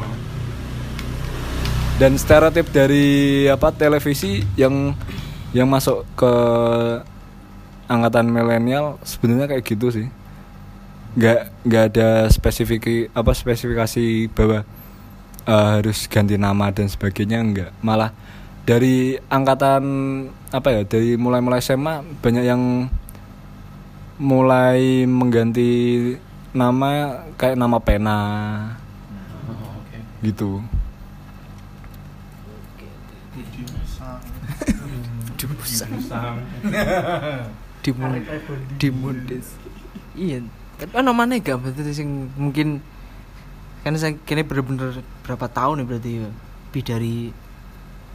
dan 1.95 2.15
stereotip 2.15 2.67
dari 2.69 3.05
apa 3.45 3.69
televisi 3.69 4.43
yang 4.55 4.95
yang 5.51 5.67
masuk 5.67 6.03
ke 6.13 6.31
angkatan 7.85 8.27
milenial 8.27 8.97
sebenarnya 9.01 9.47
kayak 9.47 9.63
gitu 9.65 9.87
sih 9.89 10.07
nggak 11.15 11.39
nggak 11.63 11.83
ada 11.95 12.27
spesifik 12.27 13.07
apa 13.15 13.31
spesifikasi 13.31 14.27
bahwa 14.35 14.67
eh, 15.47 15.67
harus 15.79 16.07
ganti 16.11 16.35
nama 16.35 16.71
dan 16.75 16.91
sebagainya 16.91 17.39
enggak 17.39 17.71
malah 17.79 18.11
dari 18.65 19.15
angkatan 19.29 19.83
apa 20.49 20.67
ya 20.73 20.81
dari 20.83 21.15
mulai 21.15 21.39
mulai 21.39 21.61
SMA 21.61 22.01
banyak 22.19 22.43
yang 22.43 22.89
mulai 24.15 25.03
mengganti 25.03 25.69
nama 26.55 27.19
kayak 27.35 27.59
nama 27.59 27.77
pena. 27.83 28.19
Gitu. 30.23 30.63
Dimon 37.85 38.17
Dimondes 38.81 39.53
iya 40.17 40.41
tapi 40.75 40.91
ono 40.99 41.11
mana 41.15 41.39
gak? 41.39 41.57
Berarti 41.61 41.91
sing 41.95 42.31
mungkin 42.35 42.83
kan 43.85 43.93
saya 43.95 44.17
kini 44.17 44.41
bener-bener 44.43 44.99
berapa 45.23 45.47
tahun 45.47 45.81
ya 45.81 45.85
berarti 45.85 46.11
ya? 46.19 46.29
Lebih 46.71 46.83
dari 46.83 47.15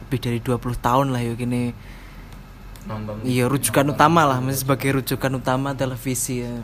lebih 0.05 0.19
dari 0.19 0.39
20 0.43 0.59
tahun 0.81 1.07
lah 1.13 1.21
ya 1.23 1.33
kini 1.37 1.71
Nonton. 2.81 3.21
iya 3.21 3.45
rujukan 3.45 3.93
utama 3.93 4.25
lah 4.25 4.41
masih 4.41 4.65
sebagai 4.65 5.01
rujukan 5.01 5.31
utama 5.37 5.73
televisi 5.73 6.45
ya. 6.45 6.61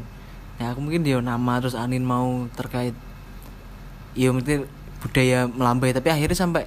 Ya 0.57 0.73
aku 0.73 0.81
mungkin 0.81 1.05
dia 1.05 1.21
nama 1.21 1.61
terus 1.61 1.77
Anin 1.77 2.01
mau 2.01 2.49
terkait 2.57 2.97
iya 4.17 4.33
mungkin 4.33 4.65
budaya 5.01 5.45
melambai 5.45 5.93
tapi 5.93 6.09
akhirnya 6.09 6.37
sampai 6.37 6.65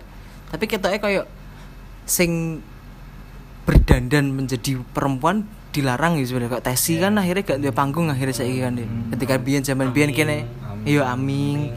tapi 0.51 0.71
ketoknya 0.71 1.03
kayak 1.03 1.27
sing 2.07 2.63
berdandan 3.67 4.35
menjadi 4.35 4.83
perempuan 4.95 5.47
dilarang 5.71 6.19
gitu 6.19 6.35
sebenarnya. 6.35 6.59
Kayak 6.59 6.65
Tesi 6.67 6.93
kan 6.99 7.13
akhirnya 7.19 7.43
gak 7.47 7.59
dia 7.63 7.73
panggung 7.73 8.07
akhirnya 8.11 8.35
saya 8.35 8.51
kan 8.67 8.75
dia 8.75 8.87
ketika 9.17 9.35
biyen 9.39 9.63
zaman 9.63 9.95
biyen 9.95 10.11
kene 10.11 10.47
iya 10.85 11.11
aming 11.15 11.71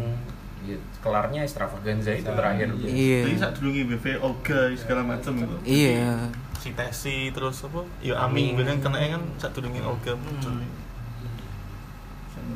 Ya, 0.64 0.80
kelarnya 1.04 1.44
extravaganza 1.44 2.16
itu 2.16 2.24
terakhir. 2.24 2.72
Iya. 2.80 3.28
Jadi 3.28 3.36
saat 3.36 3.60
dulu 3.60 3.84
BV 3.84 4.06
Olga 4.24 4.72
segala 4.80 5.04
macam 5.04 5.36
gitu. 5.36 5.56
iya. 5.68 6.32
Si 6.56 6.72
Tesi 6.72 7.28
terus 7.36 7.68
apa? 7.68 7.84
Ya 8.00 8.16
Aming 8.24 8.56
kan 8.56 8.80
kena 8.80 9.20
kan 9.20 9.22
saat 9.36 9.52
dulu 9.52 9.68
Olga 9.84 10.16
muncul. 10.16 10.64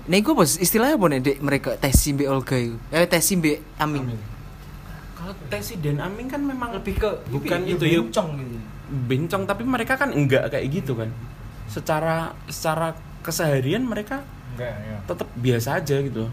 Nih. 0.07 0.23
Gue 0.23 0.33
bos 0.39 0.55
istilahnya 0.55 0.95
apa 0.95 1.05
nih 1.11 1.19
dek 1.19 1.38
mereka 1.43 1.69
Tesi 1.75 2.15
mbak 2.15 2.27
Olga 2.31 2.55
itu 2.55 2.79
eh 2.95 3.03
Tesi 3.03 3.35
mbak 3.35 3.59
Aming 3.75 4.15
kalau 5.27 5.33
Tesi 5.51 5.75
dan 5.83 5.99
Aming 5.99 6.31
kan 6.31 6.39
memang 6.39 6.71
lebih 6.71 6.95
ke 6.95 7.09
bukan 7.27 7.67
itu 7.67 7.83
ya 7.83 7.99
gitu 7.99 8.57
bencong 8.88 9.43
tapi 9.43 9.67
mereka 9.67 9.99
kan 9.99 10.11
enggak 10.15 10.51
kayak 10.51 10.65
gitu 10.71 10.95
kan. 10.95 11.11
Secara 11.67 12.31
secara 12.47 12.95
keseharian 13.21 13.83
mereka 13.83 14.23
tetap 15.05 15.27
biasa 15.38 15.83
aja 15.83 15.97
gitu. 16.01 16.31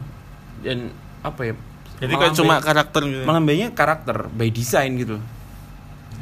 Dan 0.63 0.95
apa 1.25 1.53
ya 1.53 1.55
Jadi 1.95 2.15
kayak 2.19 2.35
cuma 2.37 2.59
karakter 2.59 3.03
gitu. 3.07 3.23
melambainya 3.23 3.71
karakter 3.71 4.29
by 4.35 4.51
design 4.51 4.99
gitu. 4.99 5.17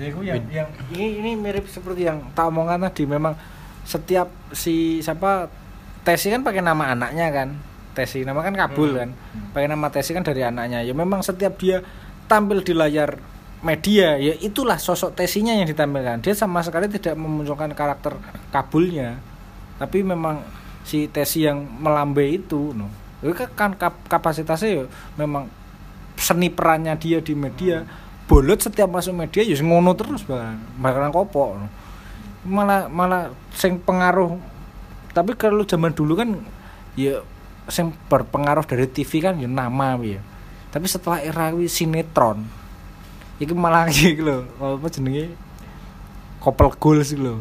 Ya, 0.01 0.09
itu 0.09 0.21
yang, 0.25 0.41
yang 0.49 0.69
ini 0.97 1.21
ini 1.21 1.31
mirip 1.37 1.69
seperti 1.69 2.09
yang 2.09 2.33
tak 2.33 2.49
omongan 2.49 2.89
tadi. 2.89 3.05
Memang 3.05 3.37
setiap 3.85 4.29
si 4.53 5.05
siapa 5.05 5.49
Tesi 6.03 6.35
kan 6.35 6.43
pakai 6.43 6.63
nama 6.65 6.93
anaknya 6.93 7.31
kan. 7.31 7.49
Tesi 7.95 8.27
nama 8.27 8.43
kan 8.43 8.57
Kabul 8.57 8.99
kan. 8.99 9.15
Pakai 9.55 9.69
nama 9.71 9.87
Tesi 9.93 10.11
kan 10.17 10.27
dari 10.27 10.43
anaknya. 10.43 10.83
Ya 10.83 10.97
memang 10.97 11.23
setiap 11.23 11.61
dia 11.61 11.85
tampil 12.27 12.65
di 12.65 12.75
layar 12.75 13.21
media 13.63 14.19
ya 14.19 14.35
itulah 14.43 14.77
sosok 14.77 15.15
Tesinya 15.15 15.55
yang 15.55 15.71
ditampilkan 15.71 16.19
dia 16.19 16.35
sama 16.35 16.61
sekali 16.67 16.91
tidak 16.91 17.15
memunculkan 17.15 17.71
karakter 17.73 18.19
Kabulnya 18.51 19.23
tapi 19.79 20.03
memang 20.03 20.43
si 20.83 21.07
Tesi 21.07 21.47
yang 21.47 21.63
melambai 21.63 22.43
itu 22.43 22.75
no. 22.75 22.91
Kan 23.55 23.79
kap- 23.79 24.03
kapasitasnya 24.11 24.83
ya 24.83 24.85
memang 25.15 25.47
seni 26.19 26.51
perannya 26.51 26.95
dia 26.99 27.23
di 27.23 27.39
media 27.39 27.87
bolot 28.27 28.59
setiap 28.63 28.91
masuk 28.91 29.15
media 29.15 29.43
ya 29.47 29.55
ngono 29.59 29.95
terus 29.95 30.27
bahkan 30.27 30.59
bakalan 30.79 31.11
kopok 31.15 31.51
no. 31.63 31.67
malah 32.43 32.91
malah 32.91 33.31
sing 33.55 33.79
pengaruh 33.79 34.35
tapi 35.15 35.39
kalau 35.39 35.63
zaman 35.63 35.95
dulu 35.95 36.19
kan 36.19 36.35
ya 36.99 37.23
sing 37.71 37.95
berpengaruh 38.11 38.67
dari 38.67 38.91
TV 38.91 39.23
kan 39.23 39.39
ya 39.39 39.47
nama 39.47 39.95
ya. 40.03 40.19
Tapi 40.73 40.89
setelah 40.89 41.21
era 41.21 41.53
sinetron 41.69 42.49
itu 43.43 43.53
malah 43.59 43.91
gitu 43.95 44.23
loh. 44.23 44.43
Apa 44.79 44.87
jenenge? 44.87 45.35
Couple 46.39 46.71
goals 46.79 47.11
gitu 47.11 47.23
loh. 47.23 47.39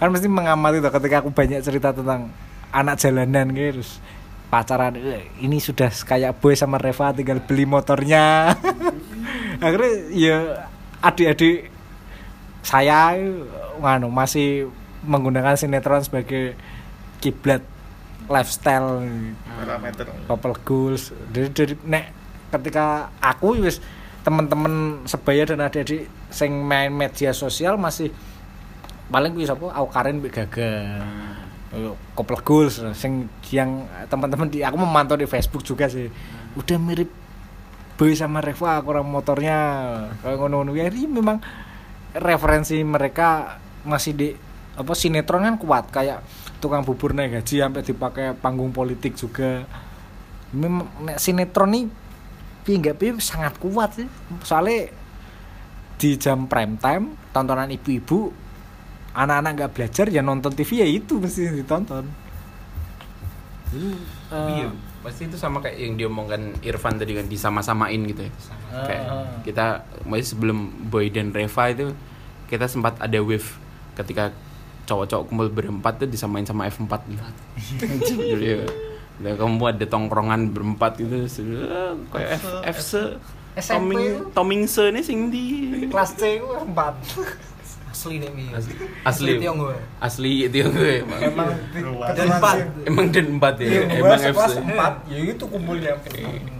Kan 0.00 0.12
mesti 0.12 0.28
mengamati 0.28 0.80
tuh 0.80 0.92
ketika 0.92 1.24
aku 1.24 1.30
banyak 1.32 1.60
cerita 1.60 1.92
tentang 1.92 2.28
anak 2.72 3.00
jalanan 3.00 3.48
gitu 3.52 3.80
terus 3.80 4.00
pacaran 4.46 4.94
"Eh, 4.94 5.26
ini 5.42 5.58
sudah 5.58 5.88
kayak 5.90 6.38
boy 6.38 6.52
sama 6.52 6.76
Reva 6.76 7.12
tinggal 7.12 7.40
beli 7.40 7.64
motornya. 7.64 8.52
Akhirnya 9.64 9.92
ya 10.12 10.36
adik-adik 11.00 11.72
saya 12.60 13.16
nganu 13.80 14.10
masih 14.12 14.68
menggunakan 15.06 15.56
sinetron 15.56 16.02
sebagai 16.02 16.58
kiblat 17.22 17.62
lifestyle. 18.26 19.06
Parameter. 19.56 20.06
couple 20.26 20.54
goals. 20.66 21.14
Dari, 21.32 21.48
dari 21.54 21.74
nek 21.86 22.04
ketika 22.52 23.10
aku 23.22 23.64
wis 23.64 23.78
teman-teman 24.26 25.06
sebaya 25.06 25.46
dan 25.46 25.62
adik-adik 25.62 26.10
sing 26.34 26.50
main 26.66 26.90
media 26.90 27.30
sosial 27.30 27.78
masih 27.78 28.10
paling 29.06 29.30
kuwi 29.30 29.46
sapa? 29.46 29.70
Aku 29.70 29.86
Karen 29.94 30.18
mbek 30.18 30.34
Gaga. 30.34 30.72
Couple 32.18 32.42
goals 32.42 32.82
sing 32.98 33.30
yang 33.54 33.86
teman-teman 34.10 34.50
di 34.50 34.66
aku 34.66 34.74
memantau 34.82 35.14
di 35.14 35.30
Facebook 35.30 35.62
juga 35.62 35.86
sih. 35.86 36.10
Udah 36.58 36.74
mirip 36.74 37.06
Boy 37.94 38.18
sama 38.18 38.42
Reva 38.42 38.82
kurang 38.82 39.06
motornya. 39.14 39.56
Kayak 40.20 40.42
ngono-ngono. 40.42 40.74
Ya 40.74 40.90
ini 40.90 41.06
memang 41.06 41.38
referensi 42.12 42.82
mereka 42.82 43.62
masih 43.86 44.12
di 44.12 44.28
apa 44.74 44.90
sinetron 44.92 45.46
kan 45.46 45.54
kuat. 45.54 45.94
Kayak 45.94 46.26
tukang 46.58 46.82
bubur 46.82 47.14
naik 47.14 47.38
gaji 47.40 47.62
sampai 47.62 47.86
dipakai 47.86 48.34
panggung 48.34 48.74
politik 48.74 49.14
juga. 49.14 49.62
Memang 50.50 50.90
sinetron 51.14 51.70
nih 51.72 51.84
piye 52.66 52.82
nggak 52.82 52.98
piye 52.98 53.14
sangat 53.22 53.54
kuat 53.62 53.94
sih. 53.94 54.10
Soalnya 54.42 54.90
di 55.96 56.10
jam 56.18 56.50
prime 56.50 56.76
time 56.76 57.14
tontonan 57.30 57.70
ibu-ibu 57.72 58.34
anak-anak 59.16 59.50
nggak 59.56 59.72
belajar 59.72 60.06
ya 60.12 60.20
nonton 60.20 60.52
TV 60.52 60.84
ya 60.84 60.88
itu 60.90 61.16
mesti 61.16 61.62
ditonton. 61.62 62.04
Eh, 63.72 64.48
iya 64.58 64.68
pasti 65.06 65.30
itu 65.30 65.38
sama 65.38 65.62
kayak 65.62 65.78
yang 65.78 65.94
diomongkan 65.94 66.58
Irfan 66.66 66.98
tadi 66.98 67.14
kan 67.14 67.30
disama-samain 67.30 68.02
gitu 68.10 68.26
ya. 68.26 68.32
Kayak 68.74 69.04
kita 69.46 69.66
masih 70.02 70.34
sebelum 70.34 70.90
Boy 70.90 71.14
dan 71.14 71.30
Reva 71.30 71.70
itu 71.70 71.94
kita 72.50 72.66
sempat 72.66 72.98
ada 72.98 73.18
wave 73.22 73.46
ketika 73.94 74.34
cowok-cowok 74.86 75.24
kumpul 75.30 75.48
berempat 75.50 76.02
tuh 76.02 76.10
disamain 76.10 76.46
sama 76.46 76.66
F4 76.70 76.92
gitu. 77.10 77.24
Jadi 78.34 78.46
ya, 78.46 78.58
dan 79.16 79.32
kamu 79.34 79.64
ada 79.66 79.84
tongkrongan 79.84 80.52
berempat 80.52 81.00
gitu 81.00 81.24
eh, 81.24 81.92
kayak 82.12 82.30
F 82.36 82.44
F 82.62 82.78
se. 82.78 83.02
SMP 83.56 83.96
Toming 83.96 84.04
Tomingse 84.36 84.84
nih 84.92 85.00
sing 85.00 85.32
di? 85.32 85.44
Kelas 85.88 86.12
C 86.12 86.36
itu 86.36 86.44
empat. 86.44 86.92
Asli 87.88 88.20
nih 88.20 88.28
Mi. 88.28 88.44
asli. 88.52 88.74
Asli 89.00 89.30
Tionghoa. 89.40 89.72
asli 89.98 90.32
itu 90.44 90.68
gue 90.68 91.00
emang 91.00 91.20
emang 91.24 91.48
Dan 92.12 92.26
empat. 92.28 92.56
emang 92.84 93.06
dan 93.08 93.26
empat 93.32 93.54
ya? 93.56 93.64
Iya, 93.64 93.82
emang 93.96 94.20
FC 94.20 94.28
sekelas 94.28 94.54
empat. 94.60 94.92
Ya 95.08 95.18
itu 95.24 95.44
kumpulnya. 95.48 95.92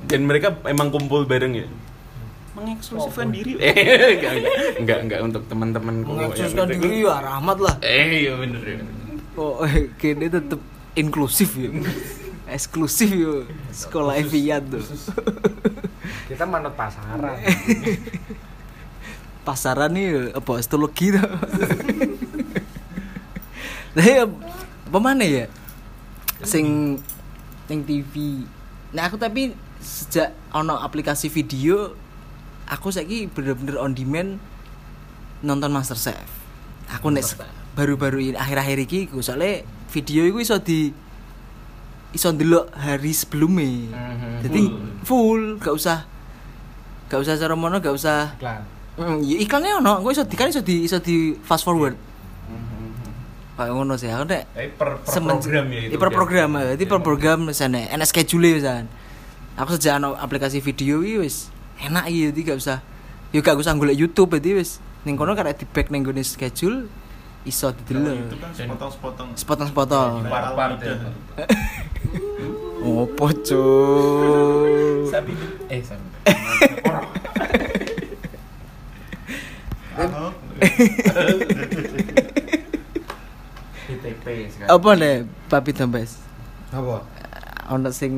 Dan 0.08 0.20
mereka 0.24 0.56
emang 0.64 0.88
kumpul 0.88 1.28
bareng 1.28 1.52
ya? 1.52 1.68
Mengeksklusifkan 2.56 3.28
diri 3.28 3.52
eh 3.60 4.16
enggak. 4.80 4.98
Enggak 5.04 5.20
untuk 5.20 5.44
teman-temanku 5.44 6.08
yang 6.08 6.32
mengeksuskan 6.32 6.66
itu. 6.66 6.80
diri 6.80 7.04
ya 7.04 7.16
rahmat 7.20 7.58
lah. 7.60 7.74
Eh 7.84 8.08
iya 8.24 8.32
bener 8.32 8.62
ya 8.64 8.76
oh 9.36 9.60
kini 10.00 10.32
tetep 10.32 10.56
inklusif 10.96 11.52
ya 11.54 11.68
eksklusif 12.46 13.10
ya 13.10 13.42
sekolah 13.70 14.14
Evian 14.16 14.62
tuh. 14.66 14.82
kita 16.26 16.46
manut 16.46 16.74
pasaran. 16.74 17.36
Pasaran 19.46 19.94
nih 19.94 20.34
apa 20.34 20.50
astrologi 20.58 21.14
tuh? 21.14 21.22
Tapi 23.94 24.12
apa 24.90 24.98
mana 24.98 25.22
ya? 25.22 25.46
Sing 26.42 26.98
ning 27.66 27.80
TV. 27.86 28.42
Nah 28.90 29.06
aku 29.06 29.16
tapi 29.16 29.54
sejak 29.78 30.34
ono 30.50 30.78
aplikasi 30.78 31.30
video 31.30 31.94
aku 32.66 32.90
saiki 32.90 33.30
bener-bener 33.30 33.78
on 33.78 33.94
demand 33.94 34.42
nonton 35.40 35.70
Masterchef. 35.70 36.26
Aku 36.90 37.14
nek 37.14 37.22
se- 37.22 37.38
baru-baru 37.78 38.32
ini 38.32 38.36
akhir-akhir 38.36 38.78
iki 38.82 38.98
iku 39.06 39.22
soalnya 39.22 39.62
video 39.94 40.26
iku 40.26 40.42
iso 40.42 40.58
di 40.58 40.90
iso 42.16 42.32
ndelok 42.32 42.72
hari 42.72 43.12
sebelumnya. 43.12 43.92
Jadi 44.40 44.72
full, 45.04 45.60
gak 45.60 45.76
usah 45.76 46.08
gak 47.06 47.20
usah 47.20 47.36
cara 47.36 47.54
mono, 47.54 47.76
gak 47.78 47.92
usah 47.94 48.32
Mm, 48.96 49.20
ya 49.28 49.36
iklannya 49.44 49.76
ono, 49.84 50.00
gue 50.00 50.08
iso 50.08 50.24
di 50.24 50.36
kan 50.40 50.48
iso 50.48 50.64
di 50.64 50.88
iso 50.88 50.96
di 50.96 51.36
fast 51.44 51.68
forward. 51.68 51.92
Kayak 53.52 53.72
ngono 53.76 53.92
sih, 54.00 54.08
aku 54.08 54.24
nek 54.24 54.48
per, 54.80 55.04
per 55.04 55.20
program 55.20 55.68
ya 55.68 55.80
itu. 55.84 55.92
Iya, 55.92 55.98
per 56.00 56.10
program, 56.12 56.48
Iya, 56.56 56.64
jadi 56.76 56.84
per 56.88 57.00
program 57.04 57.38
misalnya, 57.52 57.92
enak 57.92 58.08
schedule 58.08 58.56
misalnya. 58.56 58.88
Aku 59.60 59.76
sejak 59.76 60.00
ono 60.00 60.16
aplikasi 60.16 60.64
video 60.64 61.04
iki 61.04 61.20
wis 61.20 61.52
enak 61.80 62.08
iki 62.08 62.32
jadi 62.32 62.40
gak 62.52 62.58
usah 62.60 62.78
yo 63.32 63.44
gak 63.44 63.56
usah 63.60 63.76
golek 63.76 63.96
YouTube 63.96 64.32
jadi 64.40 64.60
wis 64.64 64.80
ning 65.04 65.16
kono 65.16 65.36
karek 65.36 65.60
di 65.60 65.64
back 65.68 65.92
ning 65.92 66.00
gone 66.00 66.24
schedule 66.24 66.88
iso 67.44 67.70
didelok. 67.72 68.16
itu 68.16 68.36
kan 68.42 68.50
sepotong-sepotong 68.52 69.28
Sepotong-sepotong. 69.38 70.12
Part-part 70.26 70.76
ya. 70.82 70.96
Opo, 72.80 73.26
Cuk? 73.36 74.66
Sapi 75.08 75.32
eh 75.68 75.80
sapi. 75.80 76.06
ITP. 83.86 84.24
Apa 84.66 84.90
nih 84.98 85.14
Papi 85.46 85.70
Dombes? 85.70 86.18
Apa? 86.70 87.06
Ono 87.70 87.88
sing 87.90 88.12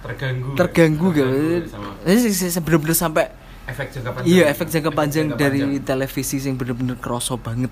Terganggu. 0.00 0.56
terganggu 0.56 1.06
gak? 1.12 1.28
sama 1.68 1.92
Ini 2.08 2.16
sing- 2.18 2.32
sing 2.34 2.48
sing 2.48 2.62
bener-bener 2.64 2.96
sampai 2.96 3.28
efek 3.66 3.92
jangka 3.92 4.10
panjang. 4.10 4.32
Iya, 4.32 4.44
efek 4.48 4.66
jangka 4.66 4.90
panjang 4.90 5.26
jangka 5.28 5.36
dari 5.38 5.60
panjang. 5.62 5.84
televisi 5.84 6.36
yang 6.40 6.56
bener-bener 6.56 6.96
kerasa 6.96 7.36
banget. 7.36 7.68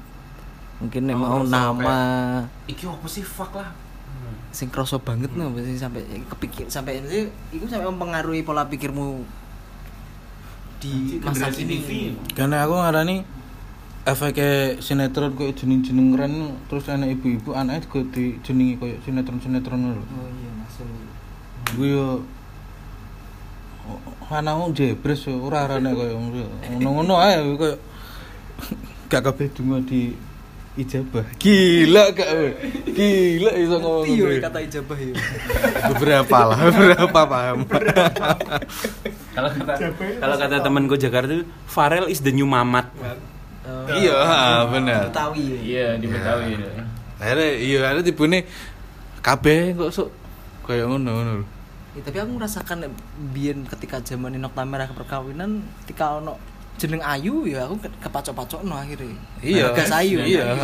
Mungkin 0.78 1.02
Oh, 1.10 1.16
mau 1.16 1.40
nama 1.42 1.98
Iki 2.68 2.84
apa 2.86 3.06
sih 3.08 3.24
fuck 3.24 3.50
lah. 3.52 3.72
Sing 4.50 4.72
kerasa 4.72 4.96
banget 4.98 5.32
no, 5.36 5.52
sing 5.60 5.76
sampai 5.76 6.02
kepikir 6.28 6.66
sampai 6.72 7.04
itu 7.04 7.28
itu 7.52 7.64
sampai 7.68 7.88
mempengaruhi 7.92 8.42
pola 8.42 8.64
pikirmu 8.66 9.22
di 10.78 11.18
masa 11.20 11.50
kini. 11.50 12.14
Karena 12.32 12.64
aku 12.64 12.74
ngarani 12.78 13.26
efeknya 14.08 14.80
sinetron 14.80 15.36
kok 15.36 15.52
jeneng-jeneng 15.58 16.16
keren 16.16 16.34
terus 16.70 16.88
anak 16.88 17.18
ibu-ibu 17.18 17.52
anaknya 17.52 17.84
juga 17.84 18.00
dijenengi 18.14 18.74
kayak 18.80 18.98
sinetron-sinetron 19.04 19.80
lho. 19.84 20.00
Oh 20.00 20.28
iya, 20.32 20.50
masuk. 20.64 20.88
Gue 21.76 21.88
yo 21.92 22.06
anakmu 24.28 24.72
jebres 24.72 25.24
yo 25.28 25.40
ora 25.40 25.64
arane 25.68 25.92
kaya 25.92 26.14
ngono-ngono 26.14 27.14
ae 27.20 27.36
kaya 27.56 27.76
gak 29.10 29.22
kabeh 29.24 29.48
donga 29.56 29.80
di 29.88 30.12
ijabah. 30.78 31.26
Gila 31.42 32.14
we? 32.14 32.50
Gila 32.94 33.50
iso 33.58 33.76
ngomong 33.82 34.06
Iya, 34.06 34.38
kata 34.38 34.58
ijabah 34.62 34.98
ya. 34.98 35.14
Beberapa 35.90 36.38
lah, 36.46 36.58
beberapa 36.70 37.20
paham. 37.26 37.58
Kalau 39.34 39.50
kata 39.50 39.72
kalau 40.22 40.36
kata 40.38 40.56
temanku 40.62 40.94
Jakarta 40.94 41.30
itu 41.34 41.44
Farel 41.66 42.06
is 42.06 42.22
the 42.22 42.30
new 42.30 42.46
Mamat. 42.46 42.86
Iya, 43.90 44.16
bener. 44.70 45.10
Betawi 45.10 45.42
ya. 45.42 45.58
Iya, 45.60 45.86
di 45.98 46.06
Betawi. 46.06 46.52
Akhirnya 47.18 47.50
iya 47.58 47.78
akhirnya 47.82 48.04
tibune 48.06 48.38
kabeh 49.18 49.74
kok 49.74 49.90
sok 49.90 50.08
kaya 50.62 50.86
ngono 50.86 51.10
ngono. 51.10 51.34
Ya, 51.98 52.06
tapi 52.06 52.22
aku 52.22 52.30
merasakan 52.38 52.94
biyen 53.34 53.66
ketika 53.66 53.98
zaman 53.98 54.38
Nokta 54.38 54.62
Merah 54.62 54.86
perkawinan 54.94 55.66
ketika 55.82 56.22
ono 56.22 56.38
jeneng 56.78 57.02
Ayu 57.02 57.44
ya 57.44 57.66
aku 57.66 57.76
ke- 57.82 57.98
kepacok-pacokno 58.00 58.72
akhirnya. 58.72 59.18
Iya. 59.42 59.74
Gas 59.74 59.90
Ayu. 59.90 60.22
Iya. 60.22 60.54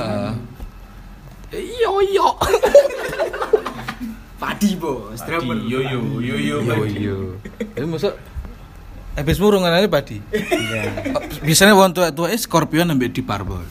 Iya, 1.51 1.91
iya. 2.07 2.29
Padi, 4.43 4.71
Bos. 4.79 5.19
Drummer. 5.27 5.59
Yo 5.67 5.83
yo 5.83 6.01
yo 6.23 6.37
yo. 6.39 6.57
Yo 6.63 6.87
yo. 6.87 7.17
Itu 7.75 7.87
masuk 7.91 8.15
Habis 9.15 9.39
murung 9.39 9.63
ngarane 9.63 9.87
padi. 9.87 10.19
Iya. 10.35 10.91
Biasanya 11.47 11.79
wong 11.79 11.95
tua-tua 11.95 12.35
Scorpion 12.35 12.91
ambek 12.91 13.15
di 13.15 13.23
Parbol. 13.23 13.63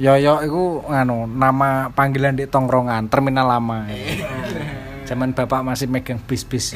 Yoyo 0.00 0.40
iku 0.40 0.80
nganu 0.88 1.28
nama 1.28 1.92
panggilan 1.92 2.32
di 2.32 2.48
tongkrongan 2.48 3.12
terminal 3.12 3.44
lama. 3.44 3.84
Zaman 5.04 5.36
bapak 5.36 5.60
masih 5.60 5.84
megang 5.84 6.16
bis-bis. 6.24 6.72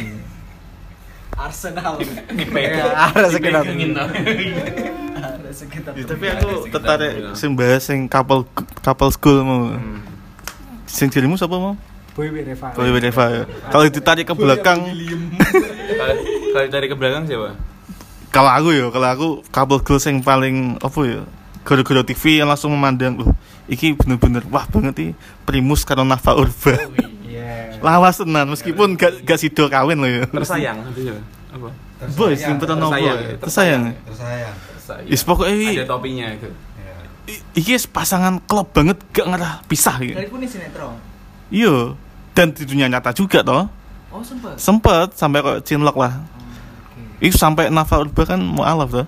Arsenal. 1.39 1.99
Dipegang. 2.30 2.95
no. 3.93 4.05
Ada 5.24 5.51
sekitar. 5.55 5.93
Ya, 5.95 6.05
tapi 6.07 6.24
aku 6.30 6.49
tertarik 6.68 7.12
sing 7.39 7.51
bahas 7.55 7.82
sing 7.87 8.07
couple 8.07 8.47
couple 8.82 9.11
school 9.14 9.39
mau. 9.43 9.62
Sing 10.87 11.11
dirimu 11.11 11.35
siapa 11.35 11.57
mau? 11.57 11.74
Boy 12.14 12.30
Reva. 12.30 12.70
Kalau 12.70 12.87
Reva 12.95 13.24
ya. 13.26 13.43
Kalau 13.70 13.85
ditarik 13.91 14.26
ke 14.30 14.35
belakang, 14.39 14.87
Kalau 16.55 16.66
dari 16.70 16.87
ke 16.87 16.95
belakang 16.95 17.26
siapa? 17.26 17.59
kalau 18.35 18.51
aku 18.51 18.74
ya, 18.74 18.91
kalau 18.91 19.09
aku 19.14 19.28
couple 19.55 19.78
school 19.82 20.01
sing 20.03 20.18
paling 20.22 20.78
apa 20.82 21.01
ya? 21.07 21.22
Goro-goro 21.64 22.03
TV 22.03 22.43
yang 22.43 22.51
langsung 22.51 22.74
memandang 22.74 23.14
loh. 23.18 23.30
Iki 23.70 23.97
bener-bener 23.97 24.45
wah 24.53 24.68
banget 24.68 24.95
nih 25.01 25.11
Primus 25.49 25.87
karo 25.87 26.05
Nafa 26.05 26.37
Urba. 26.37 26.76
Iya. 27.74 27.82
Lawas 27.82 28.16
tenan 28.16 28.46
meskipun 28.46 28.94
gak 28.94 29.22
gak 29.22 29.38
sido 29.38 29.66
kawin 29.66 29.98
loh 29.98 30.08
ya. 30.08 30.22
Tersayang 30.26 30.78
siapa? 30.92 31.20
Apa? 31.54 31.68
Boy, 32.12 32.34
sing 32.34 32.58
tenan 32.58 32.76
nopo? 32.78 32.94
Tersayang. 33.40 33.82
Tersayang. 34.04 34.54
Tersayang. 34.74 35.06
Is 35.06 35.22
pokoknya 35.22 35.80
Ada 35.80 35.86
topinya 35.88 36.26
itu. 36.30 36.48
i- 37.24 37.40
iki 37.56 37.72
pasangan 37.88 38.36
klop 38.40 38.70
banget 38.70 39.00
gak 39.10 39.26
ngarah 39.26 39.64
pisah 39.64 39.96
gitu. 39.98 40.12
Dari 40.12 40.28
kuning 40.28 40.44
sinetron. 40.46 40.98
Iya. 41.48 41.96
Dan 42.34 42.50
di 42.50 42.62
dunia 42.64 42.86
nyata 42.86 43.10
juga 43.10 43.40
toh. 43.40 43.64
Oh, 44.10 44.20
sempat. 44.20 44.54
Sempet 44.56 45.08
sampai 45.14 45.38
kok 45.40 45.58
cinlok 45.62 45.96
lah. 45.96 46.18
Itu 47.16 47.34
sampai 47.34 47.70
Nafa 47.70 47.98
Urba 47.98 48.22
kan 48.24 48.38
mualaf 48.38 48.90
toh. 48.92 49.06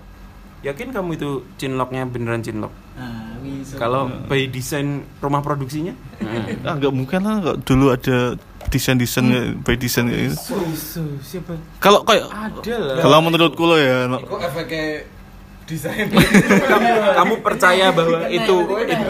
Yakin 0.62 0.90
kamu 0.90 1.14
itu 1.14 1.28
cinloknya 1.56 2.06
beneran 2.06 2.40
cinlok? 2.40 2.72
Nah, 2.96 3.36
bisa. 3.38 3.76
Kalau 3.76 4.08
by 4.24 4.48
desain 4.48 5.04
rumah 5.18 5.38
produksinya? 5.38 5.92
Ah 6.64 6.74
nggak 6.74 6.90
mungkin 6.90 7.20
lah 7.20 7.38
kok 7.44 7.56
dulu 7.62 7.92
ada 7.92 8.34
desain-desain 8.68 9.24
kayak 9.24 9.46
by 9.60 9.74
desain 9.74 10.04
kayak 10.04 10.30
gitu. 10.30 10.54
siapa? 11.20 11.52
Kalau 11.78 12.02
kayak 12.02 12.26
kalau 12.98 13.18
menurutku 13.20 13.62
lo 13.62 13.76
ya 13.76 14.06
no- 14.06 14.18
Kok 14.18 14.40
efeknya 14.40 15.06
desain? 15.64 16.06
Kamu, 16.06 16.88
kamu 17.12 17.34
percaya 17.46 17.90
bahwa 17.90 18.18
itu, 18.28 18.54
itu- 18.84 19.08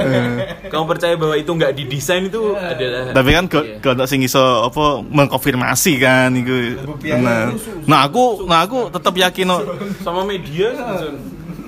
kamu 0.66 0.84
percaya 0.86 1.14
bahwa 1.14 1.34
itu 1.34 1.50
nggak 1.50 1.72
didesain 1.74 2.24
itu 2.24 2.40
adalah 2.54 3.12
tapi 3.12 3.30
kan 3.30 3.44
gak 3.46 3.64
Iya. 3.66 3.76
gak 3.78 3.92
ada 3.94 4.04
sing 4.04 4.20
iso 4.20 4.40
apa 4.40 4.84
mengkonfirmasi 5.02 5.92
kan 5.96 6.32
itu. 6.32 6.80
Nah, 7.14 7.52
nah 7.84 8.00
aku 8.04 8.44
nah 8.44 8.62
aku 8.62 8.88
tetap 8.88 9.12
yakin 9.14 9.46
no, 9.46 9.59
sama 10.00 10.22
media 10.22 10.72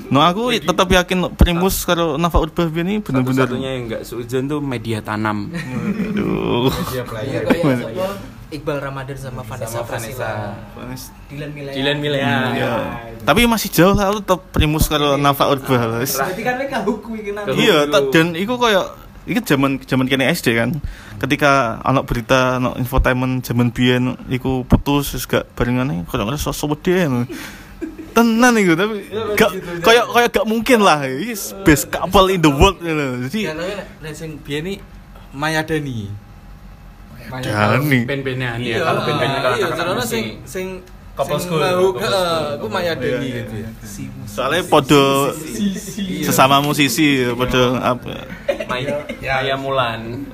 no 0.09 0.25
aku 0.25 0.57
tetap 0.57 0.89
yakin 0.89 1.33
Primus 1.37 1.85
karo 1.85 2.17
Nafa 2.17 2.41
Urba 2.41 2.65
ini 2.69 3.01
bener-bener 3.05 3.45
satu-satunya 3.45 3.71
yang 3.77 3.83
nggak 3.93 4.03
seuzon 4.09 4.45
tuh 4.49 4.61
media 4.65 5.05
tanam 5.05 5.53
aduh. 5.53 6.73
Iya, 6.73 6.83
dia 6.93 7.05
player 7.05 7.43
kayak? 7.45 8.39
Iqbal 8.49 8.81
Ramadan 8.81 9.13
sama 9.21 9.45
Vanessa 9.45 9.85
Sama 9.85 9.93
Priscilla. 9.93 10.57
Dylan 11.29 11.51
Milea. 11.53 11.73
Dylan 11.77 11.97
Milea 12.01 12.33
Ya. 12.57 12.73
Tapi 13.21 13.45
masih 13.45 13.69
jauh 13.69 13.93
lah 13.93 14.09
tetap 14.09 14.41
Primus 14.57 14.89
karo 14.89 15.21
Nafa 15.21 15.53
Urba. 15.53 16.01
wis. 16.01 16.17
Berarti 16.17 16.41
kan 16.41 16.57
mereka 16.57 16.81
hukum 16.81 17.13
iki 17.21 17.37
nang. 17.37 17.45
Iya, 17.53 17.85
dan 18.09 18.33
iku 18.33 18.57
koyo 18.57 18.89
iki 19.29 19.45
zaman 19.45 19.77
zaman 19.85 20.09
kene 20.09 20.33
SD 20.33 20.57
kan. 20.57 20.81
Ketika 21.21 21.77
anak 21.85 22.09
berita 22.09 22.57
anak 22.57 22.81
infotainment 22.81 23.45
zaman 23.45 23.69
biyen 23.69 24.17
iku 24.33 24.65
putus 24.65 25.13
gak 25.29 25.45
barengane 25.53 26.09
koyo 26.09 26.25
ngerasa 26.25 26.49
sewede. 26.57 27.05
Tenan 28.19 28.53
iku 28.59 28.75
tapi 28.75 28.95
gak 29.39 29.51
koyo 29.87 30.03
koyo 30.11 30.27
gak 30.27 30.47
mungkin 30.51 30.83
lah. 30.83 31.07
Iki 31.07 31.63
best 31.63 31.87
couple 31.87 32.35
in 32.35 32.43
the 32.43 32.51
world 32.51 32.83
gitu. 32.83 33.31
Jadi 33.31 33.41
Ya 33.47 33.55
nek 33.55 34.11
sing 34.11 34.43
biyen 34.43 34.75
iki 34.75 34.83
Mayadani. 35.31 36.11
Dani. 37.29 38.09
band-bandnya 38.09 38.57
nih 38.57 38.69
ya 38.73 38.79
kalau 38.89 39.01
band-bandnya 39.05 39.41
kalau 39.45 39.57
iya, 39.61 39.67
anak-anak 39.69 39.79
caranya 39.85 40.01
mesti 40.01 40.09
sing 40.09 40.25
sing 40.49 40.67
Couple 41.13 41.35
sing 41.35 41.51
school, 41.51 41.59
mau, 41.59 41.91
couple 41.91 42.07
heeh, 42.07 42.15
school. 42.15 42.55
aku 42.57 42.67
Mayadani 42.71 43.27
gitu 43.29 43.55
ya. 43.59 43.69
soalnya 44.25 44.63
podo 44.65 45.05
sesama 46.25 46.63
musisi 46.63 47.27
podo 47.35 47.75
apa 47.75 48.23
Maya, 48.71 49.03
Maya 49.21 49.57
Mulan 49.59 50.25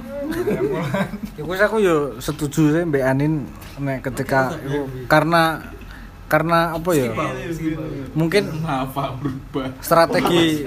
Ya 1.35 1.43
aku 1.67 1.77
yo 1.83 2.17
setuju 2.21 2.73
sih 2.73 2.83
Mbak 2.87 3.05
Anin 3.05 3.45
nek 3.77 4.07
ketika 4.07 4.55
karena 5.11 5.74
karena 6.35 6.75
apa 6.75 6.91
ya? 6.99 7.15
Mungkin 8.19 8.43
strategi 9.79 10.67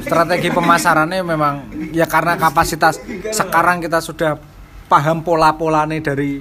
strategi 0.00 0.48
pemasarannya 0.48 1.20
memang 1.20 1.54
ya 1.92 2.08
karena 2.08 2.40
kapasitas. 2.40 2.96
Sekarang 3.28 3.84
kita 3.84 4.00
sudah 4.00 4.40
paham 4.88 5.20
pola-polane 5.20 6.00
dari 6.00 6.40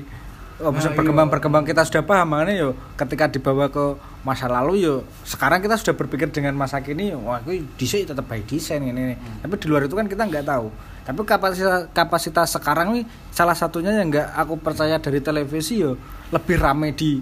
oh, 0.64 0.72
bisa 0.72 0.92
berkembang-berkembang 0.96 1.68
kita 1.68 1.84
sudah 1.84 2.04
paham 2.08 2.36
makanya 2.36 2.54
yo 2.56 2.70
ketika 2.96 3.28
dibawa 3.28 3.68
ke 3.68 3.96
masa 4.24 4.52
lalu 4.52 4.84
yo 4.84 4.96
sekarang 5.24 5.64
kita 5.64 5.80
sudah 5.80 5.96
berpikir 5.96 6.28
dengan 6.32 6.56
masa 6.56 6.84
kini 6.84 7.16
wah 7.16 7.40
itu 7.44 7.64
desain 7.80 8.08
tetap 8.08 8.28
by 8.28 8.44
desain 8.44 8.84
ini, 8.84 9.14
ini. 9.14 9.16
tapi 9.44 9.56
di 9.56 9.68
luar 9.68 9.88
itu 9.88 9.96
kan 9.96 10.08
kita 10.08 10.24
nggak 10.24 10.48
tahu. 10.48 10.68
Tapi 11.10 11.26
kapasitas 11.26 11.90
kapasitas 11.90 12.48
sekarang 12.54 12.94
nih 12.94 13.04
salah 13.34 13.58
satunya 13.58 13.90
yang 13.98 14.14
nggak 14.14 14.30
aku 14.34 14.62
percaya 14.62 15.02
dari 15.02 15.20
televisi 15.24 15.82
yo 15.82 15.98
lebih 16.30 16.62
rame 16.62 16.94
di 16.94 17.18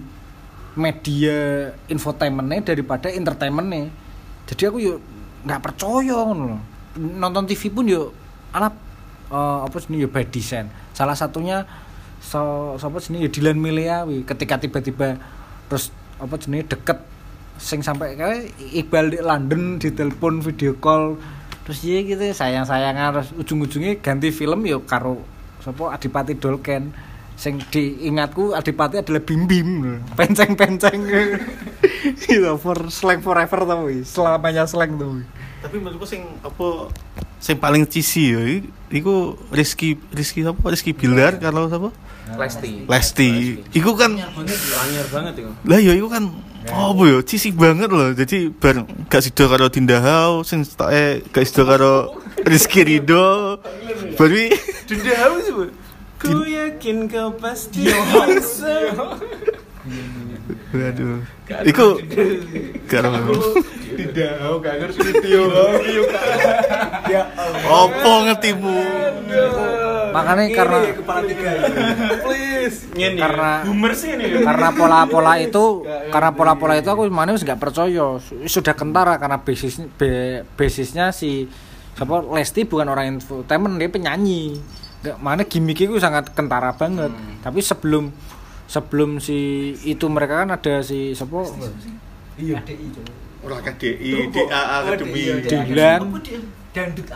media 0.78 1.36
infotainmentnya 1.90 2.72
daripada 2.72 3.10
entertainmentnya. 3.10 3.90
Jadi 4.46 4.62
aku 4.70 4.78
yo 4.78 4.94
nggak 5.42 5.60
percaya 5.60 6.22
nonton 6.96 7.44
TV 7.50 7.74
pun 7.74 7.84
yo 7.90 8.14
ala 8.54 8.70
eh, 9.28 9.58
apa 9.66 9.76
sih 9.82 9.98
yo 9.98 10.06
by 10.06 10.24
design. 10.30 10.70
Salah 10.94 11.18
satunya 11.18 11.66
so 12.18 12.74
siapa 12.78 12.98
sini 12.98 13.26
ya 13.26 13.30
Dylan 13.30 13.58
Miliawi 13.58 14.26
ketika 14.26 14.58
tiba-tiba 14.58 15.18
terus 15.70 15.94
apa 16.18 16.34
jenis 16.34 16.66
deket 16.66 16.98
sing 17.58 17.82
sampai 17.82 18.18
kayak 18.18 18.54
Iqbal 18.74 19.14
di 19.14 19.18
London 19.22 19.78
ditelepon 19.78 20.42
video 20.42 20.78
call 20.78 21.18
terus 21.62 21.82
iya 21.86 22.02
gitu 22.06 22.22
sayang 22.34 22.66
sayangan 22.66 23.18
terus 23.18 23.30
ujung-ujungnya 23.38 24.02
ganti 24.02 24.34
film 24.34 24.66
yo 24.66 24.82
karo 24.82 25.22
siapa 25.62 25.94
Adipati 25.94 26.38
Dolken 26.38 26.90
sing 27.38 27.62
diingatku 27.70 28.50
Adipati 28.50 28.98
adalah 28.98 29.22
Bim 29.22 29.46
Bim 29.46 30.02
penceng-penceng. 30.18 31.06
Gitu 32.18 32.50
for 32.62 32.90
slang 32.90 33.22
forever 33.22 33.62
tau 33.62 33.86
selamanya 34.02 34.66
slang 34.66 34.98
tuh. 34.98 35.22
Wih. 35.22 35.26
tapi 35.58 35.74
menurutku 35.82 36.06
sing 36.06 36.22
apa 36.46 36.86
sing 37.42 37.58
paling 37.58 37.82
cheesy 37.82 38.30
ya 38.30 38.62
iku 38.94 39.34
Rizky 39.50 39.98
Rizky 40.14 40.46
apa? 40.46 40.62
Rizky 40.70 40.94
Bilar 40.94 41.38
kalau 41.38 41.66
apa 41.70 41.90
Lesti. 42.28 42.84
Lesti. 42.84 43.30
Iku 43.72 43.96
kan 43.96 44.12
Anyar 44.20 45.06
banget 45.08 45.34
itu. 45.40 45.50
lah 45.64 45.80
ya 45.80 45.96
iku 45.96 46.12
kan 46.12 46.28
apa 46.68 47.02
ya? 47.08 47.18
Cheesy 47.24 47.50
banget 47.56 47.88
loh. 47.88 48.12
Jadi 48.12 48.52
bar 48.52 48.84
gak 49.08 49.22
sida 49.24 49.48
karo 49.48 49.66
Dinda 49.72 49.98
Hau 50.02 50.44
sing 50.44 50.60
stoke 50.62 51.24
gak 51.32 51.44
sida 51.48 51.64
karo 51.64 52.18
Rizky 52.44 52.84
Rido 52.84 53.58
baru 54.18 54.52
Dinda 54.84 55.12
haus 55.24 55.46
bu. 55.48 55.64
Ku 56.18 56.42
yakin 56.42 57.06
kau 57.06 57.30
pasti 57.32 57.86
bisa. 57.86 58.90
Waduh. 60.68 61.22
Iku 61.64 61.86
karo 62.84 63.08
Tidak, 63.88 64.30
aku 64.38 64.56
gak 64.60 64.74
ngerti 64.78 65.10
Tio. 65.18 65.44
opo 67.66 68.12
ngetimu 68.22 68.76
makanya 70.08 70.44
karena 70.52 70.78
Please. 72.20 72.84
Ngene. 72.92 73.16
Karena- 73.18 73.60
boomer 73.64 73.92
sih 73.92 74.12
ini. 74.12 74.40
karena 74.40 74.68
pola-pola 74.70 75.32
itu 75.36 75.84
karena 76.08 76.30
pola-pola 76.32 76.74
itu 76.76 76.88
aku 76.88 77.08
mana 77.08 77.32
wis 77.32 77.42
nggak 77.42 77.56
percaya 77.56 78.16
Su- 78.18 78.44
sudah 78.44 78.72
kentara 78.72 79.16
karena 79.16 79.40
basis 79.40 79.80
be- 79.94 80.44
basisnya 80.52 81.10
si 81.10 81.48
siapa 81.92 82.24
Lesti 82.26 82.64
bukan 82.64 82.88
orang 82.88 83.16
infotainment 83.16 83.76
dia 83.76 83.88
penyanyi 83.88 84.56
mana 85.22 85.46
gimmick 85.46 85.78
itu 85.84 85.94
sangat 86.02 86.34
kentara 86.34 86.74
banget. 86.74 87.12
Tapi 87.42 87.60
sebelum 87.62 88.10
sebelum 88.68 89.22
si 89.22 89.72
itu 89.86 90.06
mereka 90.10 90.44
kan 90.44 90.52
ada 90.54 90.82
si 90.84 91.14
siapa? 91.16 91.46
Ora 93.38 93.62
KDI 93.62 94.34
DA 94.34 94.60
Academy 94.82 95.22
Dilan 95.46 96.00
Dandut 96.74 97.06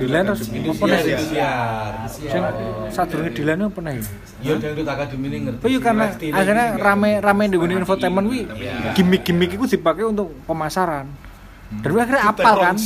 Dilan 0.00 0.22
terus 0.32 0.48
apa 0.48 0.84
nih 0.88 1.00
sing 2.08 2.42
sadurunge 2.88 3.36
Dilan 3.36 3.68
apa 3.68 3.80
nih 3.84 4.00
Ya 4.38 4.54
dangdut 4.54 4.86
akademi 4.86 5.26
ini 5.28 5.38
ngerti. 5.50 5.62
Oh 5.66 5.68
iya 5.68 5.80
karena 5.82 6.06
akhirnya 6.14 6.66
rame 6.78 7.10
rame 7.18 7.44
di 7.50 7.58
dunia 7.58 7.82
infotainment. 7.82 8.26
Wi 8.30 8.46
gimmick 8.94 9.26
gimmick 9.26 9.50
itu 9.58 9.66
dipakai 9.76 10.06
untuk 10.06 10.30
pemasaran. 10.46 11.10
Dan 11.68 11.88
gue 11.90 12.00
akhirnya 12.00 12.32
apal 12.32 12.54
kan, 12.64 12.76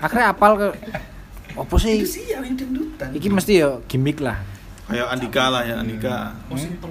akhirnya 0.00 0.26
apal 0.32 0.52
ke 0.56 0.68
apa 1.54 1.74
sih? 1.76 2.02
Iki 3.12 3.28
mesti 3.28 3.52
ya 3.56 3.78
gimmick 3.84 4.18
lah. 4.18 4.38
kayak 4.82 5.08
Andika 5.08 5.44
lah 5.48 5.62
ya 5.62 5.78
Andika 5.78 6.36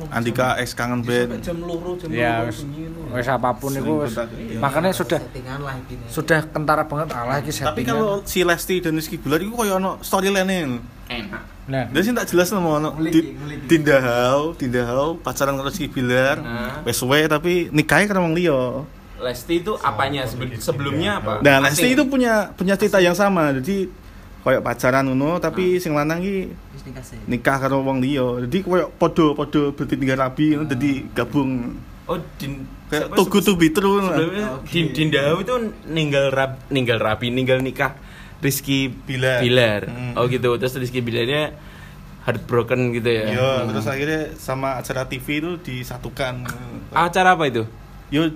Andika 0.09 0.57
ex 0.57 0.73
kangen 0.73 1.03
band 1.03 1.37
jam 1.39 1.59
loro 1.59 1.93
jam 1.93 2.09
Ya 2.09 2.41
bengi 2.43 2.87
ngono. 2.87 3.13
wis 3.13 3.27
apa 3.27 3.51
pun 3.53 3.69
itu 3.69 3.93
Iya. 4.07 4.57
makanya 4.57 4.89
sudah 4.89 5.19
settingan 5.21 5.59
lah 5.59 5.75
ini 5.77 6.01
sudah 6.07 6.39
kentara 6.49 6.81
banget 6.81 7.13
alah 7.13 7.37
iki 7.37 7.51
tapi 7.53 7.83
kalau 7.83 8.23
si 8.23 8.41
Lesti 8.41 8.79
dan 8.79 8.95
Rizky 8.95 9.19
Bilar 9.19 9.37
itu 9.37 9.53
kayak 9.53 9.77
ono 9.77 10.01
storyline 10.01 10.81
Enak. 11.05 11.43
nah 11.67 11.85
Dan 11.85 12.01
sih 12.01 12.15
tak 12.15 12.25
jelas 12.25 12.49
nama 12.49 12.79
ono 12.79 12.89
Di- 12.97 13.37
Dinda 13.67 13.97
Hau, 13.99 14.55
Dinda 14.55 14.81
Hau 14.83 15.19
pacaran 15.19 15.53
karo 15.53 15.67
Rizky 15.67 15.85
Bilar, 15.85 16.39
Nah. 16.39 16.81
wes 16.81 16.95
suwe 16.95 17.27
tapi 17.27 17.69
nikahnya 17.69 18.07
karo 18.07 18.23
wong 18.23 18.33
liya. 18.33 18.81
Lesti 19.21 19.61
itu 19.61 19.77
apanya 19.77 20.25
Sebe- 20.25 20.57
sebelumnya 20.57 21.21
apa? 21.21 21.37
Nah, 21.39 21.61
Lesti 21.61 21.93
itu 21.93 22.01
punya 22.03 22.49
punya 22.51 22.73
cerita 22.73 22.97
yang 22.97 23.13
sama. 23.13 23.53
Jadi 23.53 23.85
kayak 24.41 24.61
pacaran 24.61 25.05
ngono 25.05 25.37
tapi 25.37 25.77
sing 25.77 25.93
lanang 25.93 26.19
iki 26.19 26.49
nikah 27.25 27.57
karo 27.57 27.81
wong 27.81 28.01
liya. 28.01 28.41
Jadi 28.43 28.65
podo-podo 28.91 29.71
berarti 29.71 29.95
tinggal 29.95 30.17
rabi 30.19 30.53
ngono 30.53 30.65
dadi 30.65 31.05
gabung 31.07 31.77
Oh, 32.09 32.19
din 32.35 32.67
kayak 32.91 33.13
good 33.15 33.39
to 33.39 33.55
be 33.55 33.71
true. 33.71 34.03
Din 34.67 34.91
Dinda 34.91 35.31
Hau 35.31 35.39
itu 35.39 35.53
ninggal 35.87 36.27
rab, 36.27 36.59
ninggal 36.67 36.99
rapi, 36.99 37.31
ninggal 37.31 37.63
nikah 37.63 37.95
Rizky 38.41 38.89
Bilar. 38.89 39.39
Bilar. 39.39 39.87
Hmm. 39.87 40.17
Oh 40.19 40.27
gitu. 40.27 40.51
Terus 40.57 40.75
Rizky 40.75 40.99
Bilarnya 40.99 41.55
heartbroken 42.21 42.91
gitu 42.91 43.07
ya. 43.07 43.23
Iya, 43.31 43.49
Hmm. 43.63 43.67
terus 43.71 43.85
akhirnya 43.87 44.21
sama 44.35 44.75
acara 44.75 45.07
TV 45.07 45.39
itu 45.39 45.51
disatukan. 45.61 46.43
acara 46.91 47.39
apa 47.39 47.47
itu? 47.47 47.63
Yo 48.11 48.27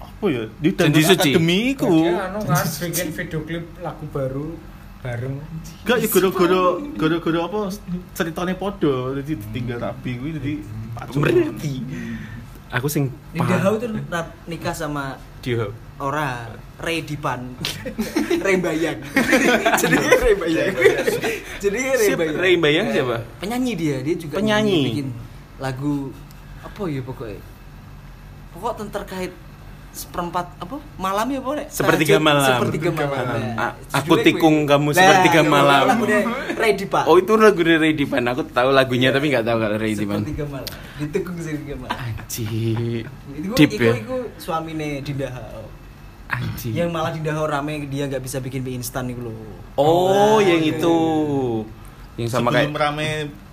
apa 0.00 0.24
ya? 0.30 0.48
Di 0.56 0.70
Dangdut 0.72 1.04
Suci. 1.04 1.36
Academy 1.36 1.76
iku. 1.76 1.92
anu 2.08 2.40
kan 2.40 2.64
bikin 2.88 3.08
video 3.12 3.38
klip 3.44 3.64
lagu 3.78 4.04
baru 4.08 4.56
bareng. 5.00 5.34
Gak 5.82 5.96
ya 5.96 6.08
gara-gara 6.08 6.60
gara-gara 6.94 7.38
apa 7.40 7.60
ceritanya 8.12 8.54
podo 8.54 9.16
jadi 9.16 9.32
tinggal 9.50 9.78
rapi 9.80 10.10
kuwi 10.14 10.30
jadi 10.36 10.52
pacaran. 10.92 11.20
Berarti 11.22 11.72
aku 12.70 12.86
sing 12.86 13.08
paham. 13.34 13.74
tuh 13.76 13.88
rap- 14.06 14.36
nikah 14.44 14.70
sama 14.70 15.16
Dia. 15.40 15.72
ora 15.96 16.52
Ray 16.76 17.02
Dipan 17.02 17.56
Ray 18.44 18.56
Bayang 18.56 19.00
jadi 19.80 19.96
Ray 19.96 20.36
Bayang 20.36 20.72
jadi 21.58 21.78
Ray 21.90 22.06
Siapa? 22.06 22.20
Bayang 22.22 22.36
Ray 22.36 22.54
Bayang 22.56 22.86
siapa? 22.90 23.16
penyanyi 23.36 23.72
dia 23.74 23.96
dia 24.00 24.14
juga 24.14 24.38
Penyanyi. 24.38 24.70
nyanyi, 24.70 24.86
bikin 24.86 25.08
lagu 25.58 26.12
apa 26.60 26.82
ya 26.86 27.00
pokoknya 27.02 27.40
pokok 28.52 28.72
tentang 28.78 29.02
terkait 29.02 29.32
seperempat 29.90 30.46
apa 30.56 30.78
malam 30.96 31.26
ya 31.26 31.40
boleh 31.40 31.66
Sepertiga 31.66 32.16
malam. 32.16 32.46
sepertiga 32.46 32.90
malam 32.94 33.26
ya. 33.34 33.52
Ah, 33.56 33.72
aku 33.92 34.14
gue- 34.14 34.24
tikung 34.24 34.62
kamu 34.62 34.86
Nah, 34.86 34.94
sepertiga 34.94 35.40
iya, 35.40 35.50
malam. 35.50 35.84
lagu 35.84 36.04
dia 36.04 36.20
Ray 36.54 36.72
Dipan 36.74 37.04
Oh 37.04 37.16
itu 37.16 37.32
lagu 37.34 37.58
dari 37.58 37.76
Ray 37.76 37.94
Dipan. 37.94 38.22
Aku 38.24 38.46
tahu 38.46 38.70
lagunya 38.70 39.10
tapi 39.10 39.28
nggak 39.28 39.42
tahu 39.42 39.58
kalau 39.58 39.76
Ray 39.76 39.92
Dipan. 39.92 40.22
sepertiga 40.22 40.44
malam 40.46 40.70
ditekung 40.96 41.36
sepertiga 41.36 41.74
malam 41.76 41.96
Anjir. 41.96 43.04
itu 43.32 43.48
Deep 43.52 43.70
ya. 43.74 43.92
iku 43.96 44.16
suamine 44.36 44.88
Dinda 45.00 45.28
Anjir. 46.28 46.70
yang 46.72 46.88
malah 46.88 47.10
Dinda 47.10 47.34
rame 47.36 47.82
dia 47.84 48.06
nggak 48.06 48.22
bisa 48.22 48.38
bikin 48.38 48.62
mie 48.62 48.76
instan 48.76 49.04
itu 49.04 49.18
loh 49.20 49.34
Oh, 49.74 50.38
Nah, 50.38 50.46
yang 50.46 50.60
iya. 50.60 50.76
itu. 50.76 50.96
Yang 52.20 52.30
sama 52.30 52.52
Sebelum 52.52 52.68
kayak 52.68 52.76
rame 52.76 53.08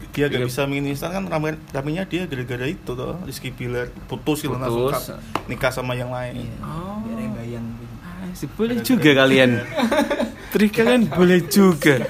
dia 0.09 0.25
gak 0.25 0.35
Iya. 0.35 0.45
bisa 0.45 0.61
main 0.65 0.83
instan 0.83 1.09
kan 1.09 1.23
rame 1.25 1.55
ramenya 1.69 2.03
dia 2.03 2.25
gara-gara 2.25 2.65
itu 2.65 2.89
toh 2.89 3.15
Rizky 3.21 3.49
Bilar 3.49 3.87
putus 4.05 4.41
gitu 4.41 4.51
langsung 4.51 4.89
kap- 4.89 5.21
nikah 5.47 5.71
sama 5.71 5.93
yang 5.93 6.09
lain. 6.09 6.43
Iya. 6.43 6.53
Oh. 6.59 6.99
Biar 7.01 7.31
Bayang 7.33 7.65
Ah, 8.03 8.33
sih, 8.33 8.49
boleh 8.49 8.81
juga 8.81 9.13
kalian. 9.15 9.61
Trik 10.51 10.73
kalian 10.73 11.05
boleh 11.07 11.39
juga. 11.45 12.01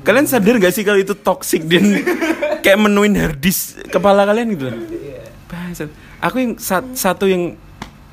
Kalian 0.00 0.24
sadar 0.24 0.56
gak 0.56 0.72
sih 0.72 0.82
kalau 0.82 0.96
itu 0.96 1.12
toxic 1.14 1.62
dan 1.64 1.84
kayak 2.64 2.78
menuin 2.78 3.12
harddisk 3.14 3.76
kepala 3.86 4.24
kalian 4.24 4.48
gitu? 4.50 4.66
Bangsat. 5.46 5.88
Aku 6.18 6.36
yang 6.38 6.52
sat- 6.56 6.92
satu 6.92 7.24
yang 7.24 7.56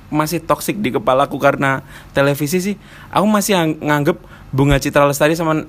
masih 0.07 0.39
toxic 0.39 0.75
di 0.77 0.89
kepalaku 0.89 1.35
karena 1.37 1.83
televisi 2.11 2.59
sih. 2.59 2.75
Aku 3.09 3.25
masih 3.25 3.55
ang- 3.55 3.77
nganggep 3.77 4.19
Bunga 4.49 4.75
Citra 4.77 5.03
Lestari 5.03 5.35
sama 5.35 5.63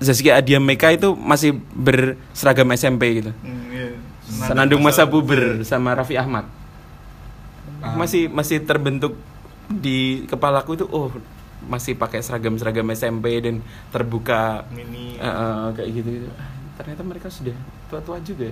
Zaskia 0.00 0.40
Adia 0.40 0.56
Meka 0.56 0.88
itu 0.96 1.12
masih 1.12 1.60
berseragam 1.76 2.72
SMP 2.72 3.20
gitu. 3.20 3.36
Hmm, 3.44 3.68
iya. 3.68 3.92
Senandung 4.24 4.80
masa 4.80 5.04
puber 5.04 5.60
sama 5.62 5.92
Raffi 5.92 6.16
Ahmad. 6.16 6.48
Masih 7.96 8.32
masih 8.32 8.64
terbentuk 8.64 9.16
di 9.68 10.24
kepalaku 10.24 10.80
itu 10.80 10.86
oh 10.88 11.12
masih 11.68 11.92
pakai 11.92 12.24
seragam-seragam 12.24 12.88
SMP 12.96 13.36
dan 13.44 13.60
terbuka 13.92 14.64
Mini. 14.72 15.20
eh, 15.20 15.66
kayak 15.76 15.90
gitu, 15.92 16.08
gitu. 16.16 16.28
Ah, 16.32 16.48
Ternyata 16.80 17.02
mereka 17.04 17.28
sudah 17.28 17.52
tua-tua 17.92 18.16
juga. 18.24 18.48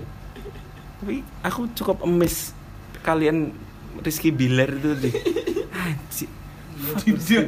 Tapi 1.00 1.24
aku 1.40 1.72
cukup 1.72 2.04
emis 2.04 2.52
kalian 3.00 3.56
Rizky 4.04 4.28
Bilar 4.28 4.68
itu 4.68 4.92
deh. 4.92 5.14
Anjir. 6.78 7.42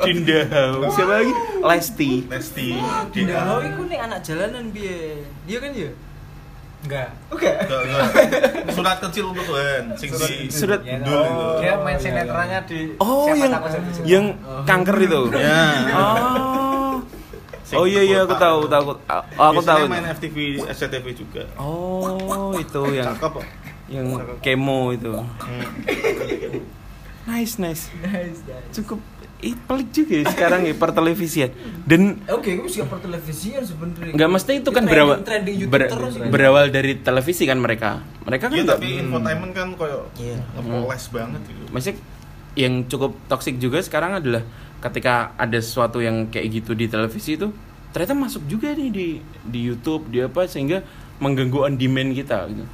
Dinda 0.00 0.40
Hau. 0.48 0.86
Siapa 0.88 1.12
lagi? 1.16 1.32
Lesti. 1.60 2.10
Lesti. 2.26 2.68
Dinda 3.10 3.36
Hau 3.42 3.58
itu 3.60 3.82
nih 3.84 3.98
anak 4.00 4.20
jalanan 4.20 4.70
biye 4.70 5.20
dia 5.44 5.58
kan 5.58 5.72
ya 5.72 5.90
Enggak. 6.80 7.12
Enggak, 7.28 7.60
enggak. 7.68 8.04
Surat 8.72 8.96
kecil 8.98 9.28
untuk 9.28 9.44
Tuhan, 9.44 9.92
sing 9.94 10.08
di 10.08 10.48
Surat- 10.48 10.80
Dul 10.80 10.96
itu. 11.20 11.46
Dia 11.60 11.76
main 11.76 11.98
sinetronnya 12.00 12.58
di 12.64 12.96
Oh, 12.96 13.28
Siapa 13.28 13.36
yang 13.36 13.52
yang 14.08 14.24
kanker 14.64 14.96
itu. 14.98 15.20
Ya. 15.36 15.60
Oh. 15.92 16.96
Oh 17.70 17.84
iya 17.84 18.00
iya 18.00 18.24
aku 18.24 18.32
tahu 18.34 18.64
tahu 18.66 18.82
aku, 18.82 18.92
aku 19.30 19.60
Biasanya 19.60 19.76
tahu. 19.76 19.92
main 19.92 20.06
FTV, 20.08 20.36
SCTV 20.66 21.06
juga. 21.12 21.42
Oh, 21.54 22.56
itu 22.56 22.82
yang 22.90 23.12
Cakep 23.12 23.34
yang 23.86 24.06
kemo 24.40 24.90
itu. 24.90 25.12
Hmm. 27.20 27.32
Nice, 27.32 27.54
nice. 27.56 27.82
Cukup 28.72 28.98
ih, 29.40 29.56
pelik 29.58 29.88
juga 29.90 30.12
ya 30.14 30.24
sekarang 30.26 30.60
ya 30.62 30.72
pertelevisian. 30.72 31.48
Dan 31.82 32.20
Oke, 32.28 32.54
itu 32.54 32.68
siapa 32.70 32.96
televisian 32.96 33.60
sebenarnya. 33.60 34.12
nggak 34.12 34.30
mesti 34.30 34.52
itu 34.58 34.68
kan 34.68 34.84
berawal 34.84 35.16
ber- 35.66 35.88
terus. 35.88 36.14
berawal 36.28 36.68
dari 36.68 36.96
televisi 36.96 37.44
kan 37.44 37.56
mereka. 37.56 38.04
Mereka 38.22 38.44
kan 38.46 38.52
Iya 38.52 38.62
nggak 38.62 38.78
tapi 38.78 38.88
infotainment 38.98 39.52
kan 39.52 39.68
koyo 39.74 40.08
Iya. 40.14 40.36
ngepoles 40.54 41.04
banget 41.08 41.40
gitu. 41.46 41.62
Maksudnya 41.70 41.96
yang 42.52 42.74
cukup 42.84 43.16
toksik 43.26 43.56
juga 43.56 43.78
sekarang 43.78 44.18
adalah 44.18 44.44
ketika 44.80 45.32
ada 45.36 45.56
sesuatu 45.56 46.00
yang 46.00 46.28
kayak 46.28 46.50
gitu 46.52 46.72
di 46.72 46.84
televisi 46.84 47.34
itu 47.34 47.48
ternyata 47.90 48.14
masuk 48.14 48.44
juga 48.44 48.70
nih 48.70 48.88
di 48.88 49.08
di 49.42 49.60
YouTube 49.62 50.08
di 50.08 50.20
apa 50.20 50.44
sehingga 50.44 50.80
mengganggu 51.16 51.58
on 51.62 51.74
demand 51.74 52.12
kita 52.12 52.44
gitu. 52.46 52.64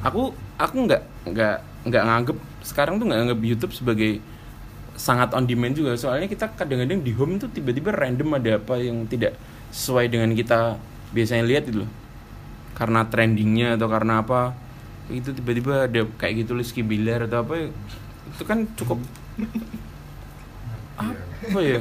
Aku 0.00 0.30
aku 0.56 0.76
nggak 0.80 1.02
nggak 1.26 1.56
nggak 1.86 2.02
nganggep 2.02 2.38
sekarang 2.60 3.00
tuh 3.00 3.08
nggak 3.08 3.18
nganggep 3.24 3.40
YouTube 3.44 3.72
sebagai 3.72 4.20
sangat 5.00 5.32
on 5.32 5.48
demand 5.48 5.72
juga. 5.72 5.96
Soalnya 5.96 6.28
kita 6.28 6.52
kadang-kadang 6.52 7.00
di 7.00 7.12
home 7.16 7.40
tuh 7.40 7.48
tiba-tiba 7.48 7.92
random 7.96 8.36
ada 8.36 8.60
apa 8.60 8.76
yang 8.76 9.08
tidak 9.08 9.36
sesuai 9.72 10.12
dengan 10.12 10.30
kita 10.36 10.76
biasanya 11.16 11.44
lihat 11.48 11.64
gitu 11.68 11.88
loh. 11.88 11.90
Karena 12.76 13.08
trendingnya 13.08 13.80
atau 13.80 13.88
karena 13.88 14.20
apa 14.20 14.52
itu 15.10 15.34
tiba-tiba 15.34 15.90
ada 15.90 16.06
kayak 16.20 16.46
gitu 16.46 16.54
Rizky 16.54 16.86
Bilar 16.86 17.26
atau 17.26 17.42
apa 17.42 17.66
itu 18.30 18.42
kan 18.46 18.68
cukup 18.78 19.00
apa 21.00 21.60
ya? 21.64 21.80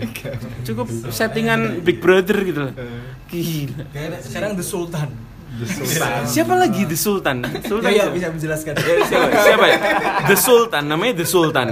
Cukup 0.63 0.88
settingan 1.11 1.84
Big 1.84 1.99
Brother 1.99 2.39
gitu 2.41 2.59
loh. 2.71 2.73
Gila. 3.27 3.84
Sekarang 4.23 4.55
The 4.55 4.65
Sultan. 4.65 5.28
Siapa 6.29 6.53
lagi 6.55 6.85
The 6.85 6.97
Sultan? 6.97 7.43
Sultan 7.65 7.89
Ya, 7.89 8.05
ya, 8.05 8.13
bisa 8.13 8.27
menjelaskan. 8.29 8.73
Ya, 8.77 8.93
siapa 9.05 9.27
siapa 9.41 9.65
ya? 9.65 9.77
The 10.29 10.37
Sultan 10.37 10.83
namanya 10.87 11.13
The 11.19 11.27
Sultan. 11.27 11.67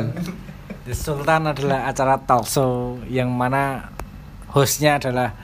The 0.88 0.96
Sultan 0.96 1.42
adalah 1.52 1.80
acara 1.92 2.16
talk 2.24 2.48
show 2.48 2.98
yang 3.12 3.30
mana 3.36 3.92
hostnya 4.52 4.98
adalah 4.98 5.36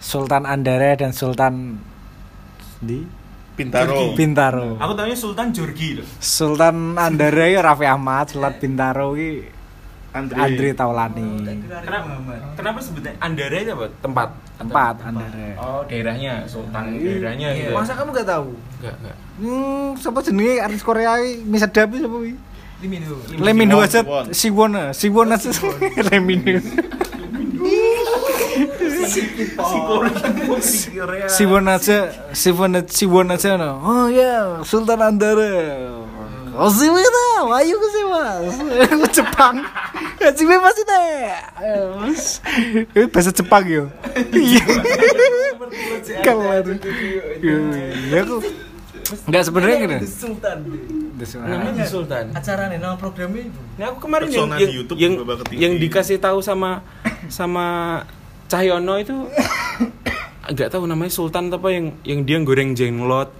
Sultan 0.00 0.44
Andara 0.48 0.96
dan 0.96 1.12
Sultan 1.14 1.78
di 2.80 3.04
Pintaro. 3.54 4.16
Bintaro. 4.16 4.68
aku 4.80 4.92
tahunya 4.96 5.18
Sultan 5.18 5.52
Jorgi 5.52 6.00
loh. 6.00 6.06
Sultan 6.16 6.96
Andara 6.96 7.44
ya 7.44 7.60
Raffi 7.60 7.84
Ahmad, 7.84 8.32
Sultan 8.32 8.56
Bintaro 8.56 9.12
ki 9.12 9.59
Andre. 10.10 10.36
Andre 10.36 10.68
Taulani. 10.74 11.28
kenapa 11.80 12.06
kenapa 12.52 12.78
sebutnya 12.78 13.14
Andara 13.18 13.56
itu 13.56 13.70
apa 13.70 13.86
tempat 14.00 14.28
Tempat 14.58 14.94
Andara. 15.00 15.48
oh 15.56 15.80
daerahnya 15.86 16.44
Sultan 16.44 16.98
daerahnya 16.98 17.48
gitu 17.54 17.70
Masa 17.70 17.94
kamu 17.94 18.10
gak 18.12 18.26
tahu? 18.26 18.50
enggak 18.78 18.94
enggak 18.98 19.16
Hmm, 19.40 19.96
siapa 19.96 20.20
jenenge 20.20 20.60
artis 20.60 20.82
Korea 20.82 21.16
iki 21.16 21.46
misadap 21.46 21.88
sapa 21.90 22.16
iki? 22.20 22.34
Limino. 22.80 23.12
Lemino 23.38 23.76
Siwon, 23.76 23.84
aja 23.84 24.00
Siwon. 24.00 24.26
Siwona, 24.92 25.36
Siwona 25.36 25.36
Lemino. 26.08 26.60
Siwon 31.28 31.66
aja, 31.68 31.98
Siwon 32.32 32.72
Siwon 32.88 33.28
aja 33.30 33.56
no. 33.56 33.70
Oh 33.80 34.06
ya, 34.08 34.60
Sultan 34.64 35.00
Andara. 36.50 36.66
Oh 36.66 36.70
sih 36.70 36.90
mana? 36.90 37.24
Ayo 37.62 37.74
ke 37.78 37.88
sih 37.94 38.04
mas. 38.10 38.54
Jepang. 39.14 39.54
Sih 40.34 40.44
masih 40.46 40.84
deh. 40.84 41.14
Bahasa 43.14 43.30
Jepang 43.30 43.64
yo. 43.70 43.84
Iya. 44.34 44.64
Kelar. 46.26 46.66
Ya 47.38 48.18
aku. 48.26 48.36
Enggak 49.26 49.42
sebenarnya 49.46 49.76
gini. 49.82 49.98
The 50.02 50.10
Sultan. 50.10 50.58
The 51.18 51.26
Sultan. 51.26 51.50
namanya 51.50 51.82
The 51.82 51.86
Sultan 51.90 52.24
Acara 52.30 52.62
nih, 52.70 52.78
nama 52.78 52.94
programnya 52.94 53.42
itu. 53.50 53.60
Nah 53.74 53.86
aku 53.90 53.98
kemarin 54.06 54.26
yang 54.30 54.50
yang, 54.54 54.70
YouTube 54.70 54.98
yang, 54.98 55.14
yang 55.50 55.72
dikasih 55.82 56.22
tahu 56.22 56.38
sama 56.42 56.86
sama 57.26 57.66
Cahyono 58.46 58.98
itu 58.98 59.14
nggak 60.54 60.70
tahu 60.70 60.86
namanya 60.86 61.12
Sultan 61.14 61.50
atau 61.50 61.58
apa 61.62 61.68
yang 61.70 61.86
yang 62.02 62.20
dia 62.26 62.38
goreng 62.42 62.74
jenglot 62.74 63.30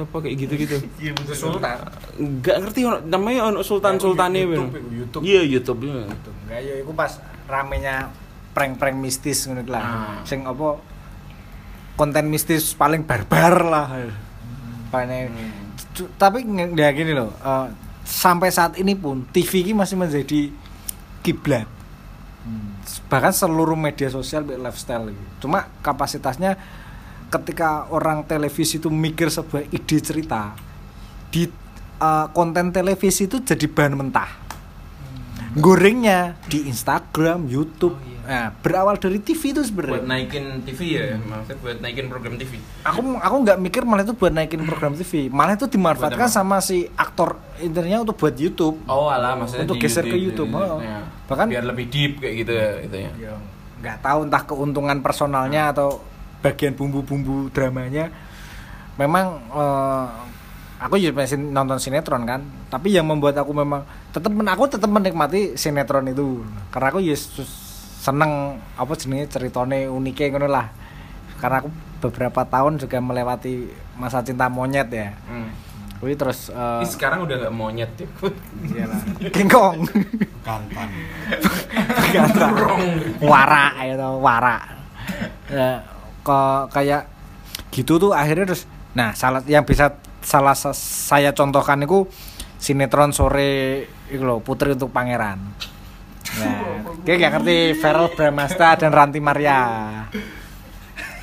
atau 0.00 0.08
apa 0.08 0.16
kayak 0.24 0.36
gitu-gitu. 0.40 0.76
Iya 1.04 1.12
betul. 1.12 1.34
Sultan. 1.36 1.76
Nggak 2.16 2.56
ngerti 2.64 2.80
namanya 3.04 3.40
ono 3.52 3.60
Sultan 3.60 4.00
Sultannya 4.00 4.48
YouTube. 4.48 4.72
YouTube. 4.88 5.22
Iya 5.22 5.42
YouTube. 5.44 5.80
iya. 5.84 6.08
Enggak 6.08 6.60
ya 6.64 6.74
iku 6.80 6.92
pas 6.96 7.12
ramenya 7.44 8.08
prank-prank 8.56 8.96
mistis 8.96 9.44
ngono 9.44 9.60
lah. 9.68 9.84
Ah. 9.84 10.16
Sing 10.24 10.48
apa 10.48 10.80
konten 11.94 12.32
mistis 12.32 12.72
paling 12.72 13.04
barbar 13.04 13.54
lah. 13.60 13.86
Paling 14.88 15.28
Cu- 15.92 16.08
tapi 16.16 16.40
nge- 16.42 16.72
ya 16.72 16.88
gini 16.90 17.12
loh, 17.12 17.28
eh, 17.36 17.66
sampai 18.02 18.48
saat 18.48 18.80
ini 18.80 18.96
pun 18.96 19.28
TV 19.28 19.60
ini 19.60 19.76
masih 19.76 20.00
menjadi 20.00 20.48
kiblat. 21.20 21.68
Bahkan 23.06 23.32
seluruh 23.36 23.76
media 23.76 24.08
sosial 24.08 24.42
baik 24.42 24.58
lifestyle 24.58 25.12
gitu. 25.12 25.46
Cuma 25.46 25.68
kapasitasnya 25.84 26.56
ketika 27.30 27.86
orang 27.88 28.26
televisi 28.26 28.76
itu 28.76 28.90
mikir 28.90 29.30
sebuah 29.30 29.70
ide 29.70 29.98
cerita 29.98 30.52
di 31.30 31.46
eh, 31.96 32.26
konten 32.30 32.70
televisi 32.70 33.24
itu 33.24 33.38
jadi 33.38 33.66
bahan 33.66 33.94
mentah 33.94 34.30
gorengnya 35.50 36.38
di 36.46 36.70
Instagram, 36.70 37.50
YouTube. 37.50 37.98
Nah, 38.22 38.54
berawal 38.54 38.94
dari 38.94 39.18
TV 39.18 39.50
itu 39.50 39.58
Buat 39.58 39.66
sebenarnya. 39.66 40.06
naikin 40.06 40.62
TV 40.62 40.80
ya, 40.94 41.18
maksudnya 41.18 41.58
buat 41.58 41.76
naikin 41.82 42.06
program 42.06 42.38
TV. 42.38 42.62
Aku 42.86 43.18
aku 43.18 43.36
nggak 43.42 43.58
mikir 43.58 43.82
malah 43.82 44.06
itu 44.06 44.14
buat 44.14 44.30
naikin 44.30 44.62
program 44.62 44.94
TV, 44.94 45.26
malah 45.26 45.58
itu 45.58 45.66
dimanfaatkan 45.66 46.14
Buat 46.14 46.30
apa? 46.30 46.38
sama 46.38 46.62
si 46.62 46.86
aktor 46.94 47.42
internya 47.58 47.98
untuk 47.98 48.14
buat 48.14 48.30
YouTube. 48.30 48.78
Oh 48.86 49.10
alah 49.10 49.34
maksudnya 49.34 49.66
Untuk 49.66 49.74
di 49.74 49.82
geser 49.82 50.06
ke 50.06 50.14
YouTube, 50.14 50.46
gitu. 50.46 50.62
oh. 50.62 50.78
Ya. 50.78 51.02
Bahkan- 51.26 51.48
biar 51.50 51.64
lebih 51.66 51.86
deep 51.90 52.22
kayak 52.22 52.34
gitu 52.38 52.52
ya 52.54 52.68
gitu 52.86 52.96
ya. 53.02 53.10
Ya, 53.18 53.32
nggak 53.82 53.96
tahu 53.98 54.18
entah 54.30 54.42
keuntungan 54.46 54.98
personalnya 55.02 55.74
atau 55.74 55.98
bagian 56.40 56.72
bumbu-bumbu 56.76 57.52
dramanya. 57.52 58.08
Memang 58.96 59.26
eh, 59.52 60.06
aku 60.80 61.00
juga 61.00 61.24
masih 61.24 61.40
nonton 61.40 61.80
sinetron 61.80 62.24
kan, 62.28 62.40
tapi 62.68 62.92
yang 62.92 63.08
membuat 63.08 63.40
aku 63.40 63.52
memang 63.52 63.84
tetap 64.12 64.32
aku 64.32 64.64
tetap 64.68 64.90
menikmati 64.90 65.54
sinetron 65.56 66.08
itu 66.08 66.44
karena 66.72 66.88
aku 66.90 67.00
ya 67.04 67.16
seneng 68.00 68.56
apa 68.80 68.92
jenenge 68.96 69.28
ceritane 69.32 69.88
unike 69.88 70.28
ngono 70.32 70.48
lah. 70.48 70.68
Karena 71.40 71.64
aku 71.64 71.68
beberapa 72.04 72.44
tahun 72.44 72.76
juga 72.80 73.00
melewati 73.00 73.68
masa 73.96 74.20
cinta 74.24 74.48
monyet 74.48 74.88
ya. 74.92 75.16
Hmm. 75.28 75.52
Wih 76.00 76.16
terus 76.16 76.48
eh, 76.48 76.84
Ih, 76.84 76.88
sekarang 76.88 77.28
udah 77.28 77.36
nggak 77.44 77.54
monyet 77.56 77.92
ya. 77.96 78.08
iyalah. 78.72 79.00
King 79.32 79.48
Kong. 79.48 79.84
Kantan. 80.44 80.88
warak 83.20 83.72
ya 83.84 83.94
tau 83.96 84.16
warak 84.18 84.80
ya, 85.50 85.82
ke 86.20 86.40
kayak 86.70 87.08
gitu 87.70 87.96
tuh 87.98 88.12
akhirnya 88.12 88.44
terus 88.46 88.64
nah 88.90 89.12
salah 89.12 89.40
yang 89.44 89.62
bisa 89.62 89.92
salah 90.20 90.52
sa- 90.52 90.74
saya 90.74 91.30
contohkan 91.30 91.78
itu 91.78 92.04
sinetron 92.56 93.10
sore 93.10 93.50
itu 94.06 94.20
loh 94.20 94.38
putri 94.38 94.72
untuk 94.72 94.90
pangeran 94.90 95.38
nah 96.36 96.56
kayak 97.04 97.18
gak 97.20 97.32
ngerti 97.34 97.56
Feral 97.74 98.10
Bramasta 98.10 98.76
dan 98.76 98.90
Ranti 98.90 99.18
Maria 99.18 99.60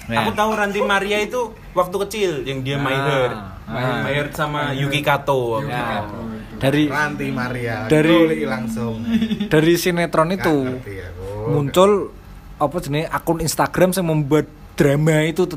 Nah, 0.08 0.24
Aku 0.24 0.32
tahu 0.32 0.56
Ranti 0.56 0.80
Maria 0.80 1.20
itu 1.20 1.36
waktu 1.74 1.96
kecil 2.00 2.32
yang 2.42 2.64
dia 2.64 2.80
Ah, 2.80 2.88
Heart. 2.88 3.34
ah. 3.68 4.08
Heart 4.08 4.32
sama 4.32 4.72
Yuki 4.72 5.04
Kato. 5.04 5.60
ya, 5.62 6.08
dari 6.56 6.88
Ranti 6.88 7.28
Maria. 7.28 7.92
Dari- 7.92 8.40
langsung. 8.42 9.04
dari 9.46 9.76
sinetron 9.76 10.32
itu 10.32 10.80
aku. 10.80 11.52
muncul 11.52 12.16
apa 12.56 12.78
jenis 12.80 13.04
akun 13.06 13.44
Instagram 13.44 13.92
yang 13.92 14.08
membuat 14.08 14.48
drama 14.78 15.26
itu 15.26 15.50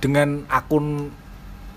dengan 0.00 0.42
akun 0.48 1.12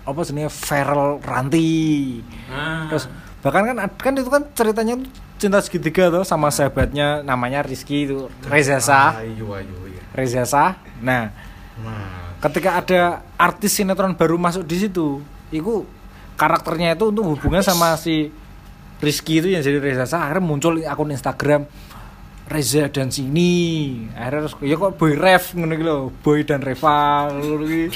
apa 0.08 0.24
jenis 0.24 0.56
Feral 0.56 1.20
Ranti. 1.20 2.24
Ah. 2.48 2.88
terus 2.88 3.12
bahkan 3.44 3.68
kan 3.68 3.78
kan 4.00 4.14
itu 4.16 4.32
kan 4.32 4.48
ceritanya 4.56 4.96
cinta 5.38 5.60
segitiga 5.62 6.10
tuh 6.10 6.24
sama 6.24 6.50
sahabatnya 6.50 7.22
namanya 7.22 7.62
Rizky 7.62 8.08
itu 8.10 8.32
Reza 8.48 8.80
Shah 8.82 9.22
Ayu 9.22 9.52
ayu 9.54 9.78
ya. 9.94 10.02
Reza 10.16 10.44
Shah 10.48 10.80
nah 11.04 11.30
Nah, 11.78 12.34
ketika 12.42 12.82
ada 12.82 13.02
artis 13.38 13.78
sinetron 13.78 14.18
baru 14.18 14.34
masuk 14.42 14.66
di 14.66 14.82
situ 14.82 15.22
itu 15.54 15.86
karakternya 16.34 16.98
itu 16.98 17.14
untuk 17.14 17.38
hubungan 17.38 17.62
sama 17.62 17.94
si 18.02 18.34
Rizky 18.98 19.38
itu 19.38 19.54
yang 19.54 19.62
jadi 19.62 19.78
Reza 19.78 20.10
Shah 20.10 20.26
akhirnya 20.26 20.42
muncul 20.42 20.82
akun 20.82 21.14
Instagram 21.14 21.70
Reza 22.48 22.88
dan 22.88 23.12
sini. 23.12 23.52
Akhirnya 24.16 24.48
terus 24.48 24.56
ya 24.64 24.76
kok 24.76 24.96
boy 24.96 25.14
ref 25.14 25.52
ngono 25.52 25.74
iki 25.74 25.84
lho. 25.84 25.98
Boy 26.24 26.42
dan 26.42 26.64
Reva 26.64 27.28
ngono 27.30 27.64
iki. 27.64 27.92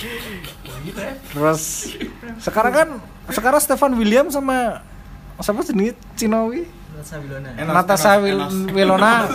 Terus 1.31 1.93
sekarang 2.37 2.73
kan 2.73 2.87
sekarang 3.31 3.59
Stefan 3.59 3.95
William 3.95 4.27
sama 4.27 4.83
siapa 5.39 5.63
jenis 5.63 5.95
Cinowi 6.13 6.67
Natasha 7.65 8.19
Wil- 8.19 8.69
Wilona. 8.69 9.25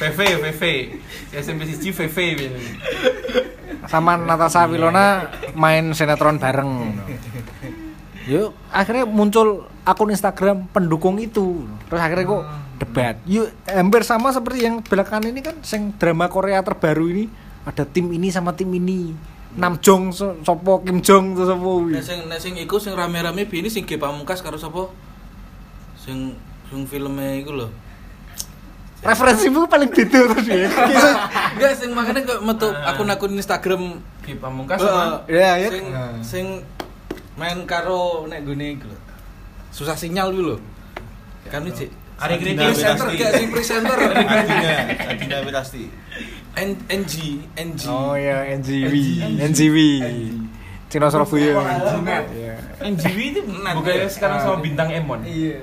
VV 0.00 0.18
VV 0.40 0.62
SMP 1.30 1.60
siji 1.68 1.92
VV 1.92 2.16
sama 3.84 4.16
Natasha 4.16 4.64
Wilona 4.64 5.28
main 5.52 5.92
sinetron 5.92 6.40
bareng 6.40 6.96
yuk 8.30 8.54
akhirnya 8.70 9.04
muncul 9.04 9.66
akun 9.82 10.14
Instagram 10.14 10.70
pendukung 10.70 11.18
itu. 11.18 11.66
Terus 11.90 11.98
akhirnya 11.98 12.24
kok 12.24 12.42
debat. 12.78 13.14
Yuk 13.26 13.50
hampir 13.66 14.06
sama 14.06 14.30
seperti 14.30 14.70
yang 14.70 14.78
belakangan 14.80 15.26
ini 15.26 15.42
kan 15.42 15.58
sing 15.60 15.90
drama 15.98 16.30
Korea 16.30 16.62
terbaru 16.62 17.10
ini. 17.10 17.24
Ada 17.66 17.82
tim 17.84 18.06
ini 18.08 18.30
sama 18.30 18.54
tim 18.54 18.70
ini. 18.70 19.12
Nam 19.50 19.82
Jong 19.82 20.14
so- 20.14 20.38
sopo 20.46 20.78
Kim 20.80 21.02
Jong 21.02 21.34
to 21.34 21.42
sopo. 21.42 21.82
Nek 21.84 22.06
sing 22.06 22.30
nek 22.30 22.38
sing 22.38 22.54
iku 22.54 22.78
sing 22.78 22.94
rame-rame 22.94 23.50
bini 23.50 23.66
sing 23.66 23.82
Ge 23.82 23.98
Pamungkas 23.98 24.40
karo 24.40 24.54
sapa? 24.54 24.94
Sing 25.98 26.38
sing 26.70 26.86
filmnya 26.86 27.34
iku 27.36 27.58
lho. 27.58 27.68
referensimu 29.00 29.64
paling 29.64 29.88
beda 29.88 30.28
terus 30.28 30.44
ya 30.52 30.68
Enggak 31.56 31.72
sing 31.72 31.96
makanya 31.96 32.20
kok 32.20 32.44
metu 32.44 32.68
akun-akun 32.68 33.32
Instagram 33.32 33.96
Ki 34.20 34.36
Pamungkas 34.36 34.76
sama. 34.76 35.24
Ya 35.24 35.56
ya 35.56 35.68
sing 35.72 35.84
sing 36.20 36.46
main 37.40 37.64
karo 37.64 38.28
nek 38.28 38.44
gone 38.44 38.76
iku 38.76 38.86
lho. 38.86 38.98
Susah 39.72 39.96
sinyal 39.96 40.28
dulu 40.30 40.54
lho. 40.54 40.56
Kan 41.48 41.64
iki 41.64 41.88
Ari 42.20 42.36
Kriti 42.36 42.60
presenter 42.60 43.08
gak 43.16 43.32
sing 43.32 43.48
presenter 43.48 43.96
Adina 43.96 44.72
Adina 45.10 45.36
Wirasti 45.40 45.88
N 46.52 46.76
NG 46.84 47.14
NG 47.56 47.82
oh 47.88 48.12
ya 48.12 48.44
NGW 48.44 48.92
NGW 49.40 49.76
Cino 50.90 51.06
Surabaya. 51.06 51.54
Iya. 52.28 52.54
NGW 52.82 53.18
itu 53.30 53.40
bukannya 53.46 54.10
sekarang 54.10 54.42
sama 54.42 54.58
bintang 54.58 54.90
Emon. 54.90 55.22
Iya, 55.22 55.62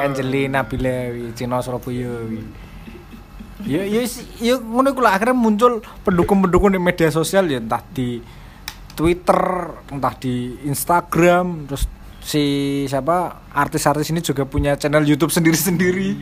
Angelina 0.00 0.64
Bilewi, 0.64 1.36
Cino 1.36 1.60
Surabaya. 1.60 2.16
Ya 3.60 3.84
ya 3.84 4.00
si- 4.08 4.24
ya 4.40 4.56
ngono 4.56 4.96
iku 4.96 5.04
akhirnya 5.04 5.36
muncul 5.36 5.84
pendukung-pendukung 6.00 6.72
di 6.72 6.80
media 6.80 7.12
sosial 7.12 7.44
ya 7.46 7.60
entah 7.60 7.84
di 7.92 8.24
Twitter, 8.94 9.74
entah 9.90 10.14
di 10.16 10.54
Instagram, 10.64 11.66
terus 11.66 11.90
si 12.24 12.42
siapa 12.88 13.44
artis-artis 13.52 14.08
ini 14.08 14.24
juga 14.24 14.48
punya 14.48 14.78
channel 14.80 15.04
YouTube 15.04 15.34
sendiri-sendiri. 15.34 16.16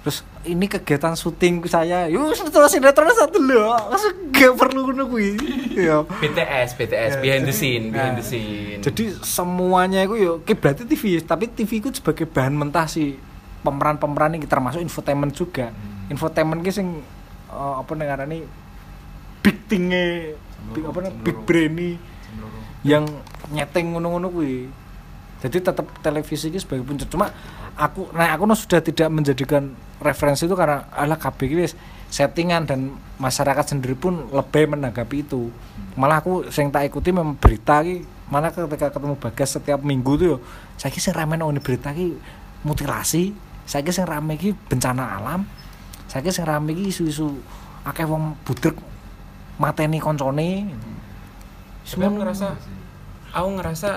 Terus 0.00 0.24
ini 0.48 0.64
kegiatan 0.64 1.12
syuting 1.12 1.60
saya, 1.68 2.08
yuk 2.08 2.32
setelah 2.32 2.72
sinetron 2.72 3.12
satu 3.12 3.36
loh, 3.36 3.76
masuk 3.92 4.32
gak 4.32 4.56
perlu 4.56 4.96
kuwi. 5.12 5.36
Ya. 5.76 6.00
BTS 6.08 6.80
BTS 6.80 7.12
behind 7.20 7.44
the 7.44 7.54
scene 7.54 7.92
behind 7.94 8.18
the 8.18 8.24
scene 8.26 8.80
Jadi 8.80 9.16
semuanya 9.20 10.02
itu 10.02 10.16
yo 10.16 10.32
ki 10.40 10.56
berarti 10.56 10.88
TV, 10.88 11.20
tapi 11.20 11.52
TV 11.52 11.84
itu 11.84 11.92
sebagai 11.92 12.24
bahan 12.24 12.56
mentah 12.56 12.88
si 12.88 13.20
pemeran-pemeran 13.60 14.40
ini 14.40 14.48
termasuk 14.48 14.80
infotainment 14.80 15.36
juga. 15.36 15.68
Infotainment 16.08 16.64
ki 16.64 16.72
sing 16.72 17.04
eh, 17.52 17.74
apa 17.76 17.92
nengarane 17.92 18.48
big 19.44 19.56
thing-e, 19.68 20.32
big 20.72 20.84
apa 20.84 20.98
namanya, 21.00 21.16
big 21.24 21.38
brain 21.48 21.98
yang 22.86 23.04
nyeteng 23.52 23.96
ngono-ngono 23.96 24.28
kuwi. 24.32 24.68
Jadi 25.40 25.56
tetap 25.64 25.88
televisi 26.04 26.52
ini 26.52 26.60
sebagai 26.60 26.84
puncak. 26.84 27.08
Cuma 27.08 27.32
aku 27.80 28.12
nah 28.12 28.28
aku 28.36 28.44
no 28.44 28.52
sudah 28.52 28.84
tidak 28.84 29.08
menjadikan 29.08 29.72
referensi 30.04 30.44
itu 30.44 30.52
karena 30.52 30.84
ala 30.92 31.16
KB 31.16 31.40
ini 31.48 31.64
settingan 32.12 32.68
dan 32.68 32.92
masyarakat 33.16 33.72
sendiri 33.72 33.96
pun 33.96 34.28
lebih 34.28 34.76
menanggapi 34.76 35.24
itu. 35.24 35.48
Malah 35.96 36.20
aku 36.20 36.52
sing 36.52 36.68
tak 36.68 36.92
ikuti 36.92 37.08
memang 37.08 37.40
berita 37.40 37.80
ki 37.80 38.04
malah 38.30 38.54
ketika 38.54 38.94
ketemu 38.94 39.18
Bagas 39.18 39.58
setiap 39.58 39.80
minggu 39.82 40.12
tuh 40.14 40.26
yo 40.26 40.36
saya 40.78 40.94
sing 40.94 41.16
rame 41.16 41.34
nang 41.34 41.50
berita 41.58 41.90
ki 41.90 42.14
mutilasi, 42.62 43.32
saya 43.64 43.88
sing 43.88 44.04
rame 44.04 44.36
ki 44.36 44.52
bencana 44.68 45.18
alam, 45.18 45.48
saya 46.06 46.28
sing 46.28 46.44
rame 46.44 46.76
ki 46.76 46.92
isu-isu 46.92 47.32
akeh 47.82 48.04
wong 48.04 48.36
budek 48.44 48.76
mateni 49.60 50.00
koncone. 50.00 50.72
Tapi 51.84 52.00
aku 52.00 52.16
ngerasa 52.16 52.48
aku 53.36 53.48
ngerasa 53.60 53.90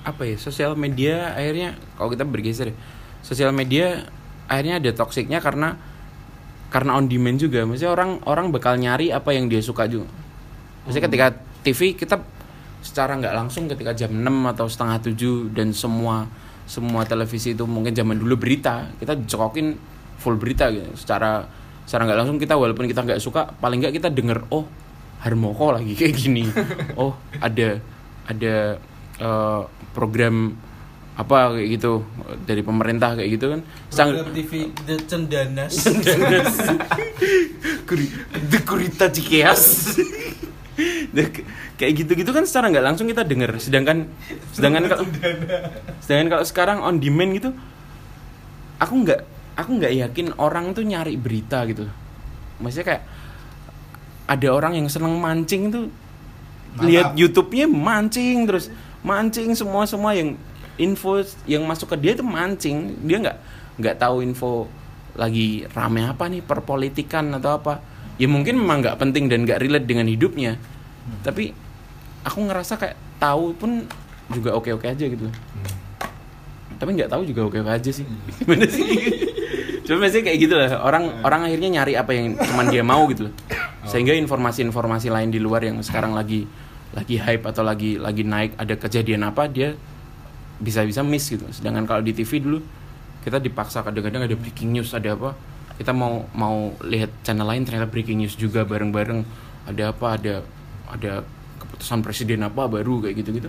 apa 0.00 0.22
ya 0.24 0.40
sosial 0.40 0.78
media 0.78 1.36
akhirnya 1.36 1.76
kalau 1.98 2.08
kita 2.08 2.24
bergeser 2.24 2.72
ya, 2.72 2.76
sosial 3.20 3.50
media 3.52 4.08
akhirnya 4.48 4.80
ada 4.80 4.90
toksiknya 4.94 5.42
karena 5.42 5.74
karena 6.70 6.94
on 6.94 7.10
demand 7.10 7.42
juga. 7.42 7.66
Maksudnya 7.66 7.90
orang 7.90 8.22
orang 8.24 8.54
bakal 8.54 8.78
nyari 8.78 9.10
apa 9.10 9.34
yang 9.34 9.50
dia 9.50 9.58
suka 9.58 9.90
juga. 9.90 10.06
Maksudnya 10.86 11.04
ketika 11.10 11.26
TV 11.66 11.98
kita 11.98 12.16
secara 12.80 13.18
nggak 13.18 13.34
langsung 13.36 13.68
ketika 13.68 13.92
jam 13.92 14.08
6 14.14 14.24
atau 14.56 14.64
setengah 14.64 14.96
7 15.04 15.52
dan 15.52 15.74
semua 15.76 16.24
semua 16.64 17.04
televisi 17.04 17.52
itu 17.52 17.68
mungkin 17.68 17.92
zaman 17.92 18.16
dulu 18.16 18.40
berita 18.40 18.88
kita 18.96 19.18
dicokokin 19.18 19.74
full 20.22 20.38
berita 20.38 20.70
gitu. 20.70 20.86
Secara 20.94 21.44
secara 21.84 22.06
nggak 22.06 22.18
langsung 22.22 22.38
kita 22.38 22.54
walaupun 22.54 22.86
kita 22.86 23.02
nggak 23.02 23.18
suka 23.18 23.50
paling 23.58 23.82
nggak 23.82 23.98
kita 23.98 24.08
denger 24.14 24.46
oh 24.54 24.64
Harmoko 25.20 25.72
lagi 25.72 25.92
kayak 25.92 26.14
gini. 26.14 26.44
Oh 27.00 27.12
ada 27.38 27.80
ada 28.24 28.54
eh, 29.16 29.60
program 29.92 30.56
apa 31.12 31.52
kayak 31.52 31.68
gitu 31.76 32.00
dari 32.42 32.64
pemerintah 32.64 33.12
kayak 33.12 33.30
gitu 33.36 33.46
kan. 33.52 33.60
Sang 33.92 34.10
TV 34.32 34.52
The 34.88 34.96
Cendanas. 35.04 35.74
Kuri- 37.84 38.14
The 38.48 38.58
Kurita 38.64 39.12
Cikeas. 39.12 39.62
Kayak 41.76 41.92
gitu-gitu 41.96 42.30
kan 42.30 42.44
secara 42.44 42.68
nggak 42.68 42.84
langsung 42.84 43.04
kita 43.04 43.24
denger 43.24 43.56
sedangkan 43.56 44.08
sedangkan 44.52 44.84
kalau 44.86 45.04
sedangkan 46.00 46.28
kalau 46.28 46.44
sekarang 46.44 46.78
on 46.80 47.00
demand 47.00 47.32
gitu 47.36 47.50
aku 48.76 48.94
nggak 49.00 49.20
aku 49.56 49.70
nggak 49.76 49.92
yakin 50.08 50.32
orang 50.36 50.72
tuh 50.72 50.84
nyari 50.84 51.16
berita 51.16 51.64
gitu. 51.68 51.84
Maksudnya 52.60 52.86
kayak 52.86 53.02
ada 54.30 54.46
orang 54.54 54.78
yang 54.78 54.86
seneng 54.86 55.18
mancing 55.18 55.74
tuh. 55.74 55.86
Lihat 56.78 57.18
YouTube-nya 57.18 57.66
mancing 57.66 58.46
terus. 58.46 58.70
Mancing 59.02 59.58
semua 59.58 59.82
semua 59.90 60.14
yang 60.14 60.38
info 60.78 61.18
yang 61.50 61.66
masuk 61.66 61.90
ke 61.90 61.96
dia 61.98 62.12
itu 62.14 62.22
mancing. 62.22 62.94
Dia 63.02 63.18
nggak 63.18 63.36
nggak 63.82 63.96
tahu 63.98 64.22
info 64.22 64.70
lagi 65.18 65.66
rame 65.74 66.06
apa 66.06 66.30
nih 66.30 66.46
perpolitikan 66.46 67.34
atau 67.34 67.58
apa. 67.58 67.82
Ya 68.22 68.30
mungkin 68.30 68.62
memang 68.62 68.86
nggak 68.86 69.02
penting 69.02 69.26
dan 69.26 69.42
nggak 69.42 69.58
relate 69.58 69.86
dengan 69.90 70.06
hidupnya. 70.06 70.54
Tapi 71.26 71.50
aku 72.22 72.38
ngerasa 72.46 72.78
kayak 72.78 72.96
tahu 73.18 73.50
pun 73.58 73.82
juga 74.30 74.54
oke 74.54 74.70
oke 74.70 74.86
aja 74.86 75.10
gitu. 75.10 75.26
Tapi 76.78 76.90
nggak 76.94 77.10
tahu 77.10 77.26
juga 77.26 77.50
oke 77.50 77.66
oke 77.66 77.72
aja 77.82 77.90
sih. 77.90 78.06
Gimana 78.38 78.70
sih. 78.70 78.86
Cuma 79.82 80.06
maksudnya 80.06 80.30
kayak 80.30 80.38
gitu 80.38 80.54
lah. 80.54 80.70
Orang 80.86 81.18
orang 81.26 81.50
akhirnya 81.50 81.82
nyari 81.82 81.98
apa 81.98 82.14
yang 82.14 82.38
cuman 82.38 82.70
dia 82.70 82.86
mau 82.86 83.10
gitu 83.10 83.26
loh 83.26 83.34
sehingga 83.88 84.12
informasi-informasi 84.12 85.08
lain 85.08 85.32
di 85.32 85.40
luar 85.40 85.64
yang 85.64 85.80
sekarang 85.80 86.12
lagi 86.12 86.44
lagi 86.90 87.16
hype 87.22 87.46
atau 87.46 87.62
lagi 87.62 87.96
lagi 87.96 88.26
naik 88.26 88.58
ada 88.58 88.74
kejadian 88.74 89.24
apa 89.24 89.46
dia 89.46 89.78
bisa-bisa 90.60 91.00
miss 91.00 91.30
gitu. 91.30 91.46
Sedangkan 91.48 91.88
kalau 91.88 92.02
di 92.04 92.12
TV 92.12 92.42
dulu 92.42 92.60
kita 93.24 93.40
dipaksa 93.40 93.80
kadang-kadang 93.80 94.28
ada 94.28 94.36
breaking 94.36 94.76
news 94.76 94.92
ada 94.92 95.16
apa. 95.16 95.32
Kita 95.80 95.96
mau 95.96 96.28
mau 96.36 96.76
lihat 96.84 97.24
channel 97.24 97.48
lain 97.48 97.64
ternyata 97.64 97.88
breaking 97.88 98.20
news 98.20 98.36
juga 98.36 98.68
bareng-bareng. 98.68 99.24
Ada 99.70 99.96
apa 99.96 100.06
ada 100.20 100.34
ada 100.90 101.12
keputusan 101.62 102.04
presiden 102.04 102.44
apa 102.44 102.68
baru 102.68 103.06
kayak 103.06 103.16
gitu-gitu. 103.24 103.48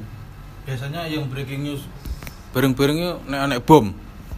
Biasanya 0.64 1.10
yang 1.12 1.28
breaking 1.28 1.68
news 1.68 1.84
bareng-bareng 2.56 2.98
yuk 3.00 3.18
nek 3.28 3.64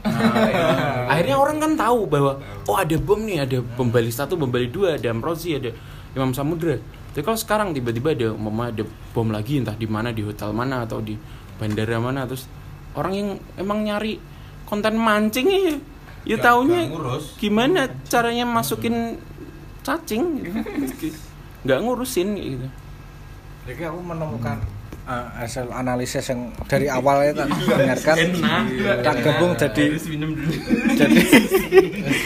anek 0.04 0.56
bom 0.56 0.78
akhirnya 1.08 1.36
orang 1.40 1.58
kan 1.60 1.72
tahu 1.80 2.00
bahwa 2.08 2.32
oh 2.68 2.76
ada 2.76 2.96
bom 3.00 3.20
nih 3.24 3.48
ada 3.48 3.58
bom 3.64 3.88
Bali 3.88 4.12
satu 4.12 4.36
bom 4.36 4.52
Bali 4.52 4.68
dua 4.68 5.00
ada 5.00 5.08
Amrozi 5.10 5.56
ada 5.56 5.72
Imam 6.14 6.32
Samudra. 6.36 6.78
Tapi 7.14 7.22
kalau 7.22 7.38
sekarang 7.38 7.68
tiba-tiba 7.74 8.14
ada 8.14 8.28
umpama 8.34 8.70
ada 8.74 8.84
bom 9.14 9.30
lagi 9.30 9.62
entah 9.62 9.78
di 9.78 9.86
mana 9.86 10.10
di 10.10 10.26
hotel 10.26 10.54
mana 10.54 10.86
atau 10.86 11.02
di 11.02 11.14
bandara 11.58 12.02
mana 12.02 12.26
terus 12.26 12.50
orang 12.98 13.14
yang 13.14 13.30
emang 13.58 13.86
nyari 13.86 14.18
konten 14.66 14.98
mancing 14.98 15.48
ya 15.50 15.76
ya 16.24 16.38
taunya 16.40 16.90
gimana 17.38 17.92
caranya 18.08 18.48
masukin 18.48 19.20
cacing 19.84 20.42
gitu. 20.42 20.60
nggak 21.64 21.80
ngurusin 21.80 22.30
gitu. 22.36 22.68
Jadi 23.64 23.82
aku 23.88 24.00
menemukan 24.04 24.60
eh, 25.08 25.28
hasil 25.40 25.68
analisis 25.72 26.24
yang 26.32 26.52
dari 26.68 26.88
awal 26.88 27.24
ya 27.24 27.32
tak 27.36 27.48
dengarkan. 27.52 28.16
Tak 29.04 29.16
gabung 29.24 29.54
jadi 29.60 29.86
jadi 31.00 31.22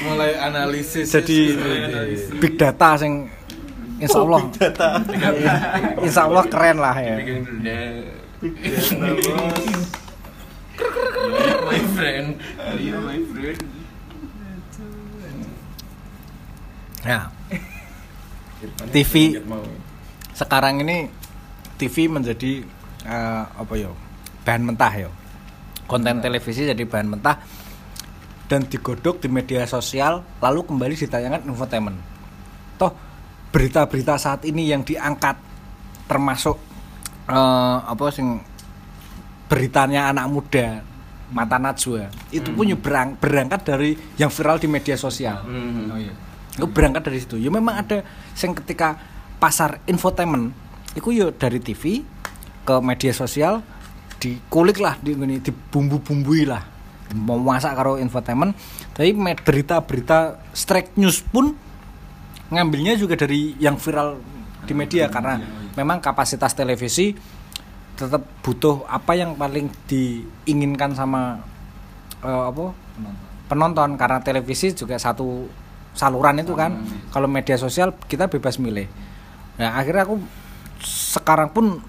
mulai 0.05 0.31
analisis. 0.37 1.09
jadi 1.09 1.39
big 2.37 2.57
data 2.57 2.97
sing 2.97 3.27
insya 3.97 4.19
Allah. 4.21 4.41
insya 6.05 6.21
Allah 6.29 6.43
keren 6.45 6.77
lah 6.77 6.95
ya. 6.97 7.15
My 11.67 11.81
friend. 11.97 12.27
My 12.77 13.19
friend. 13.33 13.59
Ya. 17.05 17.31
TV 18.89 19.37
sekarang 20.33 20.81
ini 20.81 21.09
TV 21.77 22.09
menjadi 22.09 22.65
eh, 23.05 23.43
apa 23.45 23.73
ya 23.77 23.93
bahan 24.43 24.63
mentah 24.65 24.93
ya. 24.93 25.09
Konten 25.87 26.19
televisi 26.19 26.67
jadi 26.67 26.83
bahan 26.83 27.07
mentah 27.07 27.39
dan 28.51 28.67
digodok 28.67 29.23
di 29.23 29.27
media 29.31 29.63
sosial 29.63 30.23
lalu 30.43 30.65
kembali 30.67 30.97
ditayangkan 30.97 31.47
infotainment. 31.47 31.99
Toh 32.75 32.91
berita-berita 33.53 34.19
saat 34.19 34.43
ini 34.43 34.67
yang 34.67 34.83
diangkat 34.83 35.37
termasuk 36.09 36.57
eh, 37.29 37.77
apa 37.85 38.03
sing 38.11 38.41
beritanya 39.47 40.11
anak 40.11 40.27
muda 40.27 40.83
mata 41.27 41.59
najwa 41.59 42.07
itu 42.31 42.51
pun 42.55 42.63
ya 42.67 42.79
berang- 42.79 43.19
berangkat 43.19 43.61
dari 43.67 43.91
yang 44.15 44.31
viral 44.31 44.59
di 44.59 44.67
media 44.67 44.95
sosial. 44.95 45.43
Hmm. 45.43 45.91
itu 46.57 46.65
berangkat 46.65 47.03
dari 47.05 47.19
situ. 47.21 47.35
Ya 47.37 47.51
memang 47.53 47.83
ada 47.83 48.01
yang 48.39 48.51
ketika 48.57 48.97
pasar 49.37 49.77
infotainment 49.85 50.49
itu 50.97 51.13
ya 51.13 51.29
dari 51.29 51.61
TV 51.61 52.01
ke 52.65 52.75
media 52.81 53.13
sosial 53.13 53.61
dikulik 54.17 54.81
lah 54.81 54.97
di 54.97 55.13
ini 55.13 55.37
dibumbu-bumbui 55.37 56.49
lah. 56.49 56.65
Mau 57.15 57.39
masak 57.39 57.77
karo 57.77 58.01
infotainment 58.01 58.51
tapi 58.91 59.15
berita-berita 59.15 60.41
strike 60.51 60.97
news 60.99 61.23
pun 61.23 61.55
ngambilnya 62.51 62.99
juga 62.99 63.15
dari 63.15 63.55
yang 63.61 63.79
viral 63.79 64.19
di 64.67 64.73
media 64.75 65.07
karena 65.07 65.39
memang 65.77 66.03
kapasitas 66.03 66.51
televisi 66.51 67.15
tetap 67.97 68.21
butuh 68.45 68.85
apa 68.85 69.17
yang 69.17 69.33
paling 69.33 69.73
diinginkan 69.89 70.93
sama 70.93 71.41
eh, 72.21 72.43
apa? 72.51 72.73
Penonton. 73.47 73.95
Karena 73.95 74.19
televisi 74.21 74.75
juga 74.75 74.99
satu 74.99 75.47
saluran 75.97 76.41
itu 76.43 76.53
kan. 76.53 76.77
Kalau 77.09 77.25
media 77.25 77.55
sosial 77.55 77.95
kita 78.05 78.27
bebas 78.27 78.59
milih. 78.59 78.85
Nah 79.57 79.77
akhirnya 79.81 80.05
aku 80.05 80.21
sekarang 80.83 81.49
pun 81.53 81.81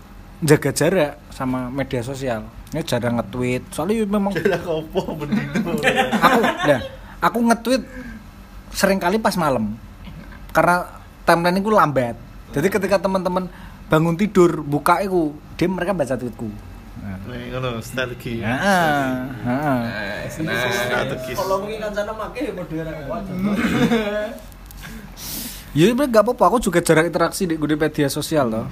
jaga 0.44 0.70
jarak 0.70 1.12
sama 1.34 1.66
media 1.70 2.00
sosial 2.02 2.46
ini 2.70 2.84
jarang 2.84 3.16
nge-tweet 3.18 3.62
soalnya 3.72 4.04
memang 4.06 4.32
aku 6.26 6.40
nah, 6.68 6.80
aku 7.22 7.38
nge-tweet 7.50 7.82
sering 8.70 9.00
kali 9.00 9.18
pas 9.18 9.34
malam 9.34 9.74
karena 10.52 10.86
timeline 11.24 11.58
itu 11.58 11.72
lambat 11.72 12.16
jadi 12.52 12.68
ketika 12.70 12.96
teman-teman 13.00 13.48
bangun 13.88 14.16
tidur 14.16 14.60
buka 14.62 15.00
itu 15.00 15.32
dia 15.56 15.66
mereka 15.66 15.96
baca 15.96 16.14
tweetku 16.14 16.48
nah. 17.00 17.16
Ngono, 17.28 17.80
strategi. 17.84 18.40
Heeh, 18.40 19.08
heeh. 19.44 19.80
Strategis. 20.32 21.36
Ya 21.36 21.44
sebenarnya 25.74 26.12
gak 26.20 26.24
apa-apa, 26.24 26.44
aku 26.54 26.58
juga 26.62 26.78
jarang 26.80 27.06
interaksi 27.08 27.44
di 27.44 27.54
di 27.58 27.76
media 27.76 28.08
sosial 28.08 28.48
loh. 28.48 28.66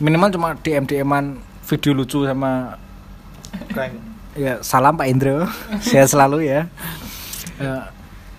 Minimal 0.00 0.32
cuma 0.32 0.48
DM 0.56 0.84
DM-an 0.88 1.38
video 1.68 1.92
lucu 1.94 2.24
sama 2.24 2.76
Prank. 3.70 3.92
ya 4.32 4.58
salam 4.64 4.96
Pak 4.96 5.06
Indro. 5.08 5.44
Sehat 5.84 6.08
selalu 6.08 6.48
ya. 6.48 6.66
Ya, 7.60 7.92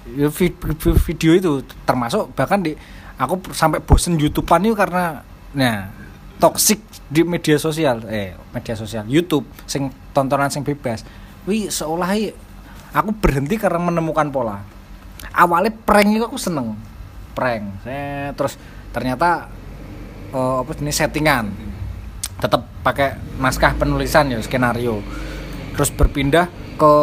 ya, 0.10 0.28
vid- 0.34 0.58
vid- 0.60 1.00
video 1.14 1.32
itu 1.38 1.52
termasuk 1.86 2.34
bahkan 2.34 2.60
di 2.60 2.74
aku 3.16 3.40
sampai 3.54 3.80
bosen 3.80 4.18
YouTubean 4.18 4.66
itu 4.68 4.76
karena 4.76 5.22
nah 5.54 5.94
toxic 6.42 6.82
di 7.08 7.22
media 7.22 7.56
sosial 7.62 8.04
eh 8.10 8.34
media 8.52 8.74
sosial 8.74 9.06
YouTube 9.06 9.46
sing 9.70 9.94
tontonan 10.12 10.50
sing 10.50 10.66
bebas 10.66 11.06
wih 11.46 11.70
seolah 11.70 12.10
aku 12.92 13.14
berhenti 13.22 13.56
karena 13.56 13.80
menemukan 13.80 14.28
pola 14.34 14.66
awalnya 15.32 15.72
prank 15.72 16.10
itu 16.10 16.26
aku 16.26 16.42
seneng 16.42 16.74
prank. 17.34 17.84
Saya 17.84 18.32
terus 18.38 18.56
ternyata 18.94 19.50
eh, 20.32 20.56
apa 20.62 20.72
ini 20.80 20.94
settingan. 20.94 21.46
Tetap 22.40 22.62
pakai 22.86 23.18
naskah 23.42 23.74
penulisan 23.76 24.32
ya 24.32 24.40
skenario. 24.40 25.02
Terus 25.74 25.90
berpindah 25.94 26.48
ke 26.78 26.94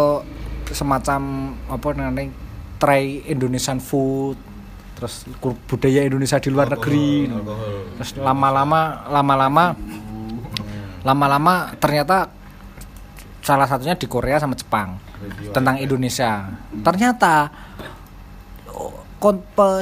semacam 0.71 1.53
apa 1.67 1.87
namanya 1.99 2.31
try 2.79 3.27
Indonesian 3.27 3.83
food 3.83 4.39
terus 4.95 5.25
budaya 5.65 6.05
Indonesia 6.05 6.37
di 6.37 6.53
luar 6.53 6.69
negeri. 6.71 7.27
terus 7.97 8.11
lama-lama 8.21 9.09
lama-lama 9.09 9.65
lama-lama 11.01 11.73
ternyata 11.81 12.29
salah 13.41 13.65
satunya 13.65 13.97
di 13.97 14.05
Korea 14.05 14.37
sama 14.37 14.53
Jepang 14.53 15.01
tentang 15.53 15.81
Indonesia. 15.81 16.49
Ternyata 16.85 17.49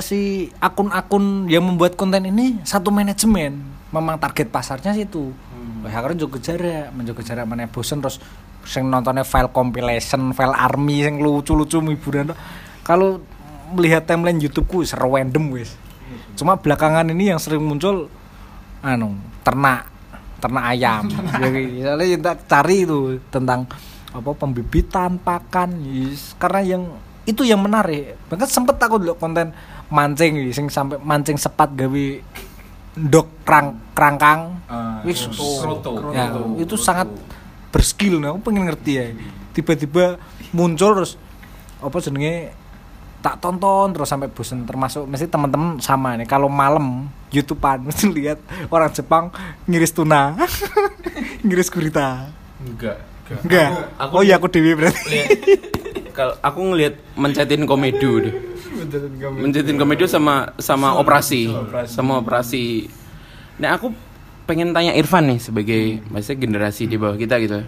si 0.03 0.51
akun-akun 0.59 1.47
yang 1.47 1.63
membuat 1.63 1.95
konten 1.95 2.27
ini 2.27 2.59
satu 2.67 2.91
manajemen 2.91 3.63
memang 3.89 4.21
target 4.21 4.53
pasarnya 4.53 4.93
situ. 4.93 5.33
Wah, 5.81 5.95
akhirnya 5.95 6.27
juga 6.27 6.43
jarak 6.43 6.93
menjaga 6.93 7.23
jarak 7.23 7.45
mana 7.47 7.71
bosen 7.71 8.03
terus 8.03 8.19
sing 8.67 8.85
nontonnya 8.91 9.25
file 9.25 9.49
compilation 9.49 10.35
file 10.37 10.53
army 10.53 11.07
yang 11.07 11.23
lucu-lucu 11.23 11.81
hiburan 11.81 12.35
kalau 12.85 13.23
melihat 13.73 14.05
timeline 14.05 14.43
YouTubeku 14.43 14.85
wis 14.85 14.93
random 14.93 15.55
wis. 15.55 15.73
Cuma 16.37 16.59
belakangan 16.59 17.09
ini 17.09 17.33
yang 17.33 17.41
sering 17.41 17.63
muncul 17.65 18.11
anu 18.83 19.17
ternak 19.47 19.89
ternak 20.43 20.65
ayam. 20.75 21.09
Jadi 21.43 22.05
yang 22.15 22.23
tak 22.23 22.45
cari 22.51 22.85
itu 22.85 23.23
tentang 23.33 23.65
apa 24.09 24.31
pembibitan 24.33 25.21
pakan 25.21 25.85
yes. 25.85 26.33
karena 26.41 26.61
yang 26.65 26.83
itu 27.29 27.45
yang 27.45 27.61
menarik. 27.61 28.17
Bahkan 28.33 28.49
sempet 28.49 28.81
aku 28.81 28.97
dulu 28.97 29.21
konten 29.21 29.53
mancing 29.93 30.49
sing 30.49 30.73
sampai 30.73 30.97
mancing 30.97 31.37
sepat 31.37 31.77
gawe 31.77 32.05
ndok 32.99 33.47
kerang 33.47 33.79
kerangkang 33.95 34.59
wis 35.07 35.31
ya, 36.11 36.35
itu 36.59 36.75
sangat 36.75 37.07
berskill 37.71 38.19
nah, 38.19 38.35
aku 38.35 38.51
pengen 38.51 38.67
ngerti 38.67 38.93
ya 38.99 39.05
tiba-tiba 39.55 40.19
muncul 40.51 40.99
terus 40.99 41.15
apa 41.79 41.95
jenenge 42.03 42.51
tak 43.19 43.43
tonton 43.43 43.91
terus 43.95 44.09
sampai 44.09 44.31
bosen. 44.31 44.63
Termasuk 44.67 45.07
mesti 45.07 45.27
teman-teman 45.27 45.83
sama 45.83 46.15
nih 46.19 46.27
kalau 46.27 46.47
malam 46.51 47.11
YouTubean 47.35 47.83
mesti 47.87 48.07
lihat 48.11 48.39
orang 48.73 48.91
Jepang 48.91 49.31
ngiris 49.67 49.95
tuna 49.95 50.35
ngiris 51.47 51.69
gurita. 51.71 52.31
Enggak. 52.59 52.99
enggak. 53.45 53.71
Aku- 54.01 54.15
oh 54.19 54.23
iya 54.25 54.41
aku 54.41 54.51
dewi 54.51 54.75
berarti 54.75 55.19
Kalau 56.19 56.35
aku 56.43 56.75
ngelihat 56.75 56.99
mencetin 57.15 57.63
komedo 57.63 58.19
deh. 58.19 58.35
Mencetin 59.39 59.79
komedo 59.79 60.03
sama 60.05 60.51
sama 60.59 60.99
operasi, 60.99 61.47
sama 61.87 62.19
operasi. 62.19 62.91
Nah 63.63 63.79
aku 63.79 63.95
pengen 64.45 64.75
tanya 64.75 64.99
Irfan 64.99 65.31
nih 65.31 65.39
sebagai 65.39 66.03
maksudnya 66.11 66.43
generasi 66.43 66.91
di 66.91 66.99
bawah 66.99 67.15
kita 67.15 67.39
gitu. 67.39 67.63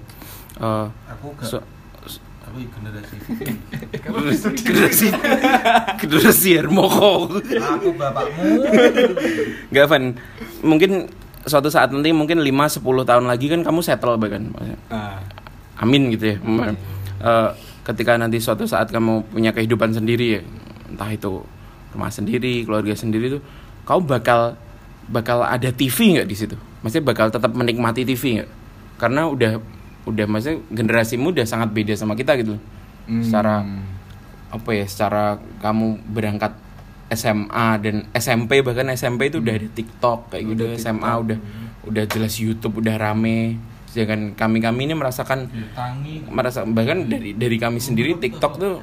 Eh, 0.58 0.86
Aku 1.14 1.30
gak 1.38 1.46
so- 1.46 1.68
tapi 2.40 2.66
generasi 2.66 3.14
generasi 4.66 5.06
generasi 5.96 6.48
Hermoko. 6.58 7.30
Aku 7.38 7.94
bapakmu. 7.94 8.66
Gak 9.70 9.86
Van, 9.86 10.18
mungkin 10.58 11.06
suatu 11.46 11.70
saat 11.70 11.94
nanti 11.94 12.10
mungkin 12.10 12.42
5 12.42 12.82
10 12.82 12.82
tahun 13.06 13.30
lagi 13.30 13.46
kan 13.46 13.62
kamu 13.62 13.78
settle 13.80 14.18
bahkan. 14.18 14.50
Maksudnya, 14.50 14.78
Amin 15.78 16.10
gitu 16.10 16.34
ya. 16.34 16.36
Eh, 17.22 17.50
ketika 17.90 18.16
nanti 18.16 18.38
suatu 18.38 18.64
saat 18.64 18.88
kamu 18.94 19.30
punya 19.30 19.50
kehidupan 19.50 19.90
sendiri 19.90 20.38
ya, 20.38 20.42
entah 20.90 21.10
itu 21.10 21.42
rumah 21.90 22.10
sendiri, 22.10 22.62
keluarga 22.62 22.94
sendiri 22.94 23.38
tuh, 23.38 23.42
kamu 23.86 24.06
bakal 24.06 24.54
bakal 25.10 25.42
ada 25.42 25.74
TV 25.74 26.18
nggak 26.18 26.28
di 26.28 26.36
situ? 26.38 26.56
Maksudnya 26.80 27.04
bakal 27.04 27.26
tetap 27.34 27.50
menikmati 27.52 28.06
TV 28.06 28.40
nggak? 28.40 28.50
Karena 28.96 29.26
udah 29.26 29.58
udah 30.06 30.24
maksudnya 30.26 30.62
generasimu 30.70 31.34
udah 31.34 31.46
sangat 31.46 31.74
beda 31.74 31.98
sama 31.98 32.14
kita 32.14 32.38
gitu. 32.38 32.56
loh. 32.56 32.62
Secara 33.26 33.66
apa 34.54 34.70
ya? 34.70 34.84
Secara 34.86 35.38
kamu 35.58 35.98
berangkat 36.14 36.54
SMA 37.10 37.68
dan 37.82 38.06
SMP 38.14 38.62
bahkan 38.62 38.86
SMP 38.94 39.34
itu 39.34 39.42
udah 39.42 39.54
ada 39.58 39.66
TikTok 39.66 40.30
kayak 40.30 40.44
gitu 40.54 40.64
SMA 40.78 41.10
udah 41.10 41.38
udah 41.90 42.04
jelas 42.06 42.38
YouTube 42.38 42.78
udah 42.78 42.94
rame 42.94 43.58
sedangkan 43.90 44.38
kami 44.38 44.62
kami 44.62 44.86
ini 44.86 44.94
merasakan 44.94 45.50
Tangi. 45.74 46.22
merasa 46.30 46.62
bahkan 46.62 47.10
dari 47.10 47.34
dari 47.34 47.58
kami 47.58 47.82
sendiri 47.82 48.14
TikTok 48.22 48.52
tuh 48.54 48.78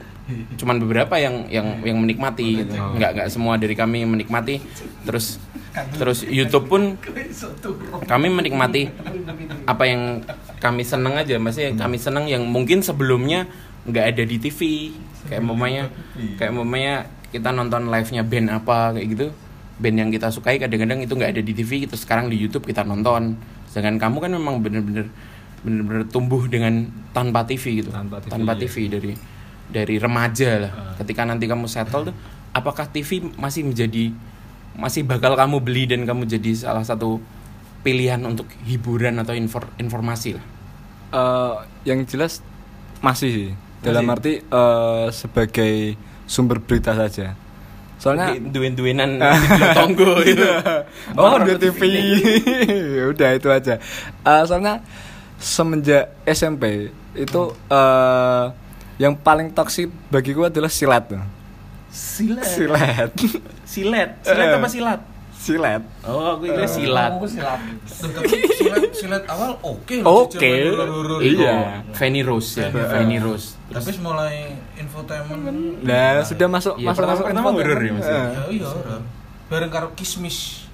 cuman 0.60 0.84
beberapa 0.84 1.16
yang 1.16 1.48
yang 1.48 1.80
yang 1.88 1.98
menikmati 2.04 2.68
gitu. 2.68 2.76
nggak 2.76 3.12
nggak 3.16 3.28
semua 3.32 3.56
dari 3.56 3.72
kami 3.72 4.04
yang 4.04 4.12
menikmati. 4.12 4.60
Terus 5.08 5.40
terus 5.96 6.28
YouTube 6.28 6.68
pun 6.68 7.00
kami 8.04 8.28
menikmati 8.28 8.92
apa 9.64 9.84
yang 9.88 10.28
kami 10.60 10.84
seneng 10.84 11.16
aja. 11.16 11.40
Maksudnya 11.40 11.80
kami 11.80 11.96
seneng 11.96 12.28
yang 12.28 12.44
mungkin 12.44 12.84
sebelumnya 12.84 13.48
nggak 13.88 14.06
ada 14.12 14.24
di 14.28 14.38
TV 14.44 14.92
kayak 15.32 15.40
mamanya 15.40 15.88
kayak 16.36 16.52
mamanya 16.52 17.08
kita 17.32 17.56
nonton 17.56 17.88
live 17.88 18.12
nya 18.12 18.24
band 18.28 18.48
apa 18.52 19.00
kayak 19.00 19.08
gitu. 19.16 19.28
Band 19.78 19.96
yang 19.96 20.10
kita 20.12 20.34
sukai 20.34 20.60
kadang-kadang 20.60 21.06
itu 21.06 21.14
nggak 21.16 21.32
ada 21.38 21.42
di 21.46 21.54
TV 21.56 21.88
terus 21.88 22.04
sekarang 22.04 22.28
di 22.28 22.36
YouTube 22.36 22.68
kita 22.68 22.84
nonton 22.84 23.38
sedangkan 23.78 24.02
kamu 24.02 24.18
kan 24.26 24.32
memang 24.34 24.56
bener-bener 24.58 25.06
bener-bener 25.62 26.10
tumbuh 26.10 26.42
dengan 26.50 26.90
tanpa 27.14 27.46
TV 27.46 27.86
gitu. 27.86 27.94
Tanpa 27.94 28.18
TV, 28.26 28.30
tanpa 28.34 28.52
iya. 28.58 28.62
TV 28.66 28.76
dari 28.90 29.14
dari 29.70 29.96
remaja 30.02 30.50
lah. 30.66 30.72
Ketika 30.98 31.30
nanti 31.30 31.46
kamu 31.46 31.70
settle 31.70 32.10
tuh 32.10 32.16
apakah 32.58 32.90
TV 32.90 33.22
masih 33.38 33.70
menjadi 33.70 34.10
masih 34.74 35.06
bakal 35.06 35.38
kamu 35.38 35.62
beli 35.62 35.86
dan 35.86 36.10
kamu 36.10 36.26
jadi 36.26 36.58
salah 36.58 36.82
satu 36.82 37.22
pilihan 37.86 38.18
untuk 38.26 38.50
hiburan 38.66 39.22
atau 39.22 39.38
infor- 39.38 39.70
informasi 39.78 40.42
lah. 40.42 40.46
Eh, 41.14 41.56
yang 41.94 42.02
jelas 42.10 42.42
masih 43.06 43.30
sih. 43.30 43.52
Dalam 43.86 44.10
arti 44.10 44.42
eh, 44.42 45.08
sebagai 45.14 45.94
sumber 46.26 46.58
berita 46.66 46.98
saja 46.98 47.38
soalnya 47.98 48.38
duin-duinan 48.38 49.18
di 49.58 49.66
tonggo 49.74 50.22
itu. 50.22 50.46
oh 51.14 51.38
di 51.40 51.54
TV 51.58 51.82
udah 53.12 53.30
itu 53.34 53.50
aja 53.50 53.82
Eh, 54.22 54.44
soalnya 54.46 54.86
semenjak 55.36 56.14
SMP 56.24 56.90
itu 57.14 57.42
eh, 57.68 58.46
yang 58.98 59.14
paling 59.14 59.50
toksik 59.50 59.90
bagiku 60.08 60.46
adalah 60.46 60.70
silat 60.70 61.10
tuh 61.10 61.22
Silat. 61.88 62.46
silat. 62.46 63.12
Silet 63.66 64.10
Eh. 64.22 64.54
apa 64.54 64.68
silat? 64.68 65.02
silat. 65.48 65.82
Oh, 66.04 66.36
aku 66.36 66.44
kira 66.46 66.68
silat. 66.68 67.12
silat. 67.24 67.60
Silat 68.92 69.24
awal 69.26 69.56
oke 69.64 70.04
oke. 70.04 70.52
iya. 71.24 71.80
Fanny 71.96 72.22
Rose 72.22 72.60
ya, 72.60 72.68
Fanny 72.70 73.18
Rose. 73.18 73.56
tapi 73.68 73.96
mulai 74.00 74.52
infotainment. 74.76 75.84
Nah 75.84 76.24
sudah 76.24 76.48
masuk 76.48 76.76
Iya, 76.76 76.88
masuk 76.92 77.04
masuk 77.06 77.26
pertama- 77.32 77.52
horor 77.52 77.80
ya, 77.80 77.92
Mas, 77.94 78.04
ya? 78.04 78.12
Eh. 78.12 78.28
ya 78.28 78.44
iya 78.50 78.66
horor. 78.68 79.02
bareng 79.48 79.72
karo 79.72 79.88
kismis. 79.96 80.68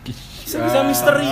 Bisa 0.43 0.81
misteri. 0.81 1.29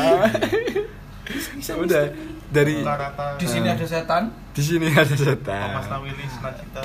udah 1.75 2.03
dari 2.51 2.83
Kata-kata 2.83 3.25
di 3.39 3.47
sini 3.47 3.67
ada 3.71 3.85
setan. 3.87 4.23
Di 4.51 4.59
sini 4.59 4.91
ada 4.91 5.07
Mas 5.07 5.23
setan 5.23 5.87
Nawili 5.87 6.25
Sinacita 6.27 6.79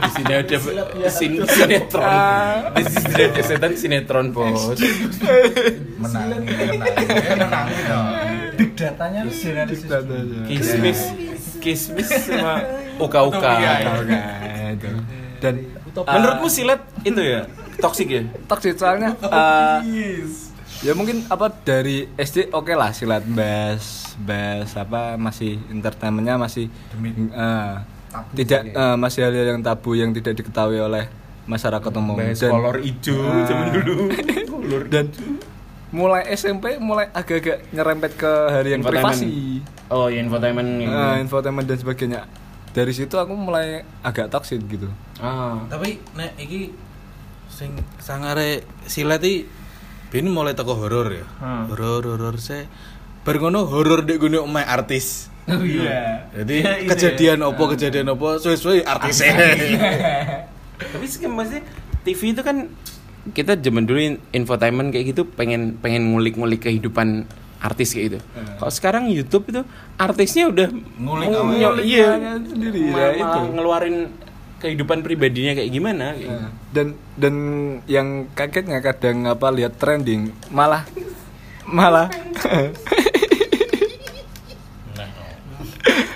Di 0.00 0.10
sini 0.16 0.32
ada 0.32 0.56
sin 1.12 1.32
sinetron. 1.44 2.08
Di 2.72 2.84
sini 2.88 3.20
ada 3.28 3.42
setan 3.44 3.70
sinetron, 3.76 4.26
Bos. 4.32 4.80
menang. 6.00 6.40
Menang 7.28 7.66
big 8.54 8.70
datanya 8.78 9.20
Kismis, 10.46 11.00
kismis 11.58 12.08
sama 12.22 12.62
uka-uka. 13.02 13.52
Nah, 13.60 14.72
itu. 14.72 14.88
dan 15.42 15.54
Menurutmu 15.94 16.48
silet 16.50 16.80
itu 17.06 17.20
ya? 17.22 17.46
Toksik 17.78 18.08
ya? 18.10 18.22
toxic 18.50 18.74
soalnya 18.78 19.14
eh, 19.18 19.78
ya 20.84 20.92
mungkin 20.92 21.24
apa 21.26 21.48
dari 21.64 22.04
SD 22.14 22.52
oke 22.52 22.72
lah 22.72 22.92
silat 22.92 23.24
bas 23.26 24.12
bas 24.16 24.68
apa 24.74 25.16
masih 25.16 25.56
entertainmentnya 25.68 26.36
masih 26.36 26.68
eh, 26.68 27.74
tidak 28.36 28.60
eh, 28.68 28.96
masih 28.96 29.20
hal 29.24 29.32
yang 29.32 29.60
tabu 29.60 29.96
yang 29.96 30.12
tidak 30.12 30.36
diketahui 30.36 30.76
oleh 30.78 31.08
masyarakat 31.44 31.92
umum 31.94 32.16
Bahas 32.16 32.36
dan 32.38 32.52
kolor 32.52 32.76
hijau 32.78 33.16
Ah. 33.18 33.44
zaman 33.44 33.66
dulu. 33.74 33.94
dan 34.92 35.08
mulai 35.88 36.24
SMP 36.30 36.76
mulai 36.76 37.08
agak-agak 37.10 37.68
nyerempet 37.70 38.12
ke 38.14 38.32
hari 38.50 38.72
yang 38.72 38.82
privasi 38.82 39.60
Oh, 39.86 40.08
ya 40.08 40.18
infotainment 40.18 40.80
ini. 40.80 40.88
Eh, 40.88 41.16
infotainment 41.20 41.64
dan 41.64 41.76
sebagainya 41.76 42.20
dari 42.72 42.90
situ 42.90 43.14
aku 43.14 43.32
mulai 43.32 43.84
agak 44.00 44.28
toxic 44.28 44.60
gitu 44.64 44.88
Ah. 45.16 45.64
tapi 45.66 45.96
nek 46.12 46.36
iki 46.36 46.72
sing 47.46 47.72
sangare 47.98 48.64
silat 48.84 49.20
iki 49.20 49.44
ben 50.14 50.30
mulai 50.30 50.54
teko 50.54 50.78
horor 50.78 51.10
ya 51.10 51.26
Hmm. 51.42 51.66
horor 51.66 52.06
horor 52.06 52.38
se 52.38 52.70
bar 53.20 53.34
ngono 53.36 53.66
horor 53.66 54.00
dek 54.00 54.22
gune 54.22 54.38
omahe 54.38 54.62
artis 54.64 55.26
Oh 55.44 55.60
iya. 55.60 56.30
jadi 56.32 56.86
kejadian 56.86 57.42
opo 57.42 57.66
kejadian 57.68 58.08
opo 58.08 58.38
suwe-suwe 58.38 58.80
artis 58.80 59.20
Tapi 60.74 61.04
sih 61.04 61.26
maksudnya 61.26 61.66
TV 62.02 62.20
itu 62.30 62.40
kan 62.40 62.70
kita 63.26 63.52
zaman 63.56 63.84
dulu 63.84 63.98
in- 63.98 64.22
infotainment 64.32 64.88
kayak 64.88 65.10
gitu 65.10 65.26
pengen 65.26 65.76
pengen 65.76 66.08
ngulik-ngulik 66.08 66.62
kehidupan 66.62 67.26
artis 67.58 67.92
kayak 67.92 68.04
gitu. 68.06 68.18
Kalau 68.58 68.68
sekarang 68.70 69.04
YouTube 69.08 69.48
itu 69.48 69.60
artisnya 69.96 70.44
udah 70.46 70.68
Ngulik 70.94 71.28
apa? 71.30 71.44
nyol- 71.50 71.80
iya 71.82 72.20
sendiri, 72.38 72.80
ya, 72.86 73.06
itu. 73.14 73.40
ngeluarin 73.50 73.96
kehidupan 74.64 75.04
pribadinya 75.04 75.52
kayak 75.52 75.68
gimana 75.68 76.16
kayak 76.16 76.24
gitu. 76.24 76.40
Nah, 76.40 76.50
dan 76.72 76.86
dan 77.20 77.34
yang 77.84 78.08
kagetnya 78.32 78.80
kadang 78.80 79.28
apa 79.28 79.52
lihat 79.52 79.76
trending 79.76 80.32
malah 80.48 80.88
malah 81.68 82.08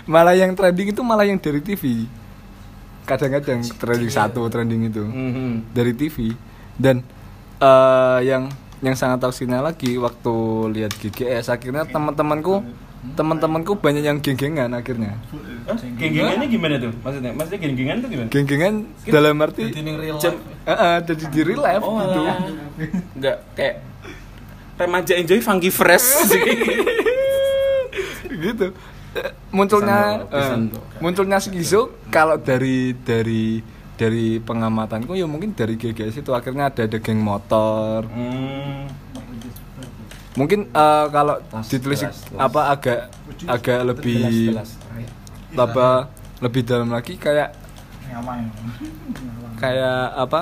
malah 0.08 0.32
yang 0.32 0.56
trending 0.56 0.96
itu 0.96 1.04
malah 1.04 1.28
yang 1.28 1.36
dari 1.36 1.60
TV 1.60 2.08
kadang-kadang 3.04 3.60
trending 3.76 4.12
satu 4.12 4.48
trending 4.48 4.88
itu. 4.88 5.04
Mhm. 5.04 5.72
dari 5.76 5.92
TV 5.92 6.32
dan 6.80 7.04
eh, 7.60 8.20
yang 8.24 8.48
yang 8.80 8.94
sangat 8.96 9.20
toksiknya 9.20 9.60
lagi 9.60 9.98
waktu 10.00 10.34
lihat 10.72 10.96
GGS 10.96 11.50
akhirnya 11.52 11.84
teman-temanku 11.84 12.64
teman-temanku 13.10 13.76
banyak 13.76 14.02
yang 14.02 14.18
geng-gengan 14.18 14.70
akhirnya 14.70 15.16
Hah? 15.64 15.76
Geng-gengannya 15.94 16.46
gimana 16.46 16.74
tuh? 16.76 16.92
Maksudnya 16.98 17.30
maksudnya 17.30 17.60
geng-gengan 17.60 17.96
tuh 17.98 18.08
gimana? 18.08 18.28
geng-gengan 18.28 18.74
dalam 19.04 19.36
arti 19.38 19.62
Jam- 20.16 20.40
Eh, 20.62 20.70
eh, 20.70 20.96
jadi 21.02 21.24
di 21.26 21.40
real 21.42 21.60
life 21.60 21.80
Oh, 21.80 21.96
gitu 21.96 22.20
alah. 22.20 22.36
Enggak 23.14 23.36
kayak 23.52 23.74
remaja 24.76 25.12
enjoy 25.14 25.38
funky 25.38 25.68
fresh 25.68 26.06
gitu 28.40 28.68
Eh, 29.10 29.32
munculnya 29.50 30.28
pisan 30.28 30.68
eh, 30.68 31.00
munculnya 31.00 31.38
skizo 31.38 31.96
kalau 32.06 32.36
dari 32.36 32.92
dari 32.94 33.64
dari 33.94 34.36
pengamatanku 34.38 35.10
ya 35.12 35.24
mungkin 35.24 35.50
dari 35.50 35.74
GGS 35.74 36.20
itu 36.20 36.30
akhirnya 36.30 36.68
ada 36.68 36.84
ada 36.84 36.98
geng 36.98 37.18
motor 37.18 38.04
Hmm. 38.04 38.84
Mungkin 40.38 40.70
eh, 40.70 41.06
kalau 41.10 41.36
ditelisik 41.66 42.08
apa 42.38 42.60
agak 42.70 42.98
agak 43.44 43.78
lebih 43.82 44.54
apa 45.58 46.06
lebih 46.38 46.62
dalam 46.62 46.94
lagi 46.94 47.18
kayak 47.18 47.50
kayak 49.58 50.02
apa 50.14 50.40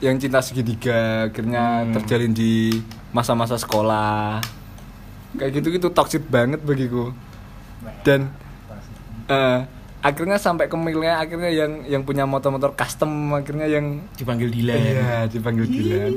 yang 0.00 0.16
cinta 0.18 0.42
segitiga 0.42 1.30
akhirnya 1.30 1.84
Hmm. 1.86 1.92
terjalin 1.94 2.32
di 2.32 2.82
masa-masa 3.12 3.54
sekolah. 3.54 4.40
Kayak 5.36 5.60
gitu 5.60 5.66
gitu 5.76 5.88
toxic 5.92 6.24
banget 6.26 6.58
bagiku. 6.64 7.12
Dan 8.02 8.32
eh, 9.28 9.58
akhirnya 10.00 10.40
sampai 10.40 10.66
ke 10.66 10.74
milnya 10.74 11.20
akhirnya 11.20 11.52
yang 11.52 11.84
yang 11.84 12.02
punya 12.02 12.24
motor-motor 12.24 12.72
custom 12.72 13.36
akhirnya 13.36 13.68
yang 13.68 14.00
dipanggil 14.16 14.48
Dilan. 14.48 14.76
iya 14.80 15.28
dipanggil 15.28 15.68
Dilan 15.68 16.12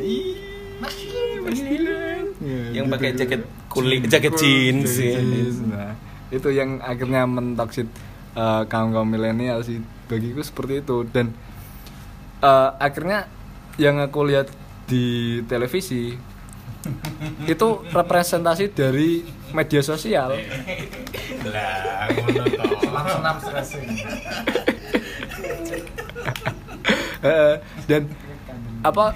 Yang 2.74 2.86
pakai 2.90 3.10
jaket 3.16 3.42
kulit, 3.72 4.02
jaket 4.08 4.34
jeans. 4.38 4.94
ya. 5.00 5.20
Nah, 5.68 5.92
itu 6.30 6.50
yang 6.52 6.80
akhirnya 6.84 7.24
mentoksit 7.26 7.88
eh, 8.36 8.62
kaum 8.68 8.92
kaum 8.92 9.08
milenial 9.08 9.64
sih. 9.64 9.80
Bagiku 10.08 10.42
seperti 10.44 10.84
itu. 10.84 11.08
Dan 11.10 11.34
eh, 12.44 12.70
akhirnya 12.80 13.28
yang 13.82 13.98
aku 14.04 14.28
lihat 14.28 14.52
di 14.86 15.40
televisi 15.48 16.14
itu 17.54 17.68
representasi 17.90 18.76
dari 18.76 19.24
media 19.56 19.82
sosial. 19.82 20.36
Eh, 27.24 27.56
dan 27.88 28.04
apa 28.84 29.16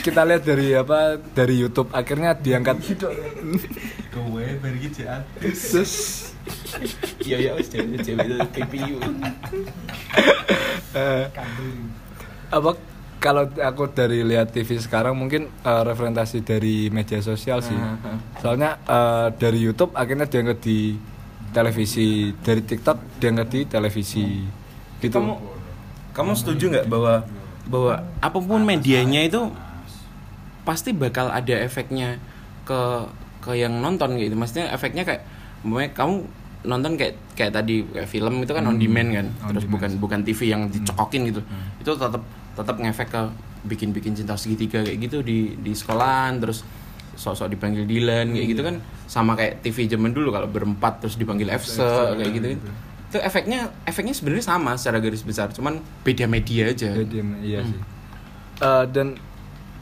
kita 0.00 0.24
lihat 0.24 0.42
dari 0.42 0.72
apa 0.72 1.20
dari 1.36 1.60
YouTube. 1.60 1.92
Akhirnya 1.92 2.32
diangkat. 2.32 2.80
Kowe 4.12 4.44
bari 4.60 4.88
Terus, 4.88 5.94
Iya 7.22 7.36
ya 7.38 7.52
wis 7.54 7.68
cewek 7.70 8.02
cewek 8.02 8.24
itu 8.26 8.98
eh, 10.96 11.24
apa 12.50 12.70
kalau 13.22 13.46
aku 13.46 13.86
dari 13.94 14.26
lihat 14.26 14.50
TV 14.50 14.80
sekarang 14.80 15.14
mungkin 15.14 15.46
eh, 15.46 15.82
referensi 15.86 16.42
dari 16.42 16.88
media 16.90 17.20
sosial 17.22 17.62
sih. 17.62 17.76
Soalnya 18.40 18.80
eh, 18.82 19.28
dari 19.36 19.58
YouTube 19.60 19.94
akhirnya 19.94 20.26
diangkat 20.26 20.58
di 20.64 20.96
televisi. 21.52 22.32
Dari 22.32 22.64
TikTok 22.64 23.20
diangkat 23.20 23.48
di 23.52 23.60
televisi. 23.68 24.26
Gitu. 24.98 25.14
Kamu 25.14 25.34
kamu 26.12 26.32
setuju 26.36 26.64
nggak 26.74 26.86
bahwa 26.90 27.24
bahwa 27.66 28.02
apa 28.18 28.38
pun 28.42 28.60
medianya 28.62 29.26
itu 29.26 29.50
pasti 30.62 30.94
bakal 30.94 31.30
ada 31.30 31.54
efeknya 31.62 32.18
ke 32.66 32.80
ke 33.42 33.58
yang 33.58 33.82
nonton 33.82 34.18
gitu. 34.18 34.34
Maksudnya 34.38 34.70
efeknya 34.70 35.02
kayak 35.02 35.22
kamu 35.94 36.26
nonton 36.62 36.94
kayak 36.94 37.18
kayak 37.34 37.52
tadi 37.58 37.82
kayak 37.90 38.06
film 38.06 38.42
itu 38.42 38.52
kan 38.54 38.64
on 38.66 38.78
demand 38.78 39.10
kan. 39.10 39.26
Hmm, 39.26 39.46
on 39.46 39.50
Terus 39.58 39.66
demand. 39.66 39.66
Hmm. 39.66 39.72
bukan 39.74 39.90
bukan 39.98 40.20
TV 40.22 40.40
yang 40.50 40.62
dicokokin 40.70 41.22
gitu. 41.30 41.40
Itu 41.82 41.90
tetap 41.98 42.22
tetap 42.54 42.76
ngefek 42.78 43.08
ke 43.10 43.22
bikin-bikin 43.62 44.18
cinta 44.18 44.34
segitiga 44.34 44.82
kayak 44.82 44.98
gitu 45.06 45.22
di 45.22 45.54
di 45.58 45.72
sekolahan 45.74 46.42
terus 46.42 46.66
sok-sok 47.14 47.54
dipanggil 47.54 47.84
Dilan 47.86 48.34
kayak 48.34 48.48
gitu 48.56 48.62
kan 48.64 48.76
sama 49.06 49.36
kayak 49.38 49.62
TV 49.62 49.86
zaman 49.86 50.10
dulu 50.10 50.32
kalau 50.32 50.48
berempat 50.48 51.04
terus 51.04 51.14
dipanggil 51.20 51.46
FC 51.52 51.78
kayak 52.18 52.32
gitu 52.32 52.46
itu 53.12 53.20
efeknya 53.20 53.68
efeknya 53.84 54.16
sebenarnya 54.16 54.48
sama 54.48 54.72
secara 54.80 54.96
garis 55.04 55.20
besar 55.20 55.52
cuman 55.52 55.84
beda 56.00 56.24
media 56.24 56.72
aja. 56.72 56.96
Jadi, 56.96 57.20
iya 57.44 57.60
sih. 57.60 57.76
Eh, 58.64 58.84
dan 58.88 59.20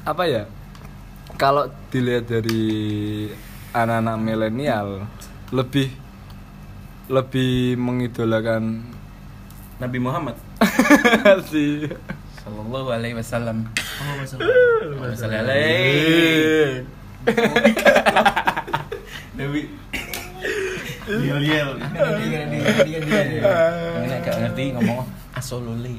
apa 0.02 0.26
ya 0.26 0.42
kalau 1.38 1.70
dilihat 1.94 2.26
dari 2.26 2.66
anak-anak 3.70 4.18
milenial 4.18 5.06
lebih 5.54 5.94
lebih 7.06 7.78
mengidolakan 7.78 8.82
Nabi 9.78 9.98
Muhammad. 10.02 10.34
Sih 11.54 11.86
Sallallahu 12.42 12.90
alaihi 12.90 13.14
wasallam. 13.14 13.70
Oh, 13.70 14.14
masalah. 14.18 14.42
Sallallahu 15.14 15.70
Nabi 21.10 21.26
Yel 21.26 21.42
yel. 21.42 21.70
Ini 24.06 24.14
agak 24.22 24.34
ngerti 24.46 24.64
ngomong 24.78 25.06
asolole 25.34 25.94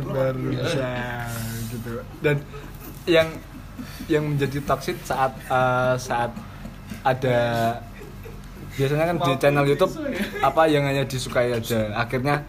luar 0.00 0.34
biasa 0.34 0.88
gitu. 1.70 1.92
Dan 2.20 2.36
yang 3.08 3.28
yang 4.06 4.24
menjadi 4.26 4.58
toxic 4.64 4.96
saat 5.02 5.32
eh, 5.48 5.94
saat 5.96 6.30
ada 7.06 7.38
biasanya 8.76 9.04
kan 9.12 9.16
di 9.18 9.32
channel 9.40 9.66
YouTube 9.66 9.92
apa 10.40 10.62
yang 10.68 10.84
hanya 10.86 11.04
disukai 11.04 11.52
aja. 11.54 11.94
Akhirnya 11.96 12.44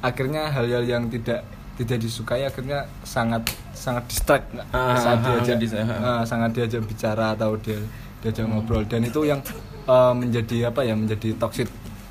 akhirnya 0.00 0.48
hal-hal 0.48 0.84
yang 0.84 1.08
tidak 1.12 1.44
tidak 1.76 1.98
disukai 2.00 2.44
akhirnya 2.44 2.84
sangat 3.04 3.48
sangat 3.72 4.04
distract? 4.08 4.46
Ah, 4.72 4.96
saat 4.96 5.24
diajak 5.24 5.56
ah. 5.80 6.24
sangat 6.24 6.52
diajak 6.56 6.84
bicara 6.84 7.32
atau 7.32 7.56
dia 7.56 7.80
diajak 8.20 8.44
ngobrol. 8.46 8.84
Dan 8.86 9.04
itu 9.04 9.24
yang 9.24 9.40
eh, 9.88 10.12
menjadi 10.16 10.72
apa 10.72 10.80
ya 10.84 10.94
menjadi 10.96 11.36
toxic 11.36 11.68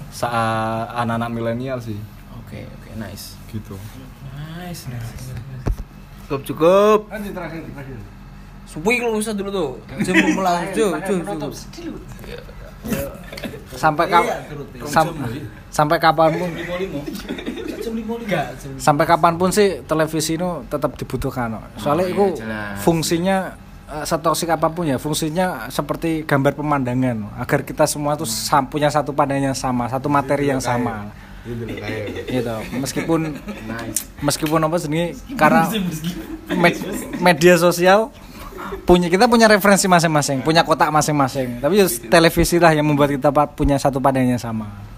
saat 0.10 0.90
anak-anak 0.94 1.30
milenial 1.30 1.77
sih. 1.81 1.98
Oke 2.45 2.65
oke 2.65 2.90
nice. 2.98 3.38
Gitu. 3.49 3.77
Nice 4.34 4.90
nice 4.90 5.34
Cukup 6.30 6.41
cukup. 6.45 6.99
Lanjut 7.10 7.34
terakhir 7.34 7.61
terakhir. 7.73 7.98
Suwi 8.69 9.02
kalau 9.02 9.18
usah 9.18 9.34
dulu 9.34 9.49
tuh. 9.49 9.72
Jam 10.06 10.14
mulai 10.38 10.69
cukup 10.73 11.02
cukup. 11.02 11.52
Sampai 13.73 14.06
kap 14.10 14.26
sam- 14.90 15.14
sampai 15.69 15.98
kapan 16.02 16.30
pun 16.38 16.49
sampai 18.77 19.06
kapan 19.06 19.34
pun 19.38 19.49
sih 19.49 19.81
televisi 19.86 20.38
itu 20.38 20.49
tetap 20.69 20.94
dibutuhkan 20.98 21.53
soalnya 21.77 22.06
iya, 22.10 22.14
itu 22.14 22.26
jelas. 22.38 22.76
fungsinya 22.81 23.38
setoksik 24.06 24.49
apa 24.49 24.70
pun 24.70 24.86
ya 24.86 24.98
fungsinya 24.98 25.68
seperti 25.70 26.24
gambar 26.24 26.53
pemandangan. 26.53 27.41
Agar 27.41 27.66
kita 27.66 27.90
semua 27.90 28.14
tuh 28.14 28.30
sam- 28.30 28.70
punya 28.70 28.90
satu 28.90 29.11
pandangan 29.11 29.53
yang 29.53 29.57
sama 29.57 29.90
satu 29.90 30.07
materi 30.07 30.49
yang 30.52 30.61
sama. 30.61 31.10
Itu 31.48 31.66
loh 31.66 31.78
kayak 31.80 32.30
gitu. 32.30 32.56
meskipun 32.78 33.20
meskipun 34.22 34.60
apa 34.60 34.78
sendiri 34.78 35.07
karena 35.34 35.72
me- 36.53 36.82
media 37.24 37.56
sosial 37.56 38.11
punya 38.86 39.07
kita 39.07 39.26
punya 39.26 39.48
referensi 39.49 39.88
masing-masing 39.88 40.44
punya 40.44 40.61
kotak 40.68 40.91
masing-masing. 40.91 41.64
Tapi 41.64 41.80
televisi 42.11 42.60
lah 42.60 42.76
yang 42.76 42.86
membuat 42.86 43.16
kita 43.16 43.32
punya 43.32 43.80
satu 43.80 43.98
pandangan 44.03 44.36
yang 44.36 44.41
sama 44.41 44.89